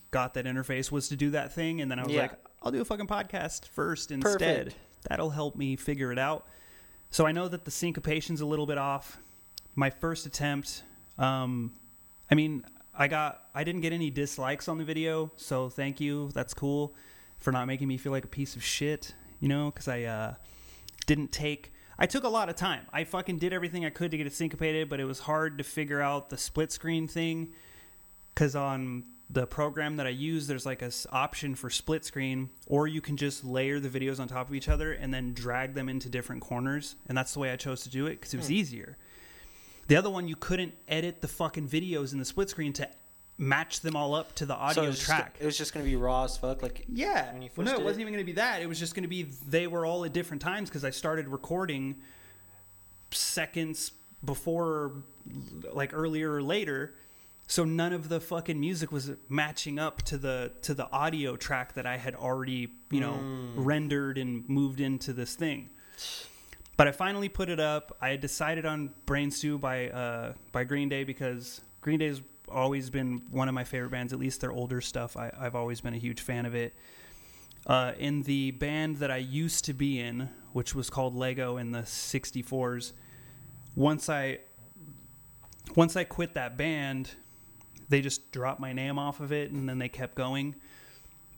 got 0.09 0.33
that 0.33 0.45
interface 0.45 0.91
was 0.91 1.07
to 1.09 1.15
do 1.15 1.29
that 1.31 1.53
thing, 1.53 1.81
and 1.81 1.91
then 1.91 1.99
I 1.99 2.03
was 2.03 2.13
Yeah. 2.13 2.21
like, 2.23 2.31
I'll 2.63 2.71
do 2.71 2.81
a 2.81 2.85
fucking 2.85 3.05
podcast 3.05 3.67
first 3.67 4.09
instead. 4.09 4.39
Perfect. 4.39 4.75
That'll 5.07 5.29
help 5.29 5.55
me 5.55 5.75
figure 5.75 6.11
it 6.11 6.17
out. 6.17 6.47
So 7.11 7.25
I 7.25 7.31
know 7.31 7.47
that 7.47 7.65
the 7.65 7.71
syncopation's 7.71 8.41
a 8.41 8.45
little 8.45 8.65
bit 8.65 8.77
off. 8.77 9.17
My 9.75 9.89
first 9.89 10.25
attempt, 10.25 10.83
um, 11.17 11.71
I 12.29 12.35
mean, 12.35 12.65
I 12.97 13.07
got, 13.07 13.41
I 13.53 13.63
didn't 13.63 13.81
get 13.81 13.93
any 13.93 14.09
dislikes 14.09 14.67
on 14.67 14.77
the 14.77 14.83
video, 14.85 15.31
so 15.37 15.69
thank 15.69 15.99
you. 15.99 16.29
That's 16.33 16.53
cool 16.53 16.93
for 17.37 17.51
not 17.51 17.67
making 17.67 17.87
me 17.87 17.97
feel 17.97 18.11
like 18.11 18.23
a 18.23 18.29
piece 18.29 18.55
of 18.55 18.63
shit, 18.63 19.13
you 19.39 19.47
know, 19.47 19.71
because 19.71 19.87
I 19.87 20.03
uh, 20.03 20.33
didn't 21.05 21.31
take. 21.31 21.73
I 21.97 22.05
took 22.05 22.23
a 22.23 22.29
lot 22.29 22.49
of 22.49 22.55
time. 22.55 22.81
I 22.91 23.03
fucking 23.03 23.37
did 23.37 23.53
everything 23.53 23.85
I 23.85 23.89
could 23.89 24.11
to 24.11 24.17
get 24.17 24.27
it 24.27 24.33
syncopated, 24.33 24.89
but 24.89 24.99
it 24.99 25.05
was 25.05 25.19
hard 25.19 25.57
to 25.57 25.63
figure 25.63 26.01
out 26.01 26.29
the 26.29 26.37
split 26.37 26.71
screen 26.71 27.07
thing. 27.07 27.53
Because 28.33 28.55
on 28.55 29.03
the 29.29 29.47
program 29.47 29.97
that 29.97 30.05
I 30.05 30.11
use, 30.11 30.45
there's 30.47 30.65
like 30.65 30.81
a 30.83 30.85
s- 30.85 31.07
option 31.11 31.55
for 31.55 31.69
split 31.69 32.05
screen, 32.05 32.49
or 32.67 32.87
you 32.87 33.01
can 33.01 33.17
just 33.17 33.43
layer 33.43 33.79
the 33.79 33.89
videos 33.89 34.19
on 34.19 34.27
top 34.27 34.47
of 34.49 34.55
each 34.55 34.69
other 34.69 34.93
and 34.93 35.13
then 35.13 35.33
drag 35.33 35.73
them 35.73 35.89
into 35.89 36.09
different 36.09 36.41
corners. 36.43 36.95
And 37.07 37.17
that's 37.17 37.33
the 37.33 37.39
way 37.39 37.51
I 37.51 37.55
chose 37.55 37.81
to 37.83 37.89
do 37.89 38.05
it 38.05 38.19
because 38.19 38.33
it 38.33 38.37
was 38.37 38.47
Hmm. 38.47 38.53
easier. 38.53 38.97
The 39.87 39.95
other 39.95 40.09
one, 40.09 40.27
you 40.27 40.35
couldn't 40.35 40.73
edit 40.87 41.21
the 41.21 41.27
fucking 41.27 41.67
videos 41.69 42.13
in 42.13 42.19
the 42.19 42.25
split 42.25 42.49
screen 42.49 42.71
to 42.73 42.89
match 43.37 43.81
them 43.81 43.95
all 43.95 44.13
up 44.15 44.33
to 44.35 44.45
the 44.45 44.55
audio 44.55 44.83
it 44.83 44.87
was 44.87 44.95
just- 44.97 45.05
track. 45.07 45.35
it 45.39 45.45
was 45.45 45.57
just 45.57 45.73
gonna 45.73 45.83
be 45.85 45.95
raw 45.95 46.23
as 46.23 46.37
fuck. 46.37 46.61
Like 46.61 46.85
Yeah. 46.87 47.33
when 47.33 47.41
you 47.41 47.49
Well, 47.55 47.65
first 47.65 47.67
no, 47.67 47.73
it 47.73 47.77
did 47.79 47.83
wasn't 47.85 47.99
it? 47.99 48.01
even 48.03 48.13
going 48.13 48.23
to 48.25 48.31
be 48.31 48.35
that. 48.35 48.61
It 48.61 48.67
was 48.69 48.79
just 48.79 48.95
going 48.95 49.03
to 49.03 49.09
be 49.09 49.23
they 49.23 49.67
were 49.67 49.85
all 49.85 50.05
at 50.05 50.13
different 50.13 50.41
times 50.41 50.69
because 50.69 50.85
I 50.85 50.89
started 50.91 51.27
recording 51.27 51.95
seconds 53.11 53.91
before, 54.23 54.93
like 55.73 55.93
earlier 55.93 56.33
or 56.33 56.41
later. 56.43 56.93
So 57.47 57.63
none 57.63 57.93
of 57.93 58.09
the 58.09 58.19
fucking 58.19 58.59
music 58.59 58.91
was 58.91 59.11
matching 59.29 59.77
up 59.77 60.01
to 60.03 60.17
the 60.17 60.51
to 60.63 60.73
the 60.73 60.89
audio 60.91 61.35
track 61.35 61.73
that 61.73 61.85
I 61.85 61.97
had 61.97 62.15
already, 62.15 62.69
you 62.89 62.99
know, 62.99 63.13
Mm. 63.21 63.51
rendered 63.57 64.17
and 64.17 64.47
moved 64.49 64.79
into 64.79 65.13
this 65.13 65.35
thing. 65.35 65.69
But 66.77 66.87
I 66.87 66.91
finally 66.91 67.29
put 67.29 67.49
it 67.49 67.59
up. 67.59 67.95
I 68.01 68.09
had 68.09 68.19
decided 68.21 68.65
on 68.65 68.89
Brain 69.05 69.29
Stew 69.31 69.57
by 69.59 69.89
uh, 69.89 70.33
by 70.51 70.63
Green 70.63 70.89
Day 70.89 71.03
because 71.03 71.61
Green 71.81 71.99
Day's 71.99 72.21
always 72.49 72.89
been 72.89 73.21
one 73.31 73.47
of 73.47 73.53
my 73.53 73.63
favorite 73.63 73.91
bands. 73.91 74.11
At 74.11 74.19
least 74.19 74.41
their 74.41 74.51
older 74.51 74.81
stuff, 74.81 75.15
I, 75.15 75.31
I've 75.39 75.55
always 75.55 75.81
been 75.81 75.93
a 75.93 75.97
huge 75.99 76.21
fan 76.21 76.45
of 76.45 76.55
it. 76.55 76.73
Uh, 77.67 77.93
in 77.97 78.21
the 78.23 78.51
band 78.51 78.97
that 78.97 79.09
I 79.09 79.17
used 79.17 79.65
to 79.65 79.73
be 79.73 79.99
in, 79.99 80.29
which 80.53 80.75
was 80.75 80.89
called 80.89 81.15
Lego 81.15 81.57
in 81.57 81.71
the 81.71 81.79
'64s, 81.83 82.91
once 83.75 84.09
I 84.09 84.39
once 85.75 85.95
I 85.95 86.03
quit 86.03 86.33
that 86.35 86.57
band, 86.57 87.11
they 87.89 88.01
just 88.01 88.31
dropped 88.31 88.59
my 88.59 88.73
name 88.73 88.97
off 88.99 89.19
of 89.19 89.31
it, 89.31 89.51
and 89.51 89.67
then 89.69 89.79
they 89.79 89.89
kept 89.89 90.15
going. 90.15 90.55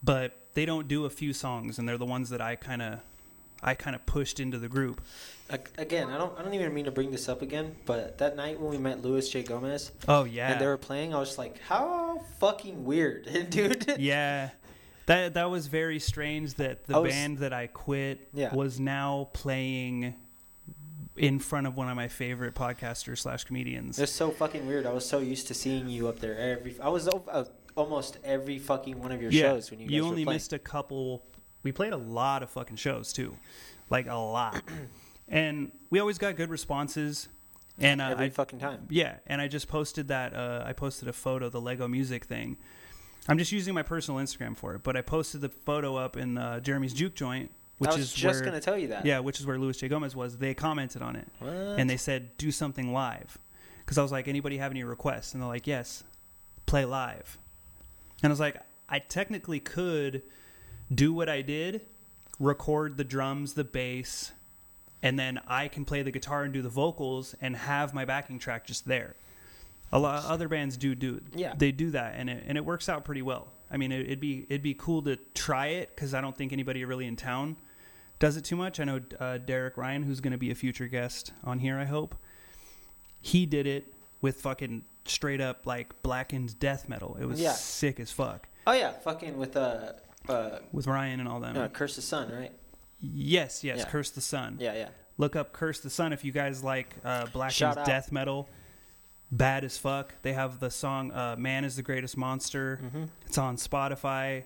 But 0.03 0.37
they 0.53 0.65
don't 0.65 0.87
do 0.87 1.05
a 1.05 1.09
few 1.09 1.33
songs, 1.33 1.79
and 1.79 1.87
they're 1.87 1.97
the 1.97 2.05
ones 2.05 2.29
that 2.29 2.41
I 2.41 2.55
kind 2.55 2.81
of 2.81 2.99
I 3.63 3.73
kind 3.73 3.95
of 3.95 4.05
pushed 4.05 4.39
into 4.39 4.57
the 4.59 4.67
group. 4.69 5.01
Again, 5.77 6.09
I 6.09 6.17
don't 6.17 6.37
I 6.37 6.43
don't 6.43 6.53
even 6.53 6.73
mean 6.73 6.85
to 6.85 6.91
bring 6.91 7.09
this 7.11 7.27
up 7.29 7.41
again, 7.41 7.75
but 7.85 8.17
that 8.19 8.35
night 8.35 8.59
when 8.59 8.69
we 8.69 8.77
met 8.77 9.01
Luis 9.01 9.29
J 9.29 9.43
Gomez 9.43 9.91
Oh 10.07 10.25
yeah, 10.25 10.51
and 10.51 10.61
they 10.61 10.67
were 10.67 10.77
playing, 10.77 11.13
I 11.15 11.19
was 11.19 11.29
just 11.29 11.37
like, 11.39 11.59
how 11.61 12.21
fucking 12.39 12.85
weird, 12.85 13.27
dude. 13.49 13.95
yeah. 13.97 14.49
That 15.07 15.35
that 15.35 15.49
was 15.49 15.67
very 15.67 15.99
strange 15.99 16.55
that 16.55 16.85
the 16.85 16.99
was- 17.01 17.11
band 17.13 17.37
that 17.39 17.53
I 17.53 17.67
quit 17.67 18.27
Yeah. 18.33 18.53
was 18.53 18.79
now 18.79 19.29
playing 19.33 20.15
in 21.17 21.39
front 21.39 21.67
of 21.67 21.75
one 21.75 21.89
of 21.89 21.95
my 21.95 22.07
favorite 22.07 22.55
podcasters 22.55 23.19
slash 23.19 23.43
comedians. 23.43 23.99
It's 23.99 24.11
so 24.11 24.31
fucking 24.31 24.67
weird. 24.67 24.85
I 24.85 24.93
was 24.93 25.05
so 25.07 25.19
used 25.19 25.47
to 25.47 25.53
seeing 25.53 25.89
you 25.89 26.07
up 26.07 26.19
there 26.19 26.37
every. 26.37 26.75
I 26.81 26.89
was 26.89 27.07
uh, 27.07 27.45
almost 27.75 28.17
every 28.23 28.59
fucking 28.59 28.99
one 28.99 29.11
of 29.11 29.21
your 29.21 29.31
shows 29.31 29.71
when 29.71 29.79
you 29.79 29.87
guys 29.87 29.95
you 29.95 30.05
only 30.05 30.25
missed 30.25 30.53
a 30.53 30.59
couple. 30.59 31.23
We 31.63 31.71
played 31.71 31.93
a 31.93 31.97
lot 31.97 32.43
of 32.43 32.49
fucking 32.49 32.77
shows 32.77 33.11
too, 33.11 33.35
like 33.89 34.07
a 34.07 34.15
lot, 34.15 34.61
and 35.27 35.71
we 35.89 35.99
always 35.99 36.17
got 36.17 36.35
good 36.35 36.49
responses. 36.49 37.29
And 37.79 38.01
uh, 38.01 38.09
every 38.09 38.25
I 38.25 38.29
fucking 38.29 38.59
time. 38.59 38.87
Yeah, 38.89 39.17
and 39.27 39.39
I 39.39 39.47
just 39.47 39.67
posted 39.67 40.07
that. 40.07 40.33
Uh, 40.33 40.63
I 40.65 40.73
posted 40.73 41.07
a 41.07 41.13
photo, 41.13 41.49
the 41.49 41.61
Lego 41.61 41.87
Music 41.87 42.25
thing. 42.25 42.57
I'm 43.27 43.37
just 43.37 43.51
using 43.51 43.73
my 43.73 43.83
personal 43.83 44.19
Instagram 44.21 44.55
for 44.55 44.73
it, 44.75 44.83
but 44.83 44.95
I 44.95 45.01
posted 45.01 45.41
the 45.41 45.49
photo 45.49 45.95
up 45.95 46.15
in 46.15 46.37
uh, 46.37 46.59
Jeremy's 46.61 46.93
Juke 46.93 47.13
Joint, 47.13 47.51
which 47.77 47.91
I 47.91 47.93
was 47.95 48.05
is 48.05 48.13
just 48.13 48.43
gonna 48.43 48.59
tell 48.59 48.77
you 48.77 48.87
that. 48.89 49.05
yeah, 49.05 49.19
which 49.19 49.39
is 49.39 49.45
where 49.45 49.57
Luis 49.59 49.77
J 49.77 49.87
Gomez 49.87 50.15
was. 50.15 50.37
They 50.37 50.53
commented 50.53 51.01
on 51.01 51.15
it 51.15 51.27
What? 51.39 51.51
and 51.51 51.89
they 51.89 51.97
said 51.97 52.35
do 52.37 52.51
something 52.51 52.91
live, 52.93 53.37
because 53.79 53.97
I 53.97 54.01
was 54.03 54.11
like, 54.11 54.27
anybody 54.27 54.57
have 54.57 54.71
any 54.71 54.83
requests? 54.83 55.33
And 55.33 55.41
they're 55.41 55.47
like, 55.49 55.67
yes, 55.67 56.03
play 56.65 56.85
live. 56.85 57.37
And 58.23 58.31
I 58.31 58.33
was 58.33 58.39
like, 58.39 58.57
I 58.89 58.99
technically 58.99 59.59
could 59.59 60.23
do 60.93 61.13
what 61.13 61.29
I 61.29 61.41
did, 61.41 61.81
record 62.39 62.97
the 62.97 63.03
drums, 63.03 63.53
the 63.53 63.63
bass, 63.63 64.31
and 65.03 65.19
then 65.19 65.39
I 65.47 65.67
can 65.67 65.85
play 65.85 66.01
the 66.01 66.11
guitar 66.11 66.43
and 66.43 66.53
do 66.53 66.61
the 66.61 66.69
vocals 66.69 67.35
and 67.41 67.55
have 67.55 67.93
my 67.93 68.05
backing 68.05 68.39
track 68.39 68.65
just 68.65 68.87
there. 68.87 69.15
A 69.91 69.99
lot 69.99 70.19
of 70.23 70.25
other 70.31 70.47
bands 70.49 70.75
do 70.77 70.95
do 70.95 71.21
Yeah. 71.33 71.53
they 71.57 71.71
do 71.71 71.91
that 71.91 72.15
and 72.17 72.29
it 72.29 72.43
and 72.47 72.57
it 72.57 72.65
works 72.65 72.89
out 72.89 73.05
pretty 73.05 73.21
well. 73.21 73.47
I 73.71 73.77
mean, 73.77 73.91
it, 73.91 74.01
it'd 74.07 74.19
be 74.19 74.45
it'd 74.49 74.63
be 74.63 74.73
cool 74.73 75.01
to 75.03 75.15
try 75.33 75.67
it 75.67 75.89
because 75.95 76.13
I 76.13 76.19
don't 76.21 76.35
think 76.35 76.51
anybody 76.51 76.83
really 76.83 77.05
in 77.05 77.15
town 77.15 77.55
does 78.19 78.37
it 78.37 78.43
too 78.43 78.55
much. 78.55 78.79
I 78.79 78.83
know 78.83 79.01
uh, 79.19 79.37
Derek 79.37 79.77
Ryan, 79.77 80.03
who's 80.03 80.21
going 80.21 80.31
to 80.31 80.37
be 80.37 80.51
a 80.51 80.55
future 80.55 80.87
guest 80.87 81.31
on 81.43 81.59
here. 81.59 81.77
I 81.77 81.85
hope 81.85 82.15
he 83.21 83.45
did 83.45 83.67
it 83.67 83.93
with 84.21 84.41
fucking 84.41 84.83
straight 85.05 85.41
up 85.41 85.65
like 85.65 86.01
blackened 86.01 86.59
death 86.59 86.89
metal. 86.89 87.17
It 87.19 87.25
was 87.25 87.39
Yeah. 87.39 87.53
sick 87.53 87.99
as 87.99 88.11
fuck 88.11 88.47
Oh 88.65 88.73
yeah, 88.73 88.91
fucking 88.91 89.37
with 89.37 89.55
uh 89.55 89.93
uh 90.27 90.59
with 90.73 90.87
Ryan 90.87 91.19
and 91.21 91.29
all 91.29 91.39
them. 91.39 91.53
no, 91.55 91.67
Curse 91.69 91.95
the 91.95 92.01
Sun, 92.01 92.31
right? 92.31 92.51
Yes, 92.99 93.63
yes, 93.63 93.79
Yeah. 93.79 93.85
Curse 93.85 94.09
the 94.11 94.21
Sun. 94.21 94.57
Yeah, 94.59 94.73
yeah. 94.73 94.89
Look 95.17 95.35
up 95.35 95.53
Curse 95.53 95.79
the 95.79 95.89
Sun 95.89 96.11
if 96.13 96.25
you 96.25 96.31
guys 96.31 96.63
like 96.63 96.93
uh, 97.05 97.27
blackened 97.27 97.77
death 97.85 98.11
metal. 98.11 98.49
Bad 99.31 99.63
as 99.63 99.77
fuck. 99.77 100.13
They 100.21 100.33
have 100.33 100.59
the 100.59 100.69
song 100.69 101.11
uh, 101.11 101.35
"Man 101.37 101.63
is 101.65 101.75
the 101.75 101.81
Greatest 101.81 102.15
Monster." 102.17 102.79
Mm-hmm. 102.83 103.03
It's 103.25 103.37
on 103.37 103.55
Spotify. 103.57 104.43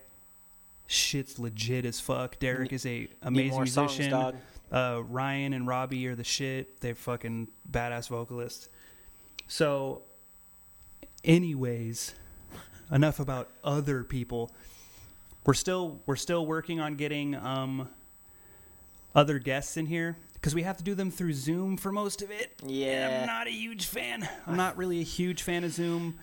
Shit's 0.87 1.39
legit 1.39 1.85
as 1.85 1.99
fuck. 1.99 2.37
Derek 2.39 2.73
is 2.73 2.85
a 2.85 3.07
amazing 3.21 3.65
songs, 3.67 3.97
musician. 3.97 4.11
dog. 4.11 4.35
uh, 4.71 5.01
Ryan 5.03 5.53
and 5.53 5.65
Robbie 5.67 6.05
are 6.07 6.15
the 6.15 6.23
shit. 6.23 6.81
They're 6.81 6.95
fucking 6.95 7.47
badass 7.69 8.09
vocalists. 8.09 8.67
So, 9.47 10.01
anyways, 11.23 12.13
enough 12.91 13.19
about 13.19 13.49
other 13.63 14.03
people. 14.03 14.51
We're 15.45 15.53
still 15.53 15.99
we're 16.05 16.15
still 16.17 16.45
working 16.45 16.79
on 16.79 16.95
getting 16.95 17.35
um, 17.35 17.89
other 19.15 19.39
guests 19.39 19.77
in 19.77 19.85
here 19.87 20.15
because 20.33 20.53
we 20.53 20.63
have 20.63 20.77
to 20.77 20.83
do 20.83 20.93
them 20.93 21.09
through 21.09 21.33
Zoom 21.33 21.77
for 21.77 21.91
most 21.91 22.21
of 22.21 22.31
it. 22.31 22.51
And 22.61 23.21
I'm 23.21 23.27
not 23.27 23.47
a 23.47 23.51
huge 23.51 23.85
fan. 23.87 24.27
I'm 24.45 24.57
not 24.57 24.77
really 24.77 24.99
a 24.99 25.03
huge 25.03 25.41
fan 25.43 25.63
of 25.63 25.71
Zoom. 25.71 26.19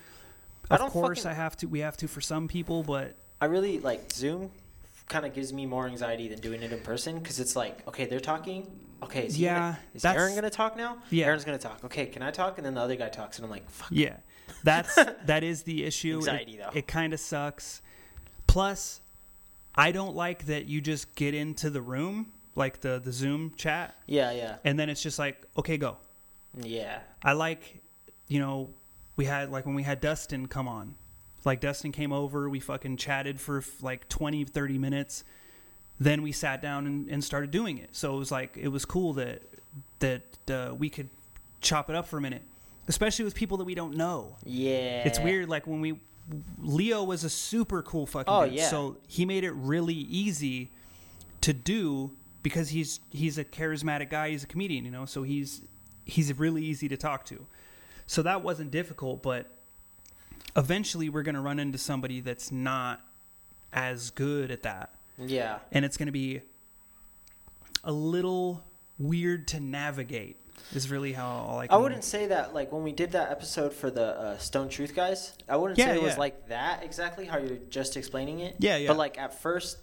Of 0.70 0.80
course, 0.90 1.20
fucking- 1.22 1.30
I 1.30 1.34
have 1.34 1.56
to. 1.58 1.66
We 1.66 1.80
have 1.80 1.96
to 1.98 2.08
for 2.08 2.20
some 2.20 2.46
people, 2.48 2.82
but 2.82 3.16
I 3.40 3.46
really 3.46 3.78
like 3.80 4.12
Zoom. 4.12 4.50
Kind 5.08 5.24
of 5.24 5.34
gives 5.34 5.52
me 5.52 5.64
more 5.64 5.86
anxiety 5.86 6.28
than 6.28 6.40
doing 6.40 6.62
it 6.62 6.72
in 6.72 6.80
person 6.80 7.18
because 7.18 7.40
it's 7.40 7.56
like, 7.56 7.86
okay, 7.88 8.04
they're 8.04 8.20
talking. 8.20 8.66
Okay, 9.02 9.26
is 9.26 9.36
he 9.36 9.44
Yeah, 9.44 9.58
gonna, 9.58 9.78
is 9.94 10.04
Aaron 10.04 10.34
gonna 10.34 10.50
talk 10.50 10.76
now? 10.76 10.98
Yeah. 11.10 11.26
Aaron's 11.26 11.44
gonna 11.44 11.56
talk. 11.56 11.82
Okay, 11.84 12.06
can 12.06 12.20
I 12.22 12.30
talk? 12.30 12.58
And 12.58 12.66
then 12.66 12.74
the 12.74 12.80
other 12.80 12.96
guy 12.96 13.08
talks, 13.08 13.38
and 13.38 13.44
I'm 13.44 13.50
like, 13.50 13.68
fuck. 13.70 13.88
Yeah, 13.90 14.16
that's 14.64 14.94
that 15.26 15.44
is 15.44 15.62
the 15.62 15.84
issue. 15.84 16.16
Anxiety, 16.16 16.52
it, 16.52 16.58
though. 16.58 16.78
It 16.78 16.86
kind 16.88 17.12
of 17.14 17.20
sucks. 17.20 17.80
Plus, 18.46 19.00
I 19.74 19.92
don't 19.92 20.16
like 20.16 20.46
that 20.46 20.66
you 20.66 20.80
just 20.80 21.14
get 21.14 21.32
into 21.32 21.70
the 21.70 21.80
room, 21.80 22.32
like 22.56 22.80
the 22.80 23.00
the 23.02 23.12
Zoom 23.12 23.52
chat, 23.56 23.94
Yeah, 24.06 24.32
yeah, 24.32 24.56
and 24.64 24.78
then 24.78 24.90
it's 24.90 25.02
just 25.02 25.18
like, 25.18 25.42
okay, 25.56 25.76
go. 25.78 25.96
yeah. 26.60 26.98
I 27.22 27.32
like, 27.32 27.80
you 28.26 28.40
know, 28.40 28.68
we 29.16 29.24
had 29.26 29.50
like 29.50 29.64
when 29.64 29.74
we 29.76 29.84
had 29.84 30.00
Dustin 30.00 30.48
come 30.48 30.66
on. 30.68 30.96
Like 31.44 31.60
Dustin 31.60 31.92
came 31.92 32.12
over, 32.12 32.48
we 32.48 32.60
fucking 32.60 32.96
chatted 32.96 33.40
for 33.40 33.62
like 33.80 34.08
20, 34.08 34.44
30 34.44 34.78
minutes. 34.78 35.24
Then 36.00 36.22
we 36.22 36.32
sat 36.32 36.60
down 36.62 36.86
and, 36.86 37.08
and 37.08 37.22
started 37.24 37.50
doing 37.50 37.78
it. 37.78 37.90
So 37.96 38.14
it 38.14 38.18
was 38.18 38.30
like 38.30 38.56
it 38.56 38.68
was 38.68 38.84
cool 38.84 39.14
that 39.14 39.42
that 40.00 40.22
uh, 40.50 40.74
we 40.74 40.88
could 40.90 41.08
chop 41.60 41.90
it 41.90 41.96
up 41.96 42.06
for 42.06 42.18
a 42.18 42.20
minute, 42.20 42.42
especially 42.88 43.24
with 43.24 43.34
people 43.34 43.56
that 43.58 43.64
we 43.64 43.74
don't 43.74 43.96
know. 43.96 44.36
Yeah. 44.44 45.02
It's 45.04 45.18
weird. 45.18 45.48
Like 45.48 45.66
when 45.66 45.80
we, 45.80 45.98
Leo 46.60 47.02
was 47.02 47.24
a 47.24 47.30
super 47.30 47.82
cool 47.82 48.06
fucking 48.06 48.32
Oh, 48.32 48.44
dude. 48.44 48.54
yeah. 48.54 48.68
So 48.68 48.96
he 49.08 49.24
made 49.24 49.42
it 49.44 49.52
really 49.52 49.94
easy 49.94 50.70
to 51.40 51.52
do 51.52 52.12
because 52.42 52.68
he's 52.70 53.00
he's 53.10 53.38
a 53.38 53.44
charismatic 53.44 54.10
guy. 54.10 54.30
He's 54.30 54.44
a 54.44 54.46
comedian, 54.46 54.84
you 54.84 54.90
know. 54.92 55.04
So 55.04 55.22
he's 55.24 55.62
he's 56.04 56.36
really 56.38 56.64
easy 56.64 56.88
to 56.88 56.96
talk 56.96 57.24
to. 57.26 57.44
So 58.06 58.22
that 58.22 58.42
wasn't 58.42 58.70
difficult, 58.70 59.22
but 59.22 59.50
eventually 60.58 61.08
we're 61.08 61.22
gonna 61.22 61.40
run 61.40 61.58
into 61.58 61.78
somebody 61.78 62.20
that's 62.20 62.52
not 62.52 63.00
as 63.72 64.10
good 64.10 64.50
at 64.50 64.64
that, 64.64 64.90
Yeah. 65.16 65.60
and 65.72 65.84
it's 65.86 65.96
gonna 65.96 66.12
be 66.12 66.42
a 67.84 67.92
little 67.92 68.64
weird 68.98 69.48
to 69.48 69.60
navigate. 69.60 70.36
Is 70.74 70.90
really 70.90 71.12
how 71.12 71.26
all 71.26 71.60
I. 71.60 71.68
I 71.70 71.76
wouldn't 71.76 72.02
say 72.04 72.26
that 72.26 72.52
like 72.52 72.72
when 72.72 72.82
we 72.82 72.92
did 72.92 73.12
that 73.12 73.30
episode 73.30 73.72
for 73.72 73.90
the 73.90 74.04
uh, 74.18 74.38
Stone 74.38 74.68
Truth 74.68 74.94
guys. 74.94 75.32
I 75.48 75.56
wouldn't 75.56 75.78
Yeah, 75.78 75.86
say 75.86 75.94
it 75.94 76.02
was 76.02 76.18
like 76.18 76.48
that 76.48 76.82
exactly 76.82 77.24
how 77.26 77.38
you're 77.38 77.56
just 77.70 77.96
explaining 77.96 78.40
it. 78.40 78.56
Yeah, 78.58 78.76
yeah. 78.76 78.88
But 78.88 78.96
like 78.98 79.16
at 79.18 79.40
first, 79.40 79.78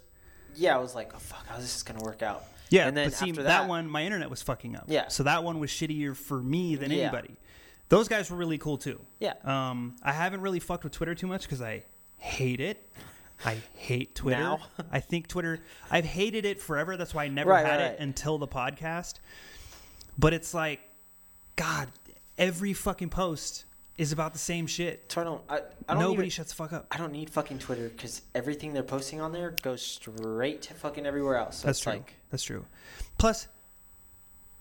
yeah, 0.54 0.76
I 0.76 0.78
was 0.78 0.94
like, 0.94 1.12
oh 1.14 1.18
fuck, 1.18 1.44
how's 1.48 1.62
this 1.62 1.82
gonna 1.82 2.04
work 2.04 2.22
out? 2.22 2.44
Yeah, 2.68 2.86
and 2.86 2.96
then 2.96 3.08
but 3.08 3.14
see, 3.16 3.30
after 3.30 3.42
that, 3.44 3.62
that- 3.62 3.68
one, 3.68 3.88
my 3.88 4.04
internet 4.04 4.28
was 4.28 4.42
fucking 4.42 4.76
up. 4.76 4.84
Yeah. 4.86 5.08
So 5.08 5.22
that 5.22 5.42
one 5.42 5.58
was 5.58 5.70
shittier 5.70 6.14
for 6.14 6.40
me 6.42 6.76
than 6.76 6.90
Yeah. 6.92 7.04
anybody. 7.04 7.36
Those 7.88 8.08
guys 8.08 8.30
were 8.30 8.36
really 8.36 8.58
cool 8.58 8.78
too. 8.78 9.00
Yeah. 9.20 9.34
Um, 9.44 9.96
I 10.02 10.12
haven't 10.12 10.40
really 10.40 10.60
fucked 10.60 10.84
with 10.84 10.92
Twitter 10.92 11.14
too 11.14 11.26
much 11.26 11.42
because 11.42 11.62
I 11.62 11.84
hate 12.18 12.60
it. 12.60 12.88
I 13.44 13.58
hate 13.74 14.14
Twitter. 14.14 14.40
Now? 14.40 14.60
I 14.90 15.00
think 15.00 15.28
Twitter. 15.28 15.60
I've 15.90 16.04
hated 16.06 16.44
it 16.44 16.60
forever. 16.60 16.96
That's 16.96 17.14
why 17.14 17.24
I 17.24 17.28
never 17.28 17.50
Right, 17.50 17.64
had 17.64 17.76
right, 17.76 17.80
it 17.82 17.88
right. 17.90 18.00
until 18.00 18.38
the 18.38 18.48
podcast. 18.48 19.14
But 20.18 20.32
it's 20.34 20.52
like, 20.54 20.80
God, 21.54 21.88
every 22.38 22.72
fucking 22.72 23.10
post 23.10 23.66
is 23.98 24.10
about 24.12 24.32
the 24.32 24.38
same 24.38 24.66
shit. 24.66 25.10
So 25.12 25.20
I 25.20 25.24
don't. 25.24 25.42
I, 25.48 25.56
I 25.88 25.94
don't 25.94 26.00
Nobody 26.02 26.14
even- 26.26 26.30
shuts 26.30 26.50
the 26.50 26.56
fuck 26.56 26.72
up. 26.72 26.86
I 26.90 26.96
don't 26.96 27.12
need 27.12 27.30
fucking 27.30 27.58
Twitter 27.60 27.88
because 27.90 28.22
everything 28.34 28.72
they're 28.72 28.82
posting 28.82 29.20
on 29.20 29.32
there 29.32 29.54
goes 29.62 29.80
straight 29.82 30.62
to 30.62 30.74
fucking 30.74 31.06
everywhere 31.06 31.36
else. 31.36 31.58
So 31.58 31.66
That's 31.66 31.80
true. 31.80 31.92
Like, 31.92 32.14
That's 32.30 32.42
true. 32.42 32.64
Plus, 33.18 33.46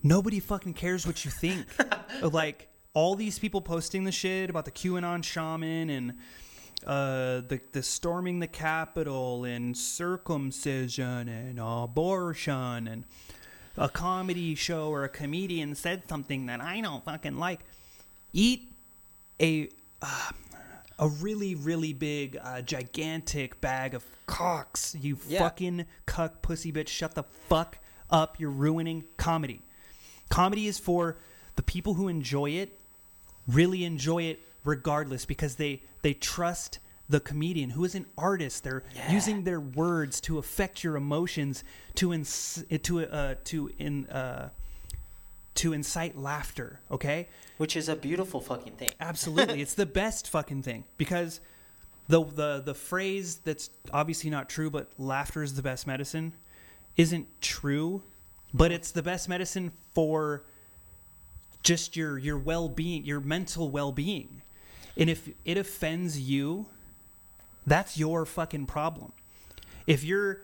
nobody 0.04 0.40
fucking 0.40 0.74
cares 0.74 1.08
what 1.08 1.26
you 1.26 1.32
think. 1.32 1.66
Like 2.22 2.70
all 2.96 3.14
these 3.16 3.38
people 3.38 3.62
posting 3.62 4.06
the 4.06 4.12
shit 4.12 4.50
about 4.50 4.66
the 4.66 4.72
QAnon 4.72 5.24
shaman 5.24 5.90
and 5.92 6.14
uh, 6.88 7.42
the 7.48 7.60
the 7.72 7.84
storming 7.84 8.40
the 8.40 8.48
Capitol 8.48 9.44
and 9.46 9.78
circumcision 9.78 11.28
and 11.30 11.60
abortion 11.62 12.88
and 12.88 13.04
a 13.78 13.90
comedy 13.90 14.56
show 14.56 14.90
or 14.90 15.04
a 15.04 15.10
comedian 15.10 15.76
said 15.76 16.08
something 16.08 16.46
that 16.48 16.62
I 16.62 16.82
don't 16.82 17.04
fucking 17.04 17.38
like. 17.38 17.60
Eat 18.34 18.72
a 19.42 19.70
uh, 20.02 20.32
a 21.00 21.08
really 21.08 21.56
really 21.56 21.94
big 21.94 22.38
uh, 22.42 22.62
gigantic 22.62 23.60
bag 23.62 23.94
of 23.94 24.04
cocks. 24.28 24.96
You 25.00 25.18
Yeah. 25.28 25.40
fucking 25.40 25.86
cuck 26.06 26.42
pussy 26.42 26.72
bitch. 26.72 26.88
Shut 26.88 27.16
the 27.16 27.24
fuck 27.24 27.78
up. 28.10 28.40
You're 28.40 28.50
ruining 28.52 29.04
comedy. 29.18 29.62
Comedy 30.30 30.68
is 30.68 30.80
for 30.80 31.18
the 31.56 31.64
people 31.64 31.94
who 31.96 32.08
enjoy 32.08 32.50
it, 32.52 32.80
really 33.48 33.84
enjoy 33.86 34.24
it 34.24 34.40
regardless 34.64 35.26
because 35.26 35.56
they 35.56 35.82
they 36.02 36.14
trust 36.14 36.80
the 37.08 37.20
comedian 37.20 37.70
who 37.70 37.84
is 37.84 37.94
an 37.96 38.06
artist. 38.18 38.64
They're 38.64 38.84
Yeah. 38.96 39.12
using 39.12 39.44
their 39.44 39.60
words 39.60 40.20
to 40.22 40.40
affect 40.40 40.84
your 40.84 40.96
emotions 40.96 41.64
to 41.96 42.14
ins- 42.14 42.64
to 42.84 43.06
uh, 43.06 43.36
to 43.46 43.70
in 43.78 44.08
uh, 44.08 44.50
to 45.56 45.74
incite 45.74 46.18
laughter. 46.18 46.80
Okay, 46.92 47.28
which 47.58 47.76
is 47.76 47.90
a 47.90 47.96
beautiful 47.96 48.42
fucking 48.42 48.74
thing. 48.74 48.90
absolutely, 49.00 49.62
it's 49.66 49.76
the 49.76 49.86
best 49.86 50.30
fucking 50.30 50.64
thing 50.64 50.84
because 50.98 51.40
the 52.08 52.24
the 52.24 52.62
the 52.66 52.74
phrase 52.74 53.36
that's 53.44 53.70
obviously 53.94 54.30
not 54.32 54.50
true, 54.50 54.70
but 54.72 54.90
laughter 54.98 55.44
is 55.44 55.54
the 55.54 55.62
best 55.62 55.86
medicine, 55.86 56.34
isn't 56.98 57.28
true, 57.42 58.02
but 58.54 58.72
it's 58.72 58.92
the 58.92 59.04
best 59.04 59.30
medicine 59.30 59.72
for 59.94 60.44
just 61.66 61.98
your 61.98 62.18
your 62.18 62.38
well-being, 62.38 63.04
your 63.04 63.20
mental 63.20 63.70
well-being. 63.70 64.42
And 64.96 65.10
if 65.10 65.28
it 65.44 65.58
offends 65.58 66.18
you, 66.18 66.68
that's 67.68 67.98
your 67.98 68.26
fucking 68.26 68.68
problem. 68.68 69.12
If 69.88 70.04
you're 70.06 70.42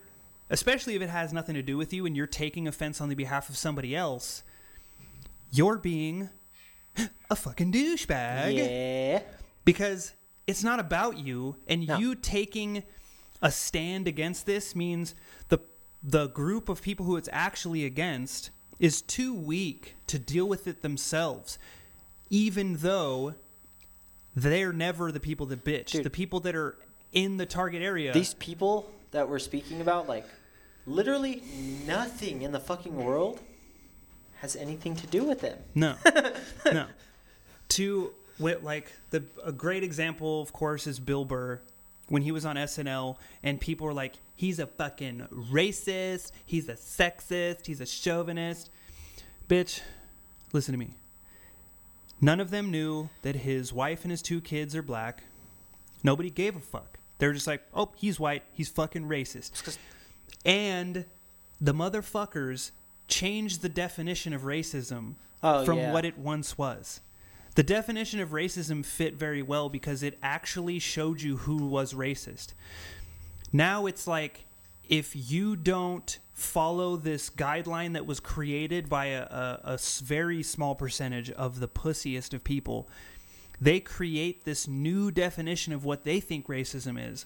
especially 0.50 0.96
if 0.96 1.02
it 1.02 1.10
has 1.10 1.32
nothing 1.32 1.56
to 1.56 1.62
do 1.62 1.78
with 1.78 1.94
you 1.94 2.06
and 2.06 2.18
you're 2.18 2.28
taking 2.28 2.68
offense 2.68 3.00
on 3.00 3.08
the 3.08 3.16
behalf 3.16 3.48
of 3.48 3.56
somebody 3.56 3.96
else, 3.96 4.44
you're 5.52 5.78
being 5.78 6.30
a 7.30 7.36
fucking 7.36 7.72
douchebag 7.72 8.56
Yeah. 8.58 9.22
because 9.64 10.14
it's 10.48 10.64
not 10.64 10.80
about 10.82 11.18
you 11.18 11.56
and 11.70 11.88
No. 11.88 11.98
you 11.98 12.16
taking 12.16 12.84
a 13.42 13.52
stand 13.52 14.08
against 14.08 14.46
this 14.46 14.76
means 14.76 15.16
the 15.48 15.60
the 16.04 16.28
group 16.28 16.68
of 16.68 16.82
people 16.82 17.06
who 17.06 17.16
it's 17.16 17.30
actually 17.32 17.86
against 17.86 18.50
is 18.82 19.02
too 19.02 19.34
weak 19.34 19.96
to 20.08 20.20
deal 20.20 20.46
with 20.46 20.68
it 20.68 20.82
themselves 20.82 21.58
even 22.30 22.78
though 22.78 23.36
they're 24.36 24.74
never 24.74 25.12
the 25.12 25.20
people 25.20 25.46
that 25.46 25.64
bitch 25.64 25.92
Dude. 25.92 26.04
the 26.04 26.10
people 26.10 26.40
that 26.42 26.56
are 26.56 26.78
in 27.14 27.38
the 27.38 27.46
target 27.46 27.82
area 27.82 28.14
These 28.14 28.34
people 28.36 28.90
that 29.12 29.28
we're 29.28 29.40
speaking 29.40 29.82
about, 29.82 30.08
like, 30.08 30.26
literally 30.86 31.44
nothing 31.86 32.42
in 32.42 32.52
the 32.52 32.60
fucking 32.60 32.96
world 32.96 33.40
has 34.36 34.56
anything 34.56 34.96
to 34.96 35.08
do 35.08 35.24
with 35.24 35.42
them. 35.42 35.58
No, 35.76 35.96
no. 36.66 36.88
To 37.70 38.14
like 38.40 38.92
the 39.12 39.24
a 39.44 39.52
great 39.52 39.84
example, 39.84 40.42
of 40.42 40.52
course, 40.52 40.88
is 40.88 41.00
Bill 41.00 41.26
Burr 41.26 41.62
when 42.12 42.22
he 42.24 42.32
was 42.32 42.46
on 42.46 42.58
SNL, 42.58 43.16
and 43.42 43.60
people 43.60 43.88
were 43.88 43.94
like, 43.94 44.16
"He's 44.36 44.60
a 44.60 44.68
fucking 44.68 45.28
racist. 45.32 46.32
He's 46.46 46.68
a 46.68 46.74
sexist. 46.74 47.66
He's 47.66 47.80
a 47.80 47.86
chauvinist." 47.86 48.70
Bitch, 49.48 49.82
listen 50.52 50.74
to 50.74 50.78
me. 50.78 50.90
None 52.20 52.40
of 52.40 52.52
them 52.52 52.70
knew 52.70 53.10
that 53.22 53.38
his 53.38 53.72
wife 53.74 54.04
and 54.04 54.12
his 54.12 54.22
two 54.22 54.42
kids 54.42 54.76
are 54.76 54.82
black. 54.84 55.24
Nobody 56.04 56.30
gave 56.30 56.56
a 56.56 56.60
fuck. 56.60 57.00
They're 57.18 57.34
just 57.34 57.48
like, 57.48 57.64
"Oh, 57.74 57.92
he's 57.96 58.20
white. 58.20 58.44
He's 58.52 58.70
fucking 58.70 59.06
racist." 59.08 59.78
And 60.46 61.06
the 61.62 61.74
motherfuckers 61.74 62.72
changed 63.08 63.62
the 63.62 63.70
definition 63.70 64.34
of 64.34 64.42
racism 64.42 65.16
Oh, 65.44 65.64
from 65.66 65.78
yeah. 65.78 65.94
what 65.94 66.06
it 66.06 66.18
once 66.18 66.58
was. 66.58 67.00
The 67.56 67.64
definition 67.64 68.20
of 68.22 68.30
racism 68.30 68.86
fit 68.86 69.16
very 69.16 69.42
well 69.42 69.68
because 69.68 70.04
it 70.04 70.18
actually 70.24 70.80
showed 70.80 71.22
you 71.22 71.38
who 71.38 71.66
was 71.66 71.94
racist. 71.94 72.54
Now 73.52 73.86
it's 73.88 74.08
like 74.08 74.46
if 74.88 75.32
you 75.32 75.56
don't 75.56 76.18
follow 76.34 76.96
this 76.96 77.30
guideline 77.30 77.94
that 77.94 78.06
was 78.06 78.20
created 78.20 78.90
by 78.90 79.08
a 79.08 79.78
very 80.04 80.44
small 80.44 80.76
percentage 80.76 81.30
of 81.32 81.60
the 81.60 81.68
pussiest 81.68 82.34
of 82.34 82.44
people, 82.44 82.90
they 83.60 83.80
create 83.80 84.46
this 84.46 84.68
new 84.68 85.12
definition 85.12 85.72
of 85.74 85.84
what 85.84 86.04
they 86.04 86.20
think 86.20 86.48
racism 86.48 86.98
is. 86.98 87.26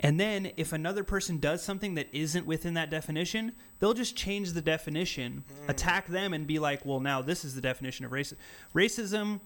And 0.00 0.18
then 0.20 0.50
if 0.56 0.72
another 0.72 1.04
person 1.04 1.38
does 1.38 1.62
something 1.62 1.94
that 1.94 2.08
isn't 2.12 2.46
within 2.46 2.74
that 2.74 2.90
definition, 2.90 3.52
they'll 3.78 3.94
just 3.94 4.16
change 4.16 4.52
the 4.52 4.60
definition, 4.60 5.44
attack 5.68 6.06
them, 6.08 6.32
and 6.34 6.46
be 6.46 6.58
like, 6.58 6.84
well, 6.84 7.00
now 7.00 7.22
this 7.22 7.44
is 7.44 7.54
the 7.54 7.60
definition 7.60 8.04
of 8.04 8.12
racism. 8.12 8.36
Racism 8.74 9.40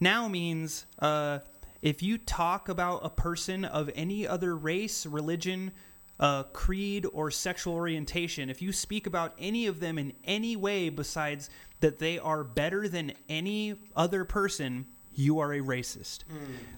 now 0.00 0.28
means 0.28 0.86
uh, 0.98 1.38
if 1.82 2.02
you 2.02 2.18
talk 2.18 2.68
about 2.68 3.00
a 3.02 3.10
person 3.10 3.64
of 3.64 3.90
any 3.94 4.26
other 4.26 4.56
race, 4.56 5.04
religion, 5.06 5.72
uh, 6.20 6.44
creed, 6.44 7.06
or 7.12 7.30
sexual 7.30 7.74
orientation, 7.74 8.50
if 8.50 8.62
you 8.62 8.72
speak 8.72 9.06
about 9.06 9.34
any 9.38 9.66
of 9.66 9.80
them 9.80 9.98
in 9.98 10.12
any 10.24 10.54
way 10.54 10.88
besides 10.90 11.50
that 11.80 11.98
they 11.98 12.18
are 12.18 12.44
better 12.44 12.88
than 12.88 13.12
any 13.28 13.74
other 13.96 14.24
person, 14.24 14.86
you 15.14 15.40
are 15.40 15.52
a 15.54 15.60
racist. 15.60 16.24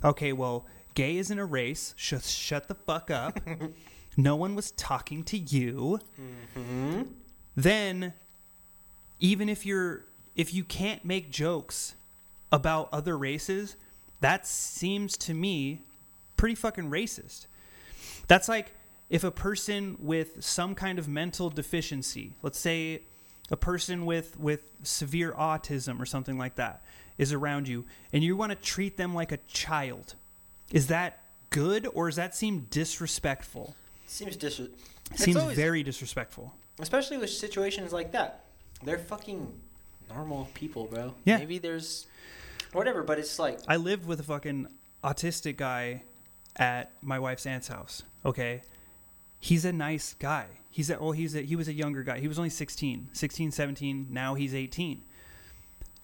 Okay, 0.05 0.33
well, 0.33 0.67
gay 0.97 1.19
isn't 1.19 1.39
a 1.39 1.45
race. 1.45 1.95
Shut, 1.97 2.25
shut 2.25 2.67
the 2.67 2.75
fuck 2.75 3.13
up. 3.13 3.39
no 4.17 4.35
one 4.35 4.57
was 4.57 4.73
talking 4.73 5.23
to 5.25 5.39
you. 5.39 6.01
Mm-hmm. 6.59 7.03
Then, 7.55 8.13
even 9.21 9.49
if 9.49 9.65
you're 9.65 10.05
if 10.35 10.53
you 10.53 10.65
can't 10.65 11.05
make 11.05 11.31
jokes 11.31 11.95
about 12.51 12.89
other 12.93 13.17
races, 13.17 13.77
that 14.21 14.47
seems 14.47 15.17
to 15.17 15.35
me 15.35 15.83
pretty 16.37 16.55
fucking 16.55 16.91
racist. 16.91 17.47
That's 18.27 18.49
like 18.49 18.73
if 19.09 19.23
a 19.23 19.31
person 19.31 19.97
with 20.01 20.45
some 20.45 20.75
kind 20.75 20.99
of 20.99 21.09
mental 21.09 21.49
deficiency, 21.49 22.33
let's 22.43 22.59
say 22.59 23.03
a 23.51 23.57
person 23.57 24.07
with 24.07 24.39
with 24.39 24.71
severe 24.83 25.33
autism 25.33 26.01
or 26.01 26.07
something 26.07 26.37
like 26.37 26.57
that 26.57 26.83
is 27.17 27.33
around 27.33 27.69
you 27.69 27.85
and 28.13 28.23
you 28.23 28.37
want 28.37 28.51
to 28.51 28.57
treat 28.57 28.97
them 28.97 29.15
like 29.15 29.33
a 29.33 29.39
child. 29.47 30.15
Is 30.73 30.89
that 30.89 31.21
good 31.51 31.87
or 31.95 32.07
does 32.09 32.17
that 32.17 32.35
seem 32.35 32.67
disrespectful? 32.71 33.75
Seems 34.07 34.37
dis. 34.37 34.61
Seems 35.15 35.37
always- 35.37 35.57
very 35.57 35.83
disrespectful. 35.83 36.55
especially 36.79 37.17
with 37.17 37.31
situations 37.31 37.93
like 37.93 38.13
that. 38.13 38.45
They're 38.83 38.99
fucking 38.99 39.51
normal 40.11 40.49
people, 40.55 40.85
bro. 40.87 41.15
Yeah. 41.25 41.39
Maybe 41.39 41.59
there's 41.59 42.07
whatever, 42.73 43.03
but 43.03 43.19
it's 43.19 43.39
like 43.39 43.59
I 43.67 43.77
lived 43.77 44.07
with 44.07 44.21
a 44.21 44.23
fucking 44.25 44.69
autistic 45.03 45.57
guy 45.57 46.03
at 46.57 46.93
my 47.03 47.19
wife's 47.19 47.47
aunt's 47.47 47.69
house. 47.69 48.03
Okay. 48.25 48.63
He's 49.41 49.65
a 49.65 49.73
nice 49.73 50.15
guy. 50.19 50.47
He's 50.71 50.91
a, 50.91 50.99
well, 50.99 51.13
he's 51.13 51.35
a, 51.35 51.41
he 51.41 51.57
was 51.57 51.69
a 51.69 51.73
younger 51.73 52.03
guy. 52.03 52.19
He 52.21 52.29
was 52.29 52.39
only 52.39 52.51
16, 52.51 53.09
16, 53.13 53.51
17. 53.53 54.09
Now 54.11 54.35
he's 54.35 54.55
18. 54.55 55.03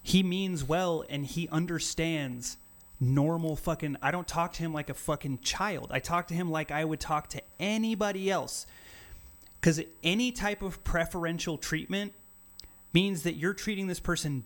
He 0.02 0.22
means 0.22 0.64
well 0.64 1.04
and 1.10 1.26
he 1.26 1.48
understands 1.48 2.56
normal 3.02 3.56
fucking. 3.56 3.96
I 4.00 4.10
don't 4.10 4.26
talk 4.26 4.52
to 4.54 4.62
him 4.62 4.72
like 4.72 4.88
a 4.88 4.94
fucking 4.94 5.40
child. 5.40 5.90
I 5.90 5.98
talk 5.98 6.28
to 6.28 6.34
him 6.34 6.50
like 6.50 6.70
I 6.70 6.84
would 6.84 7.00
talk 7.00 7.28
to 7.30 7.42
anybody 7.58 8.30
else. 8.30 8.66
Because 9.60 9.80
any 10.02 10.32
type 10.32 10.62
of 10.62 10.82
preferential 10.84 11.58
treatment 11.58 12.12
means 12.92 13.22
that 13.22 13.34
you're 13.34 13.54
treating 13.54 13.86
this 13.86 14.00
person 14.00 14.44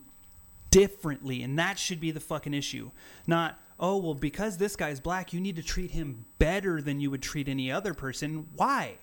differently, 0.69 1.43
and 1.43 1.57
that 1.57 1.79
should 1.79 1.99
be 1.99 2.11
the 2.11 2.19
fucking 2.19 2.53
issue. 2.53 2.91
Not, 3.25 3.59
oh, 3.79 3.97
well, 3.97 4.13
because 4.13 4.57
this 4.57 4.75
guy's 4.75 4.99
black, 4.99 5.33
you 5.33 5.39
need 5.39 5.55
to 5.55 5.63
treat 5.63 5.91
him 5.91 6.25
better 6.39 6.81
than 6.81 6.99
you 6.99 7.11
would 7.11 7.21
treat 7.21 7.47
any 7.47 7.71
other 7.71 7.93
person. 7.93 8.47
Why? 8.55 8.95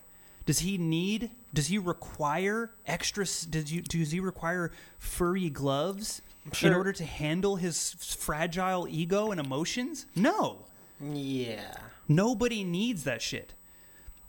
Does 0.46 0.60
he 0.60 0.78
need? 0.78 1.30
Does 1.52 1.68
he 1.68 1.78
require 1.78 2.70
extra? 2.86 3.24
Does 3.24 3.72
you? 3.72 3.80
Does 3.80 4.10
he 4.10 4.20
require 4.20 4.72
furry 4.98 5.48
gloves 5.48 6.20
in 6.62 6.72
order 6.74 6.92
to 6.92 7.04
handle 7.04 7.56
his 7.56 7.92
fragile 7.94 8.86
ego 8.88 9.30
and 9.30 9.40
emotions? 9.40 10.06
No. 10.14 10.66
Yeah. 11.00 11.76
Nobody 12.08 12.64
needs 12.64 13.04
that 13.04 13.22
shit. 13.22 13.54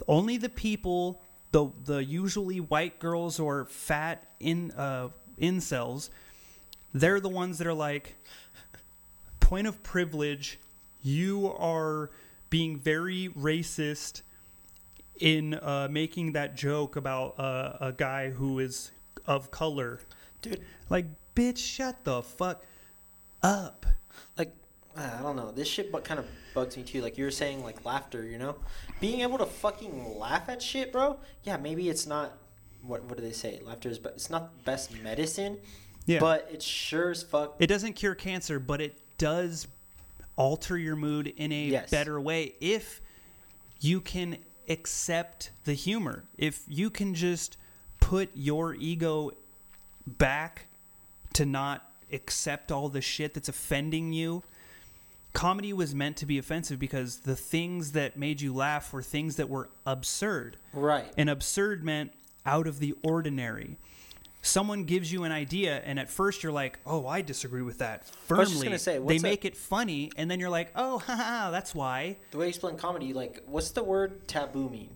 Only 0.07 0.37
the 0.37 0.49
people, 0.49 1.21
the 1.51 1.69
the 1.85 2.03
usually 2.03 2.59
white 2.59 2.99
girls 2.99 3.39
or 3.39 3.65
fat 3.65 4.27
in 4.39 4.71
uh, 4.71 5.09
incels, 5.39 6.09
they're 6.93 7.19
the 7.19 7.29
ones 7.29 7.57
that 7.57 7.67
are 7.67 7.73
like, 7.73 8.15
point 9.39 9.67
of 9.67 9.81
privilege. 9.83 10.59
You 11.01 11.53
are 11.57 12.09
being 12.49 12.77
very 12.77 13.29
racist 13.37 14.21
in 15.19 15.53
uh, 15.55 15.87
making 15.89 16.33
that 16.33 16.55
joke 16.55 16.95
about 16.95 17.39
uh, 17.39 17.77
a 17.79 17.91
guy 17.91 18.29
who 18.29 18.59
is 18.59 18.91
of 19.25 19.51
color. 19.51 19.99
Dude, 20.41 20.61
Like, 20.89 21.05
bitch, 21.35 21.57
shut 21.57 22.03
the 22.03 22.21
fuck 22.23 22.63
up. 23.43 23.85
like 24.37 24.53
I 24.97 25.21
don't 25.21 25.35
know. 25.35 25.51
This 25.51 25.67
shit 25.67 25.91
but 25.91 26.03
kind 26.05 26.19
of 26.19 26.25
bugs 26.53 26.77
me 26.77 26.83
too. 26.83 27.01
Like 27.01 27.17
you 27.17 27.25
were 27.25 27.31
saying 27.31 27.63
like 27.63 27.83
laughter, 27.85 28.23
you 28.23 28.37
know? 28.37 28.55
Being 29.01 29.21
able 29.21 29.37
to 29.39 29.45
fucking 29.45 30.17
laugh 30.17 30.47
at 30.49 30.61
shit, 30.61 30.91
bro. 30.91 31.17
Yeah, 31.43 31.57
maybe 31.57 31.89
it's 31.89 32.07
not 32.07 32.31
what 32.81 33.03
what 33.03 33.17
do 33.17 33.23
they 33.23 33.33
say? 33.33 33.59
Laughter 33.63 33.89
is 33.89 33.99
but 33.99 34.13
it's 34.13 34.29
not 34.29 34.55
the 34.57 34.63
best 34.63 34.91
medicine, 35.03 35.57
Yeah. 36.05 36.19
but 36.19 36.47
it 36.51 36.61
sure 36.61 37.11
as 37.11 37.23
fuck 37.23 37.55
It 37.59 37.67
doesn't 37.67 37.93
cure 37.93 38.15
cancer, 38.15 38.59
but 38.59 38.79
it 38.81 38.97
does 39.17 39.67
alter 40.37 40.77
your 40.77 40.95
mood 40.95 41.27
in 41.37 41.51
a 41.51 41.65
Yes. 41.65 41.89
better 41.91 42.19
way 42.19 42.53
if 42.61 43.01
you 43.81 43.99
can 44.01 44.37
accept 44.69 45.51
the 45.65 45.73
humor. 45.73 46.23
If 46.37 46.63
you 46.67 46.89
can 46.89 47.13
just 47.13 47.57
put 47.99 48.29
your 48.33 48.73
ego 48.75 49.31
back 50.07 50.67
to 51.35 51.45
not 51.45 51.89
accept 52.11 52.71
all 52.71 52.89
the 52.89 53.01
shit 53.01 53.33
that's 53.33 53.49
offending 53.49 54.13
you. 54.13 54.43
Comedy 55.33 55.73
was 55.73 55.93
meant 55.93 56.15
to 56.17 56.25
be 56.25 56.37
offensive 56.37 56.79
because 56.79 57.17
the 57.19 57.35
things 57.35 57.91
that 57.91 58.15
made 58.17 58.39
you 58.39 58.53
laugh 58.53 58.93
were 58.93 59.01
things 59.01 59.35
that 59.35 59.49
were 59.49 59.69
absurd. 59.85 60.57
right. 60.73 61.11
And 61.17 61.29
absurd 61.29 61.83
meant 61.83 62.13
out 62.45 62.67
of 62.67 62.79
the 62.79 62.95
ordinary. 63.03 63.77
Someone 64.41 64.83
gives 64.83 65.11
you 65.11 65.23
an 65.23 65.31
idea, 65.31 65.81
and 65.83 65.99
at 65.99 66.07
first 66.09 66.43
you're 66.43 66.51
like, 66.51 66.77
"Oh, 66.85 67.07
I 67.07 67.21
disagree 67.23 67.63
with 67.63 67.79
that." 67.79 68.05
Firmly, 68.05 68.43
was 68.43 68.51
just 68.51 68.63
gonna 68.63 68.77
say, 68.77 68.99
they 68.99 69.17
a- 69.17 69.21
make 69.21 69.43
it 69.43 69.57
funny, 69.57 70.11
and 70.15 70.29
then 70.29 70.39
you're 70.39 70.51
like, 70.51 70.71
"Oh, 70.75 70.99
haha, 71.07 71.49
that's 71.49 71.73
why." 71.73 72.17
The 72.29 72.37
way 72.37 72.45
you 72.45 72.49
explain 72.49 72.77
comedy, 72.77 73.11
like 73.11 73.41
what's 73.47 73.71
the 73.71 73.83
word 73.83 74.27
taboo 74.27 74.69
mean? 74.69 74.91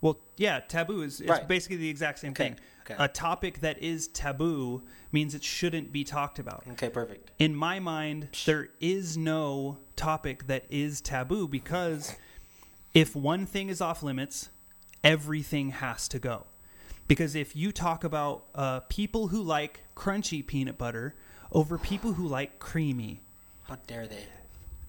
Well, 0.00 0.18
yeah, 0.36 0.60
taboo 0.60 1.02
is 1.02 1.20
it's 1.20 1.28
Right. 1.30 1.46
basically 1.48 1.76
the 1.76 1.88
exact 1.90 2.20
same 2.20 2.32
Okay, 2.32 2.50
thing. 2.50 2.56
okay. 2.84 2.96
A 2.98 3.06
topic 3.08 3.60
that 3.60 3.78
is 3.82 4.08
taboo 4.08 4.82
means 5.12 5.34
it 5.34 5.44
shouldn't 5.44 5.92
be 5.92 6.04
talked 6.04 6.38
about. 6.38 6.64
Okay, 6.72 6.88
perfect. 6.88 7.30
In 7.38 7.54
my 7.54 7.78
mind, 7.80 8.28
there 8.46 8.70
is 8.80 9.16
no 9.18 9.78
topic 9.96 10.46
that 10.46 10.64
is 10.70 11.00
taboo 11.00 11.46
because 11.46 12.16
if 12.94 13.14
one 13.14 13.44
thing 13.44 13.68
is 13.68 13.80
off 13.80 14.02
limits, 14.02 14.48
everything 15.04 15.70
has 15.70 16.08
to 16.08 16.18
go. 16.18 16.46
Because 17.06 17.34
if 17.34 17.54
you 17.56 17.72
talk 17.72 18.04
about 18.04 18.44
uh, 18.54 18.80
people 18.88 19.28
who 19.28 19.42
like 19.42 19.80
crunchy 19.96 20.46
peanut 20.46 20.78
butter 20.78 21.14
over 21.52 21.76
people 21.76 22.14
who 22.14 22.26
like 22.26 22.58
creamy, 22.58 23.20
How 23.64 23.76
dare 23.86 24.06
they? 24.06 24.24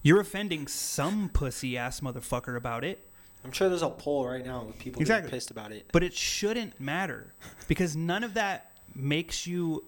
you're 0.03 0.21
offending 0.21 0.67
some 0.67 1.29
pussy 1.29 1.77
ass 1.77 1.99
motherfucker 1.99 2.55
about 2.55 2.83
it. 2.83 3.07
I'm 3.43 3.51
sure 3.51 3.69
there's 3.69 3.81
a 3.81 3.89
poll 3.89 4.27
right 4.27 4.45
now 4.45 4.63
with 4.65 4.77
people 4.77 5.01
Exactly. 5.01 5.27
getting 5.27 5.37
pissed 5.37 5.51
about 5.51 5.71
it. 5.71 5.87
But 5.91 6.03
it 6.03 6.13
shouldn't 6.13 6.79
matter 6.79 7.33
because 7.67 7.95
none 7.95 8.23
of 8.23 8.35
that 8.35 8.71
makes 8.93 9.47
you 9.47 9.83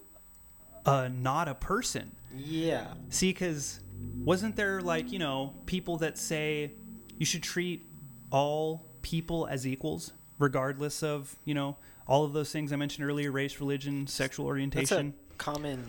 uh, 0.86 1.10
not 1.14 1.48
a 1.48 1.54
person. 1.56 2.12
Yeah. 2.36 2.88
See, 3.10 3.32
because 3.32 3.80
wasn't 4.24 4.56
there 4.56 4.82
like 4.82 5.12
you 5.12 5.20
know 5.20 5.54
people 5.66 5.98
that 5.98 6.18
say 6.18 6.72
you 7.18 7.26
should 7.26 7.44
treat 7.44 7.86
all 8.32 8.84
people 9.04 9.46
as 9.48 9.68
equals, 9.68 10.14
regardless 10.40 11.04
of 11.04 11.36
you 11.46 11.54
know 11.54 11.78
all 12.08 12.24
of 12.26 12.34
those 12.34 12.52
things 12.52 12.74
I 12.74 12.76
mentioned 12.76 13.06
earlier: 13.08 13.32
race, 13.32 13.60
religion, 13.60 14.08
sexual 14.08 14.46
That's 14.46 14.50
a 14.50 14.54
orientation. 14.54 15.14
common 15.38 15.86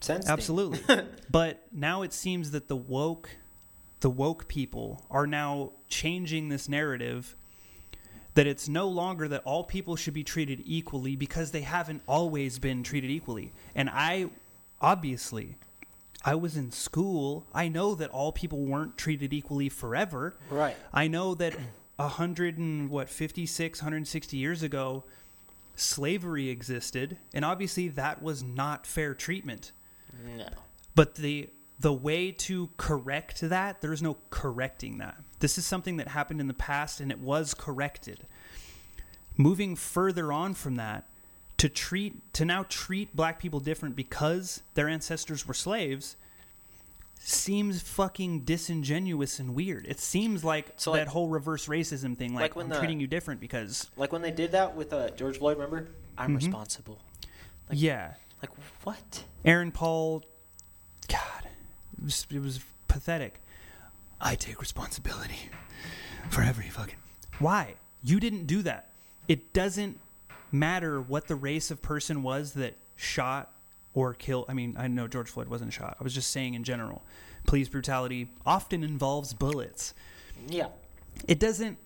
sense. 0.00 0.28
Absolutely. 0.28 0.80
but 1.30 1.62
now 1.72 2.02
it 2.02 2.12
seems 2.12 2.50
that 2.50 2.66
the 2.68 2.76
woke, 2.76 3.30
the 4.00 4.10
woke 4.10 4.48
people 4.48 5.04
are 5.10 5.26
now 5.26 5.72
changing 5.88 6.48
this 6.48 6.68
narrative. 6.68 7.36
That 8.34 8.46
it's 8.46 8.68
no 8.68 8.86
longer 8.88 9.26
that 9.28 9.42
all 9.44 9.64
people 9.64 9.96
should 9.96 10.14
be 10.14 10.22
treated 10.22 10.62
equally 10.64 11.16
because 11.16 11.50
they 11.50 11.62
haven't 11.62 12.02
always 12.06 12.60
been 12.60 12.84
treated 12.84 13.10
equally. 13.10 13.52
And 13.74 13.90
I, 13.90 14.30
obviously, 14.80 15.56
I 16.24 16.36
was 16.36 16.56
in 16.56 16.70
school. 16.70 17.46
I 17.52 17.66
know 17.68 17.96
that 17.96 18.10
all 18.10 18.30
people 18.30 18.60
weren't 18.60 18.96
treated 18.96 19.32
equally 19.32 19.68
forever. 19.68 20.36
Right. 20.50 20.76
I 20.92 21.08
know 21.08 21.34
that 21.34 21.56
a 21.98 22.06
hundred 22.06 22.58
and 22.58 22.90
what 22.90 23.08
fifty 23.08 23.44
six, 23.44 23.80
hundred 23.80 23.96
and 23.96 24.08
sixty 24.08 24.36
years 24.36 24.62
ago, 24.62 25.04
slavery 25.74 26.48
existed, 26.48 27.16
and 27.34 27.44
obviously 27.44 27.88
that 27.88 28.22
was 28.22 28.42
not 28.42 28.86
fair 28.86 29.14
treatment. 29.14 29.72
No. 30.36 30.48
But 30.94 31.16
the 31.16 31.50
the 31.80 31.92
way 31.92 32.32
to 32.32 32.68
correct 32.76 33.40
that, 33.40 33.80
there's 33.80 34.02
no 34.02 34.16
correcting 34.30 34.98
that. 34.98 35.16
This 35.40 35.58
is 35.58 35.64
something 35.66 35.96
that 35.98 36.08
happened 36.08 36.40
in 36.40 36.48
the 36.48 36.54
past 36.54 37.00
and 37.00 37.10
it 37.12 37.20
was 37.20 37.54
corrected. 37.54 38.26
Moving 39.36 39.76
further 39.76 40.32
on 40.32 40.54
from 40.54 40.76
that, 40.76 41.04
to 41.58 41.68
treat 41.68 42.32
to 42.34 42.44
now 42.44 42.64
treat 42.68 43.14
black 43.16 43.38
people 43.40 43.58
different 43.60 43.94
because 43.96 44.62
their 44.74 44.88
ancestors 44.88 45.46
were 45.46 45.54
slaves 45.54 46.16
seems 47.20 47.82
fucking 47.82 48.40
disingenuous 48.40 49.38
and 49.40 49.54
weird. 49.54 49.84
It 49.86 49.98
seems 49.98 50.44
like 50.44 50.72
So, 50.76 50.92
that 50.94 51.08
whole 51.08 51.28
reverse 51.28 51.66
racism 51.66 52.16
thing, 52.16 52.32
like, 52.32 52.42
like 52.42 52.56
when 52.56 52.66
I'm 52.66 52.70
the- 52.70 52.78
treating 52.78 53.00
you 53.00 53.06
different 53.08 53.40
because 53.40 53.90
Like 53.96 54.12
when 54.12 54.22
they 54.22 54.30
did 54.30 54.52
that 54.52 54.74
with 54.76 54.92
uh, 54.92 55.10
George 55.10 55.38
Floyd, 55.38 55.56
remember? 55.58 55.88
I'm 56.16 56.30
Mhm. 56.32 56.36
responsible. 56.36 56.98
Like- 57.68 57.78
yeah, 57.80 58.14
Like 58.40 58.50
what? 58.84 59.24
Aaron 59.44 59.72
Paul, 59.72 60.22
God, 61.08 61.37
it 61.98 62.04
was, 62.04 62.26
it 62.30 62.40
was 62.40 62.60
pathetic. 62.86 63.40
I 64.20 64.34
take 64.34 64.60
responsibility 64.60 65.50
for 66.30 66.42
every 66.42 66.68
fucking. 66.68 66.96
Why? 67.38 67.74
You 68.02 68.20
didn't 68.20 68.46
do 68.46 68.62
that. 68.62 68.90
It 69.28 69.52
doesn't 69.52 70.00
matter 70.50 71.00
what 71.00 71.28
the 71.28 71.34
race 71.34 71.70
of 71.70 71.82
person 71.82 72.22
was 72.22 72.52
that 72.54 72.74
shot 72.96 73.52
or 73.94 74.14
killed. 74.14 74.46
I 74.48 74.54
mean, 74.54 74.76
I 74.78 74.88
know 74.88 75.06
George 75.06 75.28
Floyd 75.28 75.48
wasn't 75.48 75.72
shot. 75.72 75.96
I 76.00 76.04
was 76.04 76.14
just 76.14 76.30
saying 76.30 76.54
in 76.54 76.64
general. 76.64 77.02
Police 77.46 77.68
brutality 77.68 78.28
often 78.44 78.82
involves 78.82 79.32
bullets. 79.32 79.94
Yeah. 80.48 80.68
It 81.26 81.38
doesn't 81.38 81.78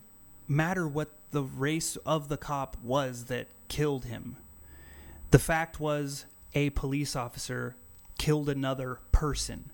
matter 0.49 0.87
what 0.87 1.11
the 1.31 1.43
race 1.43 1.97
of 2.05 2.29
the 2.29 2.37
cop 2.37 2.77
was 2.83 3.25
that 3.25 3.49
killed 3.69 4.05
him. 4.05 4.37
The 5.31 5.39
fact 5.39 5.81
was 5.81 6.27
a 6.55 6.71
police 6.71 7.17
officer 7.17 7.75
killed 8.19 8.49
another 8.49 8.99
person. 9.13 9.71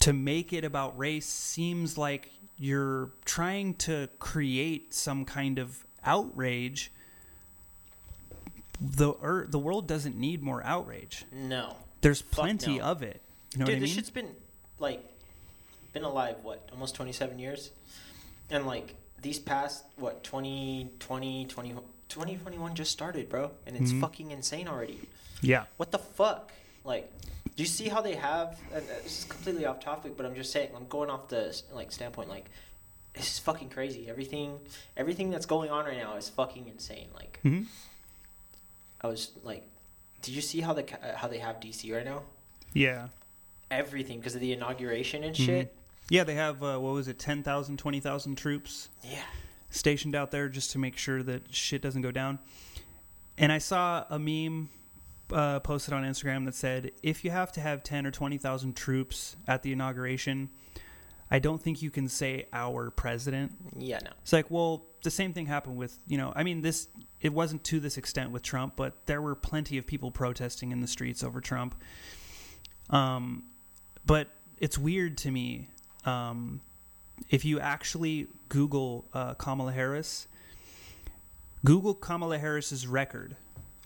To 0.00 0.12
make 0.12 0.52
it 0.52 0.64
about 0.64 0.96
race 0.98 1.26
seems 1.26 1.98
like 1.98 2.30
you're 2.58 3.10
trying 3.24 3.74
to 3.74 4.08
create 4.18 4.94
some 4.94 5.24
kind 5.24 5.58
of 5.58 5.84
outrage. 6.04 6.92
The 8.80 9.14
er, 9.22 9.46
the 9.48 9.58
world 9.58 9.88
doesn't 9.88 10.16
need 10.16 10.42
more 10.42 10.62
outrage. 10.64 11.24
No. 11.32 11.76
There's 12.02 12.22
plenty 12.22 12.78
no. 12.78 12.84
of 12.84 13.02
it. 13.02 13.20
You 13.52 13.60
know 13.60 13.66
Dude, 13.66 13.74
what 13.74 13.76
I 13.76 13.80
this 13.80 13.88
mean? 13.90 13.96
shit's 13.96 14.10
been 14.10 14.30
like 14.78 15.02
been 15.92 16.04
alive 16.04 16.36
what 16.42 16.68
almost 16.72 16.94
27 16.94 17.38
years, 17.38 17.70
and 18.50 18.66
like 18.66 18.94
these 19.22 19.38
past 19.38 19.84
what 19.96 20.22
2020 20.22 21.46
20, 21.46 21.70
2021 22.08 22.74
just 22.74 22.92
started, 22.92 23.28
bro, 23.30 23.50
and 23.66 23.76
it's 23.76 23.92
Mhm. 23.92 24.00
fucking 24.02 24.30
insane 24.30 24.68
already. 24.68 25.00
yeah. 25.40 25.64
What 25.78 25.90
the 25.90 25.98
fuck? 25.98 26.52
Like, 26.86 27.10
do 27.56 27.62
you 27.62 27.66
see 27.68 27.88
how 27.88 28.00
they 28.00 28.14
have? 28.14 28.58
And 28.72 28.82
uh, 28.82 28.94
this 29.02 29.20
is 29.20 29.24
completely 29.24 29.66
off 29.66 29.80
topic, 29.80 30.16
but 30.16 30.24
I'm 30.26 30.34
just 30.34 30.52
saying. 30.52 30.70
I'm 30.76 30.86
going 30.86 31.10
off 31.10 31.28
the 31.28 31.60
like 31.72 31.90
standpoint. 31.92 32.28
Like, 32.28 32.46
this 33.14 33.32
is 33.32 33.38
fucking 33.40 33.70
crazy. 33.70 34.08
Everything, 34.08 34.58
everything 34.96 35.30
that's 35.30 35.46
going 35.46 35.70
on 35.70 35.84
right 35.84 35.98
now 35.98 36.16
is 36.16 36.28
fucking 36.28 36.68
insane. 36.68 37.08
Like, 37.14 37.40
mm-hmm. 37.44 37.64
I 39.00 39.06
was 39.08 39.30
like, 39.42 39.66
did 40.22 40.34
you 40.34 40.42
see 40.42 40.60
how 40.60 40.72
the 40.72 40.84
uh, 40.84 41.16
how 41.16 41.28
they 41.28 41.38
have 41.38 41.56
DC 41.60 41.92
right 41.94 42.04
now? 42.04 42.22
Yeah. 42.72 43.08
Everything 43.70 44.18
because 44.18 44.34
of 44.34 44.40
the 44.40 44.52
inauguration 44.52 45.24
and 45.24 45.34
Mhm. 45.34 45.44
shit. 45.46 45.74
Yeah, 46.08 46.22
they 46.24 46.34
have 46.34 46.62
uh, 46.62 46.78
what 46.78 46.92
was 46.94 47.08
it, 47.08 47.18
10,000, 47.18 47.78
20,000 47.78 48.36
troops 48.36 48.88
Yeah. 49.02 49.22
stationed 49.70 50.14
out 50.14 50.30
there 50.30 50.48
just 50.48 50.70
to 50.72 50.78
make 50.78 50.96
sure 50.96 51.22
that 51.24 51.52
shit 51.52 51.82
doesn't 51.82 52.02
go 52.02 52.12
down. 52.12 52.38
And 53.36 53.50
I 53.50 53.58
saw 53.58 54.04
a 54.08 54.18
meme 54.18 54.68
uh, 55.32 55.60
posted 55.60 55.94
on 55.94 56.04
Instagram 56.04 56.44
that 56.44 56.54
said, 56.54 56.92
"If 57.02 57.24
you 57.24 57.30
have 57.30 57.52
to 57.52 57.60
have 57.60 57.82
ten 57.82 58.06
or 58.06 58.10
twenty 58.10 58.38
thousand 58.38 58.76
troops 58.76 59.36
at 59.46 59.62
the 59.62 59.72
inauguration, 59.72 60.50
I 61.30 61.38
don't 61.38 61.60
think 61.60 61.82
you 61.82 61.90
can 61.90 62.08
say 62.08 62.46
our 62.52 62.90
president." 62.90 63.52
Yeah, 63.76 63.98
no. 64.04 64.10
It's 64.22 64.32
like, 64.32 64.50
well, 64.50 64.84
the 65.02 65.10
same 65.10 65.32
thing 65.32 65.46
happened 65.46 65.76
with 65.76 65.98
you 66.06 66.18
know. 66.18 66.32
I 66.34 66.42
mean, 66.42 66.60
this 66.60 66.88
it 67.20 67.32
wasn't 67.32 67.64
to 67.64 67.80
this 67.80 67.96
extent 67.96 68.30
with 68.30 68.42
Trump, 68.42 68.74
but 68.76 69.06
there 69.06 69.20
were 69.20 69.34
plenty 69.34 69.78
of 69.78 69.86
people 69.86 70.10
protesting 70.10 70.72
in 70.72 70.80
the 70.80 70.86
streets 70.86 71.24
over 71.24 71.40
Trump. 71.40 71.74
Um, 72.90 73.44
but 74.04 74.28
it's 74.58 74.78
weird 74.78 75.18
to 75.18 75.30
me. 75.30 75.68
Um, 76.04 76.60
if 77.30 77.44
you 77.44 77.58
actually 77.58 78.28
Google 78.48 79.06
uh, 79.12 79.34
Kamala 79.34 79.72
Harris, 79.72 80.28
Google 81.64 81.94
Kamala 81.94 82.38
Harris's 82.38 82.86
record 82.86 83.36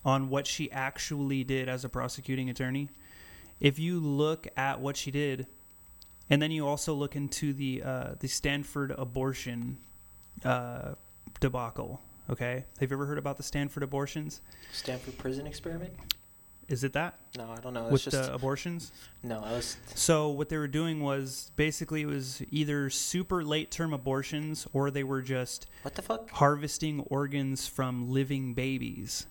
on 0.05 0.29
what 0.31 0.47
she 0.47 0.71
actually 0.73 1.45
did 1.45 1.69
as 1.69 1.85
a 1.85 1.89
prosecuting 1.89 2.49
attorney. 2.51 2.89
If 3.61 3.79
you 3.79 4.01
look 4.01 4.47
at 4.57 4.81
what 4.81 4.97
she 4.97 5.11
did, 5.11 5.47
and 6.31 6.41
then 6.41 6.51
you 6.51 6.67
also 6.67 6.95
look 6.95 7.17
into 7.17 7.53
the 7.53 7.83
uh, 7.83 8.15
the 8.21 8.29
Stanford 8.29 8.93
abortion 8.93 9.77
uh, 10.45 10.93
debacle. 11.41 12.01
Okay, 12.31 12.65
have 12.79 12.91
you 12.91 12.97
ever 12.97 13.07
heard 13.07 13.19
about 13.19 13.37
the 13.37 13.43
Stanford 13.43 13.83
abortions? 13.83 14.41
Stanford 14.73 15.19
prison 15.19 15.47
experiment? 15.47 15.93
Is 16.69 16.85
it 16.85 16.93
that 16.93 17.19
No, 17.37 17.51
I 17.51 17.57
don't 17.61 17.75
know. 17.75 17.89
with 17.89 18.05
just 18.05 18.17
the 18.17 18.33
abortions? 18.33 18.93
no. 19.25 19.41
I 19.43 19.55
was 19.55 19.77
So 19.97 20.29
what 20.29 20.49
they 20.49 20.57
were 20.57 20.69
doing 20.69 21.01
was 21.01 21.51
basically 21.57 22.03
it 22.03 22.07
was 22.07 22.41
either 22.53 22.89
super 22.91 23.43
late 23.45 23.73
term 23.73 23.93
abortions 23.93 24.69
or 24.73 24.93
they 24.93 25.03
were 25.03 25.21
just 25.21 25.67
what 25.83 25.97
the 25.97 26.03
fuck? 26.03 26.31
harvesting 26.31 27.01
organs 27.11 27.67
from 27.67 28.09
living 28.13 28.55
babies. 28.55 29.27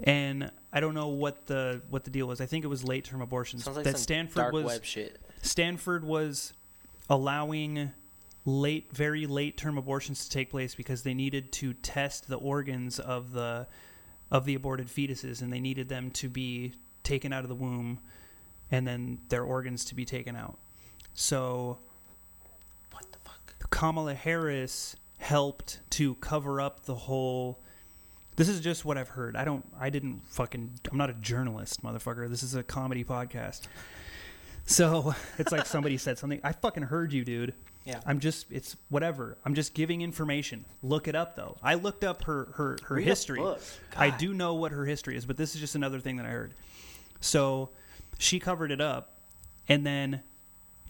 And 0.00 0.50
I 0.72 0.80
don't 0.80 0.94
know 0.94 1.08
what 1.08 1.46
the 1.46 1.82
what 1.90 2.04
the 2.04 2.10
deal 2.10 2.26
was. 2.26 2.40
I 2.40 2.46
think 2.46 2.64
it 2.64 2.68
was 2.68 2.84
late 2.84 3.04
term 3.04 3.20
abortions. 3.20 3.64
Sounds 3.64 3.76
like 3.76 3.84
that 3.84 3.96
some 3.96 4.02
Stanford 4.02 4.36
dark 4.36 4.52
was 4.52 4.64
web 4.64 4.84
shit. 4.84 5.20
Stanford 5.42 6.04
was 6.04 6.52
allowing 7.10 7.92
late 8.44 8.92
very 8.92 9.26
late 9.26 9.56
term 9.56 9.76
abortions 9.76 10.24
to 10.24 10.30
take 10.30 10.50
place 10.50 10.74
because 10.74 11.02
they 11.02 11.14
needed 11.14 11.52
to 11.52 11.74
test 11.74 12.28
the 12.28 12.36
organs 12.36 12.98
of 12.98 13.32
the 13.32 13.66
of 14.30 14.44
the 14.44 14.54
aborted 14.54 14.86
fetuses 14.88 15.42
and 15.42 15.52
they 15.52 15.60
needed 15.60 15.88
them 15.88 16.10
to 16.12 16.28
be 16.28 16.72
taken 17.02 17.32
out 17.32 17.42
of 17.42 17.48
the 17.48 17.54
womb 17.54 17.98
and 18.70 18.86
then 18.86 19.18
their 19.30 19.42
organs 19.42 19.84
to 19.86 19.94
be 19.94 20.04
taken 20.04 20.36
out. 20.36 20.58
So 21.14 21.78
What 22.92 23.10
the 23.10 23.18
fuck? 23.24 23.70
Kamala 23.70 24.14
Harris 24.14 24.94
helped 25.18 25.80
to 25.90 26.14
cover 26.16 26.60
up 26.60 26.84
the 26.84 26.94
whole. 26.94 27.58
This 28.38 28.48
is 28.48 28.60
just 28.60 28.84
what 28.84 28.96
I've 28.96 29.08
heard. 29.08 29.34
I 29.34 29.44
don't. 29.44 29.64
I 29.80 29.90
didn't 29.90 30.20
fucking. 30.28 30.70
I'm 30.92 30.96
not 30.96 31.10
a 31.10 31.14
journalist, 31.14 31.82
motherfucker. 31.82 32.30
This 32.30 32.44
is 32.44 32.54
a 32.54 32.62
comedy 32.62 33.02
podcast. 33.02 33.62
So 34.64 35.12
it's 35.38 35.50
like 35.50 35.66
somebody 35.66 35.96
said 35.96 36.18
something. 36.20 36.40
I 36.44 36.52
fucking 36.52 36.84
heard 36.84 37.12
you, 37.12 37.24
dude. 37.24 37.52
Yeah. 37.84 38.00
I'm 38.06 38.20
just. 38.20 38.46
It's 38.52 38.76
whatever. 38.90 39.36
I'm 39.44 39.54
just 39.54 39.74
giving 39.74 40.02
information. 40.02 40.64
Look 40.84 41.08
it 41.08 41.16
up 41.16 41.34
though. 41.34 41.56
I 41.64 41.74
looked 41.74 42.04
up 42.04 42.22
her 42.26 42.52
her 42.54 42.78
her 42.84 42.94
Read 42.94 43.08
history. 43.08 43.42
I 43.96 44.10
do 44.10 44.32
know 44.32 44.54
what 44.54 44.70
her 44.70 44.84
history 44.84 45.16
is, 45.16 45.26
but 45.26 45.36
this 45.36 45.56
is 45.56 45.60
just 45.60 45.74
another 45.74 45.98
thing 45.98 46.16
that 46.18 46.26
I 46.26 46.30
heard. 46.30 46.54
So 47.20 47.70
she 48.18 48.38
covered 48.38 48.70
it 48.70 48.80
up, 48.80 49.18
and 49.68 49.84
then 49.84 50.22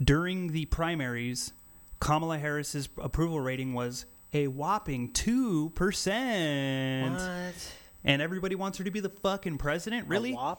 during 0.04 0.48
the 0.48 0.66
primaries, 0.66 1.54
Kamala 1.98 2.36
Harris's 2.36 2.90
approval 2.98 3.40
rating 3.40 3.72
was 3.72 4.04
a 4.32 4.46
whopping 4.46 5.12
two 5.12 5.70
percent, 5.70 7.14
What? 7.14 7.74
and 8.04 8.20
everybody 8.22 8.54
wants 8.54 8.78
her 8.78 8.84
to 8.84 8.90
be 8.90 9.00
the 9.00 9.08
fucking 9.08 9.58
president. 9.58 10.06
Really? 10.08 10.32
A? 10.34 10.56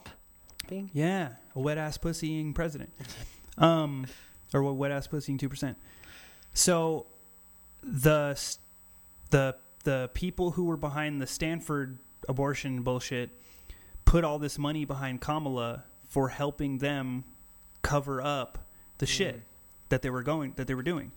Yeah, 0.94 1.30
a 1.56 1.60
wet 1.60 1.78
ass 1.78 1.98
pussying 1.98 2.54
president. 2.54 2.92
Um, 3.58 4.08
or 4.54 4.64
what 4.64 4.76
wet 4.78 4.90
ass 4.92 5.06
pussying 5.08 5.38
two 5.38 5.50
percent. 5.50 5.76
So, 6.54 7.08
the 7.84 8.40
the 9.32 9.56
the 9.84 10.10
people 10.14 10.52
who 10.52 10.64
were 10.64 10.78
behind 10.78 11.22
the 11.22 11.28
Stanford 11.28 11.98
abortion 12.30 12.84
bullshit 12.84 13.32
put 14.06 14.24
all 14.24 14.40
this 14.40 14.58
money 14.58 14.86
behind 14.86 15.20
Kamala 15.20 15.84
for 16.08 16.30
helping 16.30 16.78
them 16.78 17.26
cover 17.82 18.22
up 18.22 18.60
the 19.00 19.06
shit 19.06 19.36
Mm. 19.36 19.42
that 19.90 20.02
they 20.04 20.10
were 20.10 20.24
going 20.24 20.54
that 20.56 20.68
they 20.68 20.74
were 20.76 20.84
doing. 20.84 21.12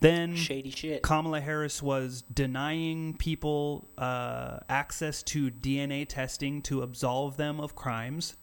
Then 0.00 0.36
Shady 0.36 0.70
shit. 0.70 1.02
Kamala 1.02 1.40
Harris 1.40 1.82
was 1.82 2.22
denying 2.32 3.14
people 3.14 3.88
uh, 3.96 4.58
access 4.68 5.22
to 5.24 5.50
DNA 5.50 6.06
testing 6.06 6.60
to 6.62 6.82
absolve 6.82 7.36
them 7.36 7.60
of 7.60 7.74
crimes, 7.74 8.36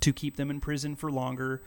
to 0.00 0.12
keep 0.12 0.36
them 0.36 0.50
in 0.50 0.60
prison 0.60 0.96
for 0.96 1.10
longer, 1.10 1.62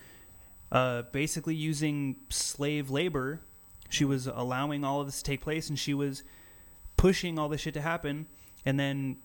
uh, 0.72 1.04
basically 1.12 1.56
using 1.56 2.18
slave 2.30 2.92
labor. 2.92 3.42
She 3.90 4.06
was 4.06 4.28
allowing 4.28 4.84
all 4.84 5.02
of 5.02 5.08
this 5.08 5.18
to 5.18 5.24
take 5.24 5.42
place 5.42 5.70
and 5.70 5.78
she 5.78 5.94
was 5.94 6.24
pushing 6.96 7.40
all 7.40 7.50
this 7.50 7.62
shit 7.62 7.74
to 7.74 7.82
happen. 7.82 8.28
And 8.64 8.80
then 8.80 9.18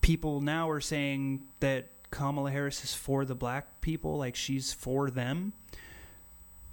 people 0.00 0.40
now 0.40 0.68
are 0.68 0.80
saying 0.80 1.42
that 1.60 1.88
Kamala 2.10 2.50
Harris 2.50 2.82
is 2.84 2.92
for 2.92 3.24
the 3.24 3.36
black 3.36 3.80
people, 3.80 4.18
like 4.18 4.34
she's 4.34 4.72
for 4.72 5.10
them. 5.10 5.52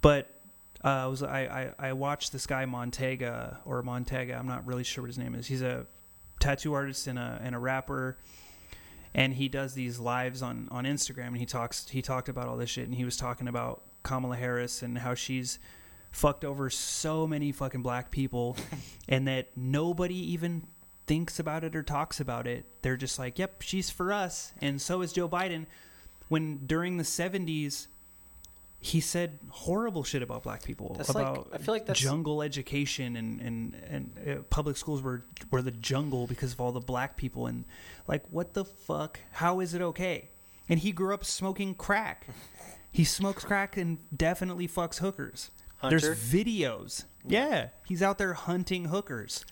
But 0.02 0.39
uh, 0.84 0.88
I 0.88 1.06
was 1.06 1.22
I, 1.22 1.72
I 1.78 1.88
I 1.88 1.92
watched 1.92 2.32
this 2.32 2.46
guy 2.46 2.64
Montega 2.64 3.58
or 3.64 3.82
Montega. 3.82 4.38
I'm 4.38 4.46
not 4.46 4.66
really 4.66 4.84
sure 4.84 5.02
what 5.02 5.08
his 5.08 5.18
name 5.18 5.34
is. 5.34 5.46
He's 5.46 5.62
a 5.62 5.86
tattoo 6.38 6.72
artist 6.72 7.06
and 7.06 7.18
a 7.18 7.40
and 7.42 7.54
a 7.54 7.58
rapper, 7.58 8.16
and 9.14 9.34
he 9.34 9.48
does 9.48 9.74
these 9.74 9.98
lives 9.98 10.40
on 10.40 10.68
on 10.70 10.84
Instagram. 10.84 11.28
And 11.28 11.38
he 11.38 11.46
talks 11.46 11.88
he 11.88 12.00
talked 12.00 12.28
about 12.28 12.48
all 12.48 12.56
this 12.56 12.70
shit, 12.70 12.86
and 12.86 12.94
he 12.94 13.04
was 13.04 13.18
talking 13.18 13.46
about 13.46 13.82
Kamala 14.02 14.36
Harris 14.36 14.82
and 14.82 14.96
how 14.96 15.14
she's 15.14 15.58
fucked 16.12 16.44
over 16.44 16.70
so 16.70 17.26
many 17.26 17.52
fucking 17.52 17.82
black 17.82 18.10
people, 18.10 18.56
and 19.08 19.28
that 19.28 19.48
nobody 19.56 20.32
even 20.32 20.66
thinks 21.06 21.38
about 21.38 21.62
it 21.62 21.76
or 21.76 21.82
talks 21.82 22.20
about 22.20 22.46
it. 22.46 22.64
They're 22.80 22.96
just 22.96 23.18
like, 23.18 23.38
"Yep, 23.38 23.60
she's 23.60 23.90
for 23.90 24.14
us," 24.14 24.54
and 24.62 24.80
so 24.80 25.02
is 25.02 25.12
Joe 25.12 25.28
Biden. 25.28 25.66
When 26.28 26.66
during 26.66 26.96
the 26.96 27.04
'70s 27.04 27.88
he 28.82 29.00
said 29.00 29.38
horrible 29.50 30.02
shit 30.04 30.22
about 30.22 30.42
black 30.42 30.62
people 30.62 30.94
That's 30.96 31.14
like- 31.14 31.26
about 31.26 31.50
I 31.52 31.58
feel 31.58 31.74
like 31.74 31.86
that's- 31.86 32.02
jungle 32.02 32.40
education 32.42 33.16
and 33.16 33.40
and 33.40 33.74
and 33.90 34.28
uh, 34.38 34.42
public 34.48 34.76
schools 34.78 35.02
were 35.02 35.22
were 35.50 35.60
the 35.62 35.70
jungle 35.70 36.26
because 36.26 36.52
of 36.54 36.60
all 36.60 36.72
the 36.72 36.80
black 36.80 37.16
people 37.16 37.46
and 37.46 37.64
like 38.08 38.24
what 38.30 38.54
the 38.54 38.64
fuck 38.64 39.20
how 39.32 39.60
is 39.60 39.74
it 39.74 39.82
okay 39.82 40.30
and 40.68 40.80
he 40.80 40.92
grew 40.92 41.12
up 41.12 41.24
smoking 41.24 41.74
crack 41.74 42.26
he 42.90 43.04
smokes 43.04 43.44
crack 43.44 43.76
and 43.76 43.98
definitely 44.16 44.66
fucks 44.66 44.98
hookers 44.98 45.50
Hunter? 45.78 45.98
there's 46.00 46.18
videos 46.18 47.04
yeah 47.26 47.68
he's 47.86 48.02
out 48.02 48.16
there 48.16 48.32
hunting 48.32 48.86
hookers 48.86 49.44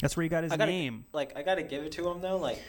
that's 0.00 0.16
where 0.16 0.22
he 0.22 0.28
got 0.28 0.44
his 0.44 0.52
gotta, 0.52 0.66
name 0.66 1.04
Like 1.12 1.36
I 1.36 1.42
gotta 1.42 1.62
give 1.64 1.82
it 1.82 1.90
to 1.92 2.08
him 2.08 2.20
though. 2.20 2.36
Like. 2.36 2.62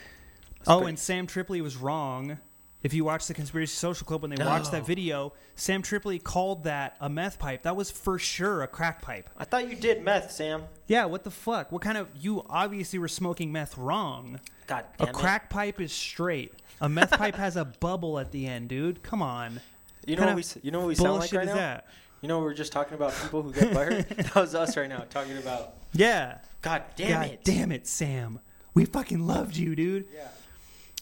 Oh, 0.65 0.77
pretty- 0.79 0.89
and 0.89 0.99
Sam 0.99 1.27
Tripoli 1.27 1.61
was 1.61 1.77
wrong. 1.77 2.39
If 2.81 2.93
you 2.93 3.03
watch 3.03 3.27
the 3.27 3.33
Conspiracy 3.33 3.75
Social 3.75 4.05
Club 4.07 4.21
when 4.21 4.31
they 4.31 4.43
watched 4.43 4.71
that 4.71 4.83
oh. 4.83 4.85
video, 4.85 5.33
Sam 5.55 5.81
Tripoli 5.81 6.17
called 6.17 6.63
that 6.63 6.95
a 7.01 7.09
meth 7.09 7.37
pipe. 7.37 7.63
That 7.63 7.75
was 7.75 7.91
for 7.91 8.17
sure 8.17 8.63
a 8.63 8.67
crack 8.67 9.01
pipe. 9.01 9.29
I 9.37 9.43
thought 9.43 9.69
you 9.69 9.75
did 9.75 10.01
meth, 10.01 10.31
Sam. 10.31 10.63
Yeah, 10.87 11.05
what 11.05 11.25
the 11.25 11.31
fuck? 11.31 11.73
What 11.73 11.81
kind 11.81 11.97
of 11.97 12.07
you 12.17 12.45
obviously 12.49 12.97
were 12.97 13.09
smoking 13.09 13.51
meth 13.51 13.77
wrong. 13.77 14.39
God 14.67 14.85
A 14.99 15.05
damn 15.05 15.09
it. 15.09 15.13
crack 15.13 15.49
pipe 15.49 15.81
is 15.81 15.91
straight. 15.91 16.53
A 16.79 16.87
meth 16.87 17.11
pipe 17.11 17.35
has 17.35 17.57
a 17.57 17.65
bubble 17.81 18.17
at 18.17 18.31
the 18.31 18.47
end, 18.47 18.69
dude. 18.69 19.03
Come 19.03 19.21
on. 19.21 19.59
You 20.05 20.15
know 20.15 20.21
Kinda 20.21 20.31
what 20.31 20.35
we 20.37 20.41
s- 20.41 20.57
you 20.61 20.71
know 20.71 20.79
what 20.79 20.87
we 20.87 20.95
sound 20.95 21.09
like 21.19 21.19
Bullshit 21.31 21.37
right 21.37 21.47
is 21.47 21.49
now? 21.49 21.55
that? 21.55 21.87
You 22.21 22.29
know 22.29 22.39
we 22.39 22.45
were 22.45 22.53
just 22.53 22.71
talking 22.71 22.93
about 22.93 23.13
people 23.21 23.41
who 23.41 23.51
get 23.51 23.73
fired. 23.73 24.07
that 24.09 24.35
was 24.35 24.55
us 24.55 24.77
right 24.77 24.87
now 24.87 25.05
talking 25.09 25.37
about. 25.37 25.73
Yeah. 25.91 26.37
God 26.61 26.83
damn 26.95 27.23
God 27.23 27.31
it. 27.31 27.43
damn 27.43 27.71
it, 27.73 27.87
Sam. 27.87 28.39
We 28.73 28.85
fucking 28.85 29.27
loved 29.27 29.57
you, 29.57 29.75
dude. 29.75 30.05
Yeah. 30.13 30.27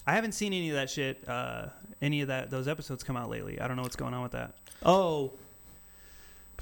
I 0.07 0.13
haven't 0.13 0.31
seen 0.31 0.53
any 0.53 0.69
of 0.69 0.75
that 0.75 0.89
shit. 0.89 1.27
Uh, 1.27 1.67
any 2.01 2.21
of 2.21 2.29
that 2.29 2.49
those 2.49 2.67
episodes 2.67 3.03
come 3.03 3.15
out 3.15 3.29
lately. 3.29 3.61
I 3.61 3.67
don't 3.67 3.75
know 3.77 3.83
what's 3.83 3.95
going 3.95 4.13
on 4.15 4.23
with 4.23 4.31
that. 4.31 4.53
Oh, 4.83 5.33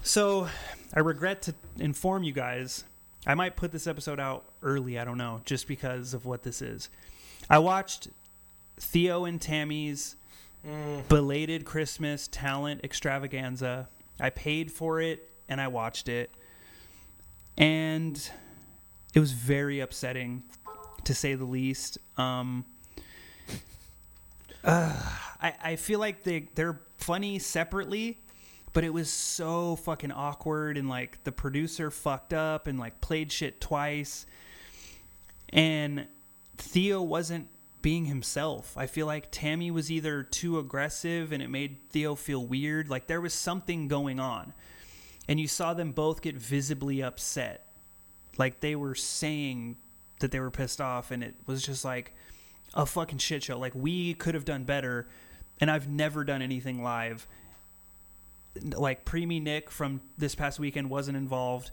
so 0.01 0.49
I 0.93 0.99
regret 0.99 1.43
to 1.43 1.55
inform 1.79 2.23
you 2.23 2.33
guys. 2.33 2.83
I 3.25 3.35
might 3.35 3.55
put 3.55 3.71
this 3.71 3.87
episode 3.87 4.19
out 4.19 4.43
early. 4.61 4.99
I 4.99 5.05
don't 5.05 5.17
know, 5.17 5.41
just 5.45 5.67
because 5.67 6.13
of 6.13 6.25
what 6.25 6.43
this 6.43 6.61
is. 6.61 6.89
I 7.49 7.59
watched 7.59 8.09
Theo 8.77 9.23
and 9.25 9.39
Tammy's 9.39 10.17
Mm, 10.67 11.07
belated 11.07 11.63
Christmas 11.63 12.27
talent 12.27 12.81
extravaganza. 12.83 13.87
I 14.19 14.31
paid 14.31 14.71
for 14.71 14.99
it 14.99 15.29
and 15.47 15.61
I 15.61 15.67
watched 15.67 16.09
it, 16.09 16.31
and 17.55 18.19
it 19.13 19.19
was 19.19 19.31
very 19.31 19.79
upsetting, 19.81 20.41
to 21.03 21.13
say 21.13 21.35
the 21.35 21.45
least. 21.45 21.99
Um, 22.17 22.65
I 24.65 25.53
I 25.63 25.75
feel 25.75 25.99
like 25.99 26.23
they 26.23 26.47
they're 26.55 26.79
funny 26.97 27.39
separately, 27.39 28.19
but 28.73 28.83
it 28.83 28.93
was 28.93 29.09
so 29.09 29.75
fucking 29.77 30.11
awkward 30.11 30.77
and 30.77 30.89
like 30.89 31.23
the 31.23 31.31
producer 31.31 31.91
fucked 31.91 32.33
up 32.33 32.67
and 32.67 32.79
like 32.79 33.01
played 33.01 33.31
shit 33.31 33.61
twice, 33.61 34.25
and 35.49 36.07
Theo 36.57 37.01
wasn't 37.01 37.47
being 37.85 38.05
himself. 38.05 38.75
I 38.75 38.87
feel 38.87 39.05
like 39.05 39.27
Tammy 39.29 39.69
was 39.69 39.91
either 39.91 40.23
too 40.23 40.57
aggressive 40.57 41.31
and 41.31 41.43
it 41.43 41.51
made 41.51 41.77
Theo 41.91 42.15
feel 42.15 42.43
weird. 42.43 42.89
Like 42.89 43.05
there 43.05 43.21
was 43.21 43.31
something 43.31 43.87
going 43.87 44.19
on. 44.19 44.53
And 45.27 45.39
you 45.39 45.47
saw 45.47 45.75
them 45.75 45.91
both 45.91 46.23
get 46.23 46.35
visibly 46.35 47.03
upset. 47.03 47.67
Like 48.39 48.59
they 48.59 48.75
were 48.75 48.95
saying 48.95 49.77
that 50.19 50.31
they 50.31 50.39
were 50.39 50.49
pissed 50.49 50.81
off 50.81 51.11
and 51.11 51.23
it 51.23 51.35
was 51.45 51.63
just 51.63 51.85
like 51.85 52.15
a 52.75 52.85
fucking 52.85 53.19
shit 53.19 53.43
show. 53.43 53.57
Like 53.57 53.73
we 53.75 54.13
could 54.13 54.33
have 54.33 54.45
done 54.45 54.63
better 54.63 55.07
and 55.59 55.71
I've 55.71 55.87
never 55.87 56.23
done 56.23 56.41
anything 56.41 56.83
live. 56.83 57.27
Like 58.61 59.05
Preemie 59.05 59.41
Nick 59.41 59.69
from 59.69 60.01
this 60.17 60.35
past 60.35 60.59
weekend 60.59 60.89
wasn't 60.89 61.17
involved. 61.17 61.71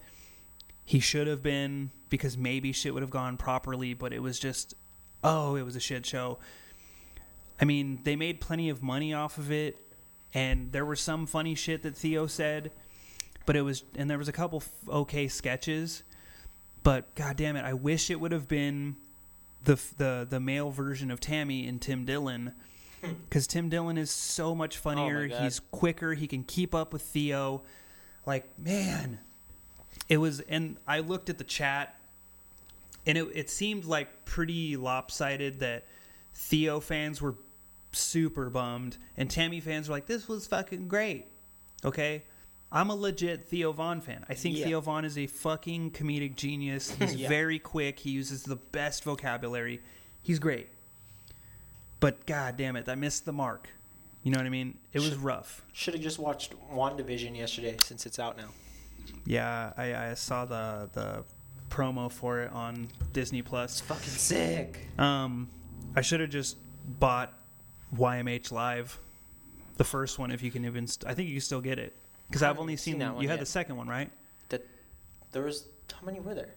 He 0.85 1.01
should 1.01 1.27
have 1.27 1.43
been 1.43 1.91
because 2.09 2.37
maybe 2.37 2.73
shit 2.73 2.93
would 2.93 3.03
have 3.03 3.11
gone 3.11 3.37
properly, 3.37 3.95
but 3.95 4.13
it 4.13 4.21
was 4.21 4.39
just 4.39 4.75
oh, 5.25 5.57
it 5.57 5.63
was 5.63 5.77
a 5.77 5.81
shit 5.81 6.05
show. 6.05 6.39
I 7.61 7.65
mean, 7.65 8.01
they 8.03 8.17
made 8.17 8.41
plenty 8.41 8.69
of 8.69 8.83
money 8.83 9.15
off 9.15 9.39
of 9.39 9.53
it, 9.53 9.77
and 10.35 10.73
there 10.73 10.85
was 10.85 11.01
some 11.01 11.27
funny 11.27 11.55
shit 11.55 11.83
that 11.83 11.97
Theo 11.97 12.27
said, 12.27 12.73
but 13.47 13.55
it 13.55 13.63
was, 13.63 13.85
and 13.97 14.11
there 14.11 14.19
was 14.19 14.29
a 14.29 14.33
couple 14.33 14.63
okay 14.89 15.29
sketches, 15.29 16.03
but 16.83 17.15
god 17.15 17.37
damn 17.37 17.55
it, 17.57 17.65
I 17.65 17.75
wish 17.75 18.11
it 18.11 18.19
would 18.19 18.33
have 18.33 18.49
been 18.49 18.97
the 19.65 19.81
the 19.97 20.27
the 20.29 20.41
male 20.41 20.71
version 20.71 21.11
of 21.11 21.21
Tammy 21.21 21.67
and 21.67 21.81
Tim 21.81 22.05
Dillon, 22.05 22.53
because 23.01 23.47
Tim 23.47 23.69
Dillon 23.69 23.99
is 23.99 24.11
so 24.11 24.55
much 24.55 24.79
oh 24.79 24.81
funnier. 24.81 25.29
God. 25.29 25.43
He's 25.43 25.61
quicker. 25.71 26.15
He 26.15 26.27
can 26.27 26.45
keep 26.45 26.75
up 26.75 26.93
with 26.93 27.03
Theo. 27.03 27.63
Like 28.27 28.47
man, 28.59 29.19
it 30.09 30.19
was, 30.19 30.41
and 30.41 30.77
I 30.87 31.01
looked 31.01 31.29
at 31.29 31.39
the 31.39 31.45
chat 31.45 31.97
and 33.07 33.19
it, 33.19 33.29
it 33.35 33.51
seemed 33.51 33.85
like 33.85 34.25
pretty 34.25 34.77
lopsided 34.77 35.61
that 35.61 35.85
Theo 36.35 36.81
fans 36.81 37.21
were 37.21 37.35
super 37.93 38.49
bummed 38.49 38.97
and 39.17 39.31
Tammy 39.31 39.61
fans 39.61 39.89
were 39.89 39.97
like, 39.97 40.07
"This 40.07 40.29
was 40.29 40.47
fucking 40.47 40.89
great." 40.89 41.27
Okay, 41.85 42.23
I'm 42.75 42.89
a 42.89 42.95
legit 42.95 43.43
Theo 43.43 43.73
Von 43.73 44.01
fan. 44.01 44.25
I 44.29 44.35
think 44.35 44.57
Yeah. 44.57 44.65
Theo 44.67 44.81
Von 44.81 45.05
is 45.05 45.19
a 45.19 45.27
fucking 45.27 45.91
comedic 45.91 46.37
genius. 46.37 46.91
He's 46.99 47.15
Yeah. 47.15 47.29
very 47.29 47.59
quick. 47.59 47.99
He 47.99 48.11
uses 48.11 48.43
the 48.45 48.57
best 48.57 49.05
vocabulary. 49.05 49.81
He's 50.23 50.39
great. 50.39 50.69
But 52.01 52.25
god 52.27 52.57
damn 52.57 52.77
it, 52.77 52.89
I 52.89 52.95
missed 52.95 53.25
the 53.27 53.33
mark. 53.33 53.69
You 54.23 54.31
know 54.33 54.39
what 54.39 54.47
I 54.47 54.51
mean? 54.51 54.79
It 54.93 55.01
was 55.01 55.15
rough. 55.17 55.63
Should 55.73 55.95
have 55.95 56.03
just 56.03 56.19
watched 56.19 56.55
WandaVision 56.73 57.37
yesterday 57.37 57.77
since 57.85 58.07
it's 58.07 58.19
out 58.19 58.37
now. 58.37 58.49
Yeah, 59.27 59.73
I, 59.77 59.95
I 60.11 60.15
saw 60.15 60.45
the 60.45 60.89
the 60.93 61.25
promo 61.71 62.11
for 62.11 62.41
it 62.41 62.53
on 62.53 62.89
Disney 63.13 63.43
Plus. 63.43 63.73
It's 63.73 63.81
fucking 63.81 64.03
sick. 64.05 64.87
Um, 64.99 65.49
I 65.97 66.01
should 66.03 66.21
have 66.21 66.31
just 66.31 66.57
bought 67.01 67.33
YMH 67.97 68.53
Live, 68.53 68.99
the 69.77 69.85
first 69.85 70.19
one. 70.19 70.31
If 70.31 70.43
you 70.43 70.51
can 70.51 70.65
even, 70.65 70.87
st- 70.87 71.11
I 71.11 71.15
think 71.15 71.29
you 71.29 71.35
can 71.35 71.41
still 71.41 71.61
get 71.61 71.79
it 71.79 71.95
because 72.33 72.43
I've 72.43 72.59
only 72.59 72.77
seen 72.77 72.95
seen. 72.95 72.99
that 73.01 73.15
one 73.15 73.23
you 73.23 73.29
had 73.29 73.35
yet. 73.35 73.41
the 73.41 73.47
second 73.47 73.77
one, 73.77 73.87
right? 73.89 74.11
That 74.49 74.67
There 75.33 75.43
was 75.43 75.65
how 75.93 76.05
many 76.07 76.19
were 76.21 76.35
there? 76.35 76.55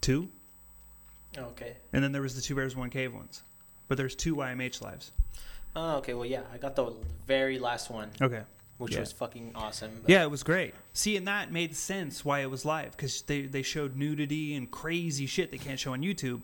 Two, 0.00 0.28
Oh, 1.38 1.42
okay. 1.46 1.74
and 1.92 2.02
then 2.02 2.12
there 2.12 2.22
was 2.22 2.34
the 2.34 2.40
Two 2.42 2.54
Bears 2.54 2.74
One 2.76 2.90
Cave 2.90 3.12
ones. 3.14 3.42
But 3.88 3.98
there's 3.98 4.14
two 4.14 4.34
YMH 4.36 4.80
lives. 4.80 5.12
Oh, 5.76 5.96
okay. 5.96 6.14
Well, 6.14 6.24
yeah, 6.26 6.42
I 6.52 6.56
got 6.58 6.74
the 6.76 6.92
very 7.26 7.58
last 7.58 7.90
one, 7.90 8.10
Okay. 8.20 8.42
which 8.78 8.94
Yeah. 8.94 9.00
was 9.00 9.12
fucking 9.12 9.52
awesome. 9.54 9.90
but- 10.02 10.10
Yeah, 10.10 10.22
it 10.22 10.30
was 10.30 10.42
great. 10.42 10.74
See, 10.92 11.16
and 11.16 11.26
that 11.28 11.52
made 11.52 11.74
sense 11.76 12.24
why 12.24 12.40
it 12.40 12.50
was 12.50 12.64
live 12.64 12.92
because 12.92 13.22
they 13.22 13.42
they 13.42 13.62
showed 13.62 13.96
nudity 13.96 14.54
and 14.54 14.70
crazy 14.70 15.26
shit 15.26 15.50
they 15.50 15.58
can't 15.58 15.78
show 15.78 15.92
on 15.92 16.00
YouTube. 16.02 16.40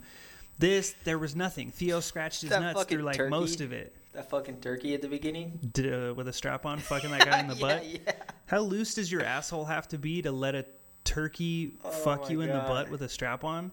This 0.61 0.95
there 1.05 1.19
was 1.19 1.35
nothing. 1.35 1.71
Theo 1.71 2.01
scratched 2.01 2.43
his 2.43 2.51
That 2.51 2.61
nuts 2.61 2.85
through 2.85 3.03
like 3.03 3.17
turkey. 3.17 3.31
most 3.31 3.61
of 3.63 3.73
it. 3.73 3.95
That 4.13 4.29
fucking 4.29 4.61
turkey 4.61 4.93
at 4.95 5.01
the 5.03 5.09
beginning. 5.09 5.59
Did, 5.73 6.11
uh, 6.11 6.15
with 6.15 6.29
a 6.29 6.33
strap 6.33 6.67
on, 6.67 6.79
fucking 6.79 7.11
that 7.13 7.25
guy 7.25 7.41
in 7.41 7.47
the 7.49 7.55
yeah, 7.57 7.61
butt. 7.61 7.87
Yeah. 7.87 8.13
How 8.47 8.61
loose 8.61 8.95
does 8.95 9.11
your 9.11 9.23
asshole 9.23 9.65
have 9.65 9.89
to 9.89 9.99
be 9.99 10.21
to 10.23 10.31
let 10.33 10.55
a 10.55 10.67
turkey 11.05 11.73
Oh 11.85 11.91
fuck 11.91 12.29
you 12.31 12.43
in 12.43 12.49
the 12.49 12.59
butt 12.59 12.91
with 12.91 13.01
a 13.03 13.09
strap 13.09 13.43
on? 13.43 13.71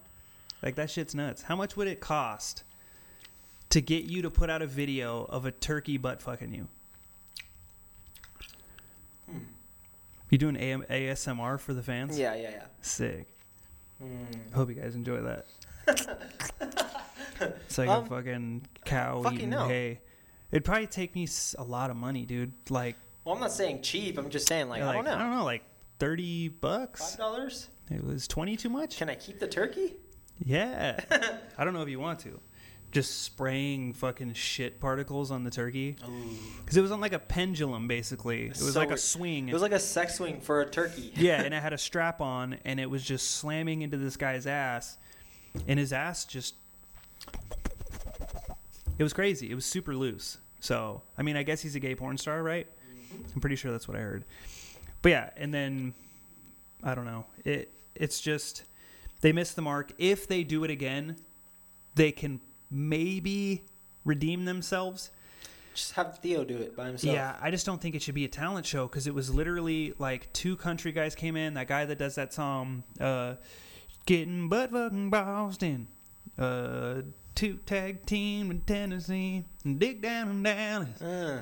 Like 0.63 0.75
that 0.75 0.89
shit's 0.89 1.13
nuts. 1.13 1.41
How 1.41 1.55
much 1.57 1.75
would 1.75 1.87
it 1.87 1.99
cost 1.99 2.63
to 3.71 3.81
get 3.81 4.05
you 4.05 4.21
to 4.21 4.29
put 4.29 4.49
out 4.49 4.61
a 4.61 4.67
video 4.67 5.25
of 5.25 5.45
a 5.45 5.51
turkey 5.51 5.97
butt 5.97 6.21
fucking 6.21 6.53
you? 6.53 6.67
Hmm. 9.29 9.37
You 10.29 10.37
doing 10.37 10.55
AM- 10.55 10.85
ASMR 10.89 11.59
for 11.59 11.73
the 11.73 11.83
fans? 11.83 12.17
Yeah, 12.17 12.33
yeah, 12.35 12.49
yeah. 12.51 12.63
Sick. 12.81 13.27
Mm. 14.01 14.53
Hope 14.53 14.69
you 14.69 14.75
guys 14.75 14.95
enjoy 14.95 15.21
that. 15.21 15.45
It's 15.87 17.77
like 17.77 17.89
Um, 17.89 18.05
a 18.05 18.07
fucking 18.07 18.67
cow 18.85 19.21
fucking 19.23 19.37
eating 19.37 19.49
no. 19.51 19.67
hay. 19.67 20.01
It'd 20.51 20.63
probably 20.63 20.87
take 20.87 21.13
me 21.15 21.27
a 21.57 21.63
lot 21.63 21.89
of 21.89 21.97
money, 21.97 22.25
dude. 22.25 22.53
Like, 22.69 22.95
Well, 23.25 23.35
I'm 23.35 23.41
not 23.41 23.51
saying 23.51 23.81
cheap. 23.81 24.17
I'm 24.17 24.29
just 24.29 24.47
saying 24.47 24.69
like, 24.69 24.81
like 24.81 24.89
I 24.89 24.93
don't 24.93 25.05
know. 25.05 25.15
I 25.15 25.17
don't 25.19 25.31
know, 25.35 25.43
like 25.43 25.63
thirty 25.99 26.47
bucks. 26.49 27.11
Five 27.11 27.17
dollars? 27.19 27.67
It 27.91 28.03
was 28.03 28.27
twenty 28.27 28.55
too 28.55 28.69
much. 28.69 28.97
Can 28.97 29.09
I 29.09 29.15
keep 29.15 29.39
the 29.39 29.47
turkey? 29.47 29.95
Yeah. 30.43 30.99
I 31.57 31.63
don't 31.65 31.73
know 31.73 31.81
if 31.81 31.89
you 31.89 31.99
want 31.99 32.19
to. 32.19 32.39
Just 32.89 33.23
spraying 33.23 33.93
fucking 33.93 34.33
shit 34.33 34.79
particles 34.79 35.29
on 35.29 35.43
the 35.43 35.51
turkey. 35.51 35.97
Because 36.61 36.77
it 36.77 36.81
was 36.81 36.91
on 36.91 37.01
like 37.01 37.11
a 37.11 37.19
pendulum, 37.19 37.85
basically. 37.89 38.45
It 38.45 38.49
was 38.61 38.73
So 38.73 38.79
like 38.79 38.91
a 38.91 38.97
swing. 38.97 39.49
It 39.49 39.53
was 39.53 39.61
like 39.61 39.73
a 39.73 39.79
sex 39.79 40.15
swing 40.15 40.39
for 40.39 40.61
a 40.61 40.65
turkey. 40.69 41.11
yeah, 41.17 41.41
and 41.43 41.53
it 41.53 41.61
had 41.61 41.73
a 41.73 41.77
strap 41.77 42.21
on, 42.21 42.57
and 42.63 42.79
it 42.79 42.89
was 42.89 43.03
just 43.03 43.31
slamming 43.31 43.81
into 43.81 43.97
this 43.97 44.15
guy's 44.15 44.47
ass. 44.47 44.97
And 45.67 45.79
his 45.79 45.93
ass 45.93 46.25
just. 46.25 46.55
It 48.97 49.03
was 49.03 49.13
crazy. 49.13 49.49
It 49.51 49.55
was 49.55 49.65
super 49.65 49.95
loose. 49.95 50.37
So, 50.59 51.01
I 51.17 51.21
mean, 51.21 51.37
I 51.37 51.43
guess 51.43 51.61
he's 51.61 51.75
a 51.75 51.79
gay 51.79 51.93
porn 51.93 52.17
star, 52.17 52.41
right? 52.41 52.67
I'm 53.33 53.41
pretty 53.41 53.55
sure 53.55 53.71
that's 53.71 53.87
what 53.87 53.95
I 53.95 54.01
heard. 54.01 54.23
But 55.01 55.09
yeah, 55.09 55.29
and 55.37 55.53
then 55.53 55.93
I 56.83 56.95
don't 56.95 57.05
know. 57.05 57.25
It 57.43 57.71
it's 57.95 58.21
just 58.21 58.63
they 59.21 59.31
missed 59.31 59.55
the 59.55 59.61
mark. 59.61 59.91
If 59.97 60.27
they 60.27 60.43
do 60.43 60.63
it 60.63 60.71
again, 60.71 61.17
they 61.95 62.11
can 62.11 62.39
maybe 62.69 63.63
redeem 64.05 64.45
themselves. 64.45 65.09
Just 65.73 65.93
have 65.93 66.17
Theo 66.19 66.43
do 66.43 66.57
it 66.57 66.75
by 66.75 66.87
himself. 66.87 67.13
Yeah, 67.13 67.35
I 67.39 67.51
just 67.51 67.65
don't 67.65 67.79
think 67.79 67.93
it 67.93 68.01
should 68.01 68.15
be 68.15 68.25
a 68.25 68.29
talent 68.29 68.65
show 68.65 68.87
because 68.87 69.05
it 69.05 69.13
was 69.13 69.31
literally 69.33 69.93
like 69.99 70.31
two 70.33 70.55
country 70.55 70.91
guys 70.91 71.13
came 71.13 71.35
in. 71.35 71.53
That 71.53 71.67
guy 71.67 71.85
that 71.85 71.99
does 71.99 72.15
that 72.15 72.33
song, 72.33 72.83
uh, 72.99 73.35
"Getting 74.07 74.49
Butt 74.49 74.71
Fucking 74.71 75.11
Boston," 75.11 75.87
uh, 76.39 77.01
two 77.35 77.59
tag 77.67 78.05
team 78.07 78.49
in 78.49 78.61
Tennessee, 78.61 79.45
And 79.63 79.79
dig 79.79 80.01
down 80.01 80.29
in 80.29 80.43
Dallas. 80.43 80.99
Uh, 80.99 81.37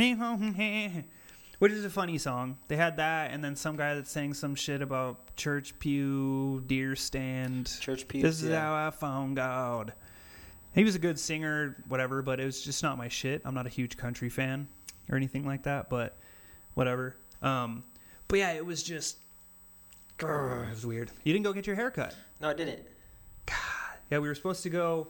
Which 1.59 1.71
is 1.71 1.85
a 1.85 1.89
funny 1.89 2.17
song. 2.17 2.57
They 2.67 2.75
had 2.75 2.97
that, 2.97 3.31
and 3.31 3.41
then 3.41 3.55
some 3.55 3.77
guy 3.77 3.95
that 3.95 4.07
sang 4.07 4.33
some 4.33 4.55
shit 4.55 4.81
about 4.81 5.35
church 5.37 5.79
pew, 5.79 6.61
deer 6.67 6.97
stand. 6.97 7.71
church 7.79 8.09
pew. 8.09 8.21
This 8.21 8.43
is 8.43 8.49
yeah. 8.49 8.59
how 8.59 8.87
I 8.87 8.91
found 8.91 9.37
God. 9.37 9.93
He 10.73 10.83
was 10.83 10.95
a 10.95 10.99
good 10.99 11.17
singer, 11.17 11.77
whatever, 11.87 12.21
but 12.21 12.41
it 12.41 12.45
was 12.45 12.61
just 12.61 12.83
not 12.83 12.97
my 12.97 13.07
shit. 13.07 13.41
I'm 13.45 13.53
not 13.53 13.65
a 13.65 13.69
huge 13.69 13.95
country 13.95 14.27
fan 14.27 14.67
or 15.09 15.15
anything 15.15 15.45
like 15.45 15.63
that, 15.63 15.89
but 15.89 16.17
whatever. 16.73 17.15
Um, 17.41 17.83
but 18.27 18.39
yeah, 18.39 18.51
it 18.51 18.65
was 18.65 18.83
just, 18.83 19.19
grr, 20.19 20.67
it 20.67 20.71
was 20.71 20.85
weird. 20.85 21.11
You 21.23 21.31
didn't 21.31 21.45
go 21.45 21.53
get 21.53 21.65
your 21.65 21.77
hair 21.77 21.89
cut. 21.91 22.13
No, 22.45 22.51
I 22.51 22.53
didn't. 22.53 22.83
God. 23.47 23.55
Yeah, 24.11 24.19
we 24.19 24.27
were 24.27 24.35
supposed 24.35 24.61
to 24.63 24.69
go 24.69 25.07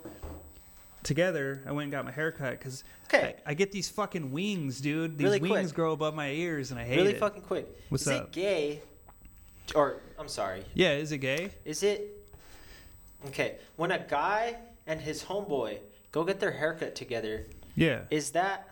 together. 1.03 1.61
I 1.67 1.73
went 1.73 1.83
and 1.83 1.91
got 1.91 2.05
my 2.05 2.11
hair 2.11 2.31
cut 2.31 2.51
because 2.51 2.86
Okay. 3.13 3.36
I, 3.45 3.51
I 3.51 3.53
get 3.55 3.73
these 3.73 3.89
fucking 3.89 4.31
wings, 4.31 4.79
dude. 4.79 5.17
These 5.17 5.25
Really 5.25 5.39
wings 5.41 5.67
quick. 5.71 5.75
grow 5.75 5.91
above 5.91 6.15
my 6.15 6.29
ears, 6.31 6.71
and 6.71 6.79
I 6.79 6.86
hate 6.86 6.95
really 6.95 7.11
it. 7.11 7.19
fucking 7.19 7.41
quick. 7.41 7.67
What's 7.89 8.03
is 8.07 8.13
up? 8.13 8.27
it 8.27 8.31
gay? 8.31 8.81
Or 9.75 9.97
I'm 10.17 10.29
sorry. 10.29 10.63
yeah, 10.75 10.93
is 10.93 11.11
it 11.11 11.17
gay? 11.17 11.49
Is 11.65 11.83
it 11.83 12.25
okay 13.27 13.57
when 13.75 13.91
a 13.91 13.99
guy 13.99 14.55
and 14.88 15.01
his 15.01 15.21
homeboy 15.23 15.79
go 16.13 16.23
get 16.23 16.39
their 16.39 16.51
haircut 16.51 16.95
together? 16.95 17.45
Yeah, 17.75 18.01
Is 18.11 18.31
that 18.31 18.69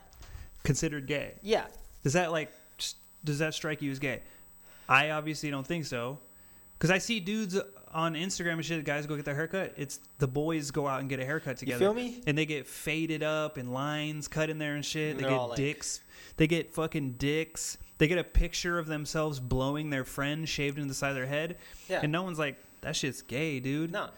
considered 0.64 1.06
gay. 1.06 1.34
yeah? 1.42 1.66
Does 2.04 2.14
that 2.14 2.32
like 2.32 2.50
does 3.26 3.40
that 3.40 3.54
strike 3.54 3.82
you 3.82 3.92
as 3.92 4.00
gay? 4.00 4.22
I 4.88 5.10
obviously 5.10 5.52
don't 5.52 5.68
think 5.68 5.86
so. 5.86 6.20
Cuz 6.80 6.90
I 6.90 6.98
see 7.00 7.20
dudes 7.20 7.60
on 7.94 8.16
Instagram 8.16 8.54
and 8.54 8.66
shit 8.66 8.84
guys 8.86 9.06
go 9.06 9.16
get 9.16 9.26
their 9.26 9.36
haircut. 9.36 9.74
It's 9.78 10.00
the 10.20 10.28
boys 10.28 10.72
go 10.72 10.88
out 10.88 11.00
and 11.02 11.10
get 11.10 11.20
a 11.20 11.26
haircut 11.26 11.58
together. 11.58 11.84
You 11.86 11.92
feel 11.92 11.94
me? 11.94 12.22
And 12.28 12.38
they 12.38 12.46
get 12.46 12.66
faded 12.68 13.24
up 13.24 13.58
and 13.58 13.74
lines 13.74 14.28
cut 14.28 14.50
in 14.50 14.58
there 14.58 14.76
and 14.76 14.84
shit. 14.86 15.18
They 15.18 15.24
they're 15.24 15.32
get 15.32 15.38
like- 15.42 15.58
dicks. 15.58 16.02
They 16.38 16.48
get 16.48 16.74
fucking 16.74 17.14
dicks. 17.14 17.78
They 18.00 18.08
get 18.08 18.18
a 18.18 18.24
picture 18.24 18.80
of 18.80 18.88
themselves 18.88 19.40
blowing 19.40 19.90
their 19.92 20.04
friend 20.04 20.50
shaved 20.50 20.78
into 20.78 20.88
the 20.90 20.94
side 20.96 21.10
of 21.10 21.16
their 21.16 21.28
head. 21.28 21.58
Yeah. 21.88 22.00
And 22.02 22.12
no 22.12 22.24
one's 22.24 22.40
like, 22.40 22.58
that 22.82 22.96
shit's 22.96 23.22
gay, 23.22 23.60
dude. 23.60 23.92
no, 23.92 24.10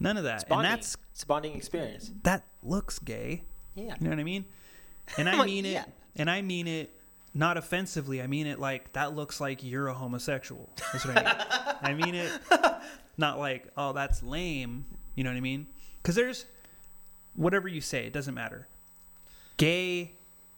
None 0.00 0.16
of 0.16 0.24
that. 0.24 0.34
it's 0.36 0.42
And 0.44 0.48
bonding. 0.50 0.70
that's 0.72 0.96
it's 1.12 1.22
a 1.22 1.26
bonding 1.26 1.54
experience. 1.56 2.10
that 2.22 2.44
looks 2.62 2.98
gay. 2.98 3.42
Yeah. 3.74 3.94
You 4.00 4.04
know 4.04 4.10
what 4.10 4.18
I 4.18 4.24
mean? 4.24 4.44
And 5.18 5.28
I 5.28 5.36
Like, 5.36 5.46
mean 5.46 5.64
it. 5.66 5.72
yeah. 5.72 5.84
And 6.16 6.30
I 6.30 6.42
mean 6.42 6.66
it 6.66 6.90
not 7.34 7.56
offensively. 7.56 8.20
I 8.22 8.26
mean 8.26 8.46
it 8.46 8.58
like 8.58 8.92
that 8.94 9.14
looks 9.14 9.40
like 9.40 9.62
you're 9.62 9.88
a 9.88 9.94
homosexual. 9.94 10.68
That's 10.92 11.06
what 11.06 11.16
I 11.18 11.22
mean. 11.22 11.76
I 11.82 11.94
mean 11.94 12.14
it 12.14 12.30
not 13.18 13.38
like 13.38 13.68
oh 13.76 13.92
that's 13.92 14.22
lame. 14.22 14.84
You 15.14 15.24
know 15.24 15.30
what 15.30 15.36
I 15.36 15.40
mean? 15.40 15.66
Because 16.02 16.14
there's 16.14 16.46
whatever 17.34 17.68
you 17.68 17.80
say, 17.80 18.06
it 18.06 18.12
doesn't 18.12 18.34
matter. 18.34 18.66
Gay, 19.56 20.12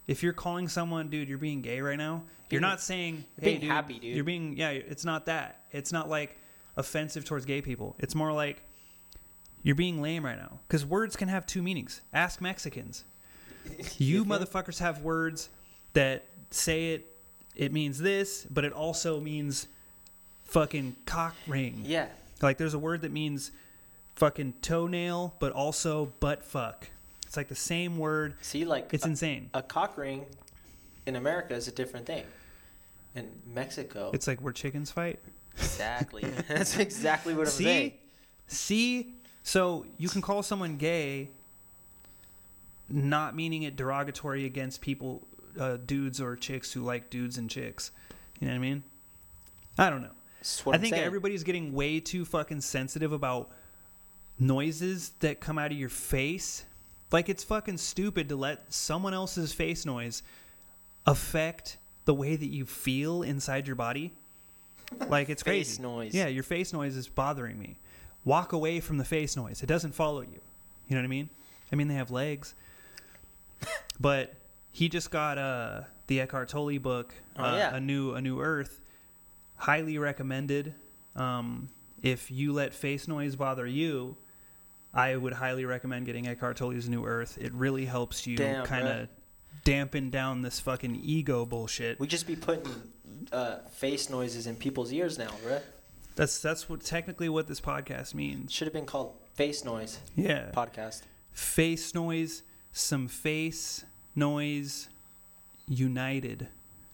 if 0.06 0.22
you're 0.22 0.32
calling 0.32 0.68
someone, 0.68 1.08
dude, 1.08 1.28
you're 1.28 1.38
being 1.38 1.62
gay 1.62 1.80
right 1.80 1.96
now. 1.98 2.22
You're 2.50 2.60
Being- 2.60 2.70
not 2.70 2.80
saying, 2.80 3.14
you're 3.14 3.44
hey, 3.44 3.50
being 3.52 3.60
dude, 3.60 3.70
happy, 3.70 3.94
dude. 3.98 4.14
You're 4.16 4.24
being, 4.24 4.56
yeah, 4.56 4.70
it's 4.70 5.04
not 5.04 5.26
that. 5.26 5.60
It's 5.70 5.92
not 5.92 6.08
like 6.08 6.36
offensive 6.76 7.24
towards 7.24 7.46
gay 7.46 7.62
people. 7.62 7.94
It's 8.00 8.14
more 8.14 8.32
like 8.32 8.62
you're 9.62 9.76
being 9.76 10.02
lame 10.02 10.24
right 10.24 10.36
now. 10.36 10.58
Because 10.66 10.84
words 10.84 11.16
can 11.16 11.28
have 11.28 11.46
two 11.46 11.62
meanings. 11.62 12.00
Ask 12.12 12.40
Mexicans. 12.40 13.04
You 13.98 14.24
motherfuckers 14.24 14.78
have 14.80 15.02
words 15.02 15.48
that 15.92 16.24
say 16.50 16.94
it, 16.94 17.06
it 17.54 17.72
means 17.72 17.98
this, 17.98 18.46
but 18.50 18.64
it 18.64 18.72
also 18.72 19.20
means 19.20 19.68
fucking 20.44 20.96
cock 21.06 21.34
ring. 21.46 21.82
Yeah. 21.84 22.06
Like 22.42 22.58
there's 22.58 22.74
a 22.74 22.78
word 22.78 23.02
that 23.02 23.12
means 23.12 23.50
fucking 24.16 24.54
toenail, 24.62 25.34
but 25.38 25.52
also 25.52 26.12
butt 26.20 26.44
fuck. 26.44 26.88
It's 27.26 27.36
like 27.36 27.48
the 27.48 27.54
same 27.54 27.96
word. 27.98 28.34
See, 28.40 28.64
like 28.64 28.92
It's 28.92 29.04
a, 29.04 29.08
insane. 29.08 29.50
a 29.54 29.62
cock 29.62 29.96
ring 29.96 30.26
in 31.06 31.16
America 31.16 31.54
is 31.54 31.68
a 31.68 31.72
different 31.72 32.06
thing. 32.06 32.24
In 33.14 33.28
Mexico, 33.54 34.10
It's 34.14 34.26
like 34.26 34.40
where 34.40 34.52
chickens 34.52 34.90
fight. 34.90 35.18
exactly. 35.56 36.22
That's 36.48 36.76
exactly 36.78 37.34
what 37.34 37.46
I'm 37.46 37.52
See? 37.52 37.64
saying. 37.64 37.92
See? 38.48 39.14
So 39.42 39.86
you 39.98 40.08
can 40.08 40.22
call 40.22 40.42
someone 40.42 40.76
gay, 40.76 41.28
not 42.88 43.34
meaning 43.36 43.62
it 43.62 43.76
derogatory 43.76 44.44
against 44.44 44.80
people, 44.80 45.22
uh, 45.58 45.76
dudes 45.84 46.20
or 46.20 46.36
chicks 46.36 46.72
who 46.72 46.82
like 46.82 47.10
dudes 47.10 47.38
and 47.38 47.48
chicks. 47.50 47.90
You 48.40 48.46
know 48.48 48.52
what 48.54 48.58
I 48.58 48.60
mean? 48.60 48.82
I 49.78 49.90
don't 49.90 50.02
know. 50.02 50.10
I 50.66 50.70
I'm 50.74 50.80
think 50.80 50.94
saying. 50.94 51.04
everybody's 51.06 51.44
getting 51.44 51.72
way 51.72 52.00
too 52.00 52.24
fucking 52.24 52.60
sensitive 52.62 53.12
about 53.12 53.50
noises 54.38 55.10
that 55.20 55.40
come 55.40 55.58
out 55.58 55.70
of 55.70 55.76
your 55.78 55.88
face. 55.88 56.64
Like 57.12 57.28
it's 57.28 57.44
fucking 57.44 57.76
stupid 57.78 58.28
to 58.30 58.36
let 58.36 58.72
someone 58.72 59.12
else's 59.14 59.52
face 59.52 59.84
noise 59.84 60.22
affect 61.06 61.76
the 62.04 62.14
way 62.14 62.36
that 62.36 62.46
you 62.46 62.64
feel 62.64 63.22
inside 63.22 63.66
your 63.66 63.76
body. 63.76 64.12
Like 65.08 65.28
it's 65.28 65.42
Face 65.44 65.68
crazy. 65.76 65.82
noise. 65.82 66.14
Yeah, 66.14 66.26
your 66.28 66.42
face 66.42 66.72
noise 66.72 66.96
is 66.96 67.08
bothering 67.08 67.58
me. 67.58 67.76
Walk 68.24 68.52
away 68.52 68.80
from 68.80 68.98
the 68.98 69.04
face 69.04 69.36
noise. 69.36 69.62
It 69.62 69.66
doesn't 69.66 69.92
follow 69.94 70.20
you. 70.22 70.40
You 70.88 70.96
know 70.96 70.98
what 70.98 71.04
I 71.04 71.08
mean? 71.08 71.28
I 71.72 71.76
mean 71.76 71.88
they 71.88 71.94
have 71.94 72.10
legs. 72.10 72.54
but 74.00 74.34
he 74.72 74.88
just 74.88 75.10
got 75.10 75.38
uh 75.38 75.82
the 76.06 76.20
Eckhart 76.20 76.48
Tolle 76.48 76.78
book, 76.78 77.14
Oh, 77.36 77.44
uh, 77.44 77.56
yeah. 77.56 77.74
a 77.76 77.80
new 77.80 78.14
a 78.14 78.20
new 78.20 78.40
Earth. 78.40 78.80
Highly 79.60 79.98
recommended. 79.98 80.74
Um, 81.14 81.68
if 82.02 82.30
you 82.30 82.52
let 82.52 82.72
face 82.74 83.06
noise 83.06 83.36
bother 83.36 83.66
you, 83.66 84.16
I 84.94 85.14
would 85.16 85.34
highly 85.34 85.64
recommend 85.66 86.06
getting 86.06 86.26
Eckhart 86.26 86.56
Tolle's 86.56 86.88
New 86.88 87.04
Earth. 87.04 87.36
It 87.40 87.52
really 87.52 87.84
helps 87.84 88.26
you 88.26 88.36
kind 88.64 88.88
of 88.88 89.08
dampen 89.64 90.08
down 90.10 90.40
this 90.42 90.60
fucking 90.60 91.00
ego 91.04 91.44
bullshit. 91.44 92.00
We 92.00 92.06
just 92.06 92.26
be 92.26 92.36
putting 92.36 92.72
uh, 93.32 93.58
face 93.70 94.08
noises 94.08 94.46
in 94.46 94.56
people's 94.56 94.92
ears 94.92 95.18
now, 95.18 95.30
right? 95.46 95.62
That's 96.16 96.40
that's 96.40 96.68
what 96.68 96.80
technically 96.82 97.28
what 97.28 97.46
this 97.46 97.60
podcast 97.60 98.14
means. 98.14 98.52
Should 98.52 98.66
have 98.66 98.72
been 98.72 98.86
called 98.86 99.12
Face 99.34 99.64
Noise 99.64 100.00
Yeah. 100.16 100.50
Podcast. 100.54 101.02
face 101.32 101.94
noise, 101.94 102.42
some 102.72 103.08
face 103.08 103.84
noise, 104.16 104.88
united, 105.68 106.48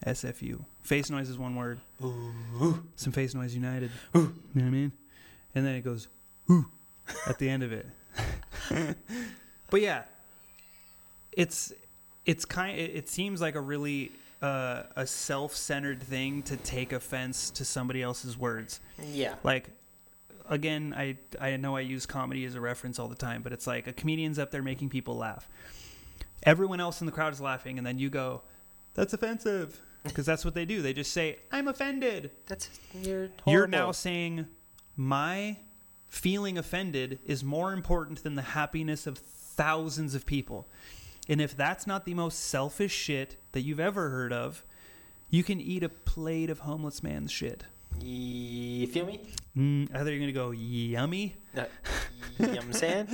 SFU. 0.05 0.65
Face 0.87 1.11
noise 1.11 1.29
is 1.29 1.37
one 1.37 1.57
word. 1.57 1.81
Some 2.97 3.13
face 3.13 3.35
noise 3.35 3.55
united. 3.55 3.91
You 4.15 4.21
know 4.21 4.31
what 4.55 4.63
I 4.65 4.71
mean? 4.71 4.93
And 5.55 5.67
then 5.67 5.75
it 5.75 5.81
goes, 5.83 6.07
ooh, 6.51 6.67
at 7.27 7.39
the 7.39 7.49
end 7.49 7.63
of 7.63 7.73
it. 7.73 7.87
but 9.71 9.81
yeah, 9.81 10.05
it's 11.33 11.73
it's 12.25 12.45
kind. 12.45 12.79
It, 12.79 12.95
it 12.95 13.09
seems 13.09 13.41
like 13.41 13.55
a 13.57 13.61
really 13.61 14.13
uh, 14.43 14.85
a 14.95 15.07
self-centered 15.07 16.03
thing 16.03 16.43
to 16.45 16.57
take 16.59 16.93
offense 16.93 17.51
to 17.51 17.65
somebody 17.65 18.03
else's 18.03 18.39
words 18.39 18.81
Yeah. 19.03 19.35
like 19.43 19.71
again 20.49 20.95
i 20.97 21.17
i 21.41 21.57
know 21.57 21.75
i 21.75 21.81
use 21.81 22.07
comedy 22.07 22.45
as 22.45 22.55
a 22.55 22.61
reference 22.61 23.01
all 23.01 23.09
the 23.09 23.17
time 23.17 23.43
but 23.43 23.53
it's 23.53 23.67
like 23.67 23.89
a 23.89 23.93
comedian's 23.93 24.39
up 24.39 24.53
there 24.53 24.63
making 24.63 24.89
people 24.89 25.17
laugh 25.17 25.49
everyone 26.45 26.79
else 26.79 27.01
in 27.01 27.07
the 27.07 27.13
crowd 27.13 27.33
is 27.33 27.41
laughing 27.41 27.79
and 27.79 27.87
then 27.87 27.99
you 27.99 28.09
go 28.09 28.43
that's 28.95 29.13
offensive 29.13 29.81
because 30.09 30.27
that's 30.27 30.45
what 30.45 30.55
they 30.55 30.65
do 30.65 30.83
they 30.83 30.93
just 30.93 31.13
say 31.13 31.39
i'm 31.53 31.69
offended 31.69 32.31
That's 32.47 32.69
you're 33.03 33.29
you're 33.47 33.67
now 33.67 33.93
saying 33.93 34.47
my 34.97 35.57
feeling 36.09 36.57
offended 36.59 37.19
is 37.27 37.43
more 37.45 37.73
important 37.73 38.23
than 38.23 38.35
the 38.35 38.43
happiness 38.43 39.07
of 39.07 39.19
thousands 39.19 40.15
of 40.15 40.25
people 40.27 40.67
and 41.29 41.41
if 41.41 41.57
that's 41.57 41.87
not 41.87 42.05
the 42.05 42.15
most 42.15 42.39
selfish 42.41 42.93
shit 42.93 43.37
that 43.53 43.63
you've 43.63 43.81
ever 43.81 44.11
heard 44.11 44.33
of 44.33 44.65
you 45.31 45.43
can 45.43 45.61
eat 45.61 45.83
a 45.83 45.89
plate 45.89 46.51
of 46.51 46.61
homeless 46.61 47.03
man's 47.03 47.33
shit 47.33 47.65
You 48.01 48.87
feel 48.89 49.07
me? 49.07 49.21
Mm, 49.57 49.89
either 49.95 50.11
you're 50.11 50.21
gonna 50.21 50.33
go 50.33 50.51
yummy, 50.51 51.35
No. 51.55 51.65
Yum 52.39 52.73
saying? 52.73 53.09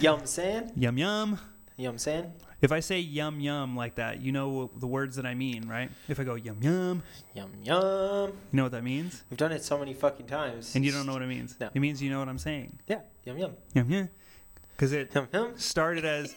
Yum 0.00 0.26
saying? 0.26 0.72
yum 0.76 0.98
yum. 0.98 1.38
Yum 1.78 1.92
I'm 1.92 1.98
saying? 1.98 2.32
If 2.60 2.72
I 2.72 2.80
say 2.80 2.98
yum 2.98 3.38
yum 3.38 3.76
like 3.76 3.94
that, 3.94 4.20
you 4.20 4.32
know 4.32 4.68
the 4.76 4.86
words 4.88 5.14
that 5.14 5.24
I 5.24 5.34
mean, 5.34 5.68
right? 5.68 5.90
If 6.08 6.18
I 6.18 6.24
go 6.24 6.34
yum 6.34 6.58
yum, 6.60 7.02
Yum 7.34 7.50
yum. 7.62 8.30
you 8.30 8.56
know 8.56 8.62
what 8.64 8.72
that 8.72 8.82
means, 8.82 9.22
We've 9.30 9.38
done 9.38 9.52
it 9.52 9.62
so 9.62 9.78
many 9.78 9.94
fucking 9.94 10.26
times. 10.26 10.74
and 10.74 10.84
you 10.84 10.90
don't 10.90 11.06
know 11.06 11.12
what 11.12 11.22
it 11.22 11.28
means. 11.28 11.54
No. 11.60 11.70
It 11.72 11.78
means 11.78 12.02
you 12.02 12.10
know 12.10 12.18
what 12.18 12.28
I'm 12.28 12.38
saying. 12.38 12.76
Yeah. 12.88 13.00
Yum 13.24 13.38
yum. 13.38 13.52
Yum 13.74 13.90
yum, 13.90 14.08
because 14.72 14.92
it 14.92 15.10
Yum 15.14 15.28
yum. 15.32 15.52
started 15.56 16.04
as 16.04 16.34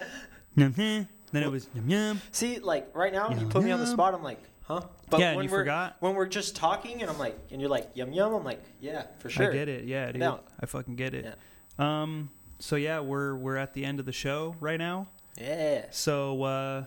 yum 0.54 0.72
yum, 0.76 1.08
then 1.32 1.42
it 1.42 1.50
was 1.50 1.68
yum 1.74 1.88
yum. 1.90 2.20
See, 2.30 2.60
like 2.60 2.88
right 2.94 3.12
now, 3.12 3.30
you 3.30 3.36
Yum 3.38 3.48
put 3.50 3.64
me 3.64 3.72
on 3.72 3.80
the 3.80 3.86
spot. 3.88 4.14
I'm 4.14 4.22
like, 4.22 4.40
huh? 4.62 4.82
Yeah, 5.18 5.34
when 5.34 5.46
you 5.46 5.50
we're, 5.50 5.58
forgot? 5.58 5.96
When 5.98 6.14
we're 6.14 6.26
just 6.26 6.54
talking, 6.54 7.02
and 7.02 7.10
I'm 7.10 7.18
like, 7.18 7.36
and 7.50 7.60
you're 7.60 7.70
like, 7.70 7.90
yum 7.94 8.12
yum. 8.12 8.32
I'm 8.34 8.44
like, 8.44 8.62
yeah, 8.80 9.06
for 9.18 9.30
sure. 9.30 9.50
I 9.50 9.52
get 9.52 9.68
it. 9.68 9.84
Yeah, 9.84 10.12
dude. 10.12 10.22
I 10.22 10.66
fucking 10.66 10.94
get 10.94 11.12
it. 11.12 11.34
Um. 11.76 12.30
So 12.58 12.76
yeah, 12.76 13.00
we're 13.00 13.34
we're 13.36 13.56
at 13.56 13.74
the 13.74 13.84
end 13.84 14.00
of 14.00 14.06
the 14.06 14.12
show 14.12 14.56
right 14.60 14.78
now. 14.78 15.08
Yeah. 15.38 15.86
So 15.90 16.42
uh 16.42 16.84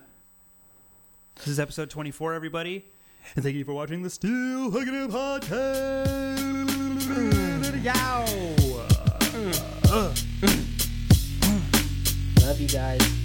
this 1.36 1.48
is 1.48 1.60
episode 1.60 1.90
24, 1.90 2.34
everybody. 2.34 2.86
And 3.36 3.44
thank 3.44 3.56
you 3.56 3.64
for 3.64 3.74
watching 3.74 4.02
the 4.02 4.10
Still 4.10 4.72
Hooking 4.72 4.94
It 4.96 5.10
podcast. 5.10 6.40
Yow. 7.84 8.26
Uh, 9.92 10.14
Love 12.46 12.60
you 12.60 12.68
guys. 12.68 13.19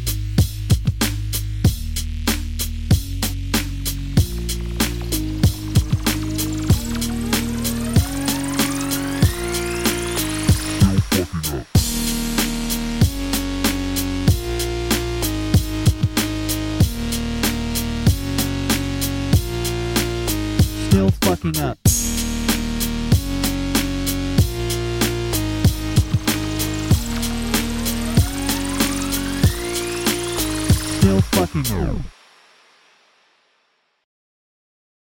Fucking 21.37 21.61
up. 21.61 21.79
Still 30.99 31.21
fucking 31.21 31.89
up. 31.89 32.14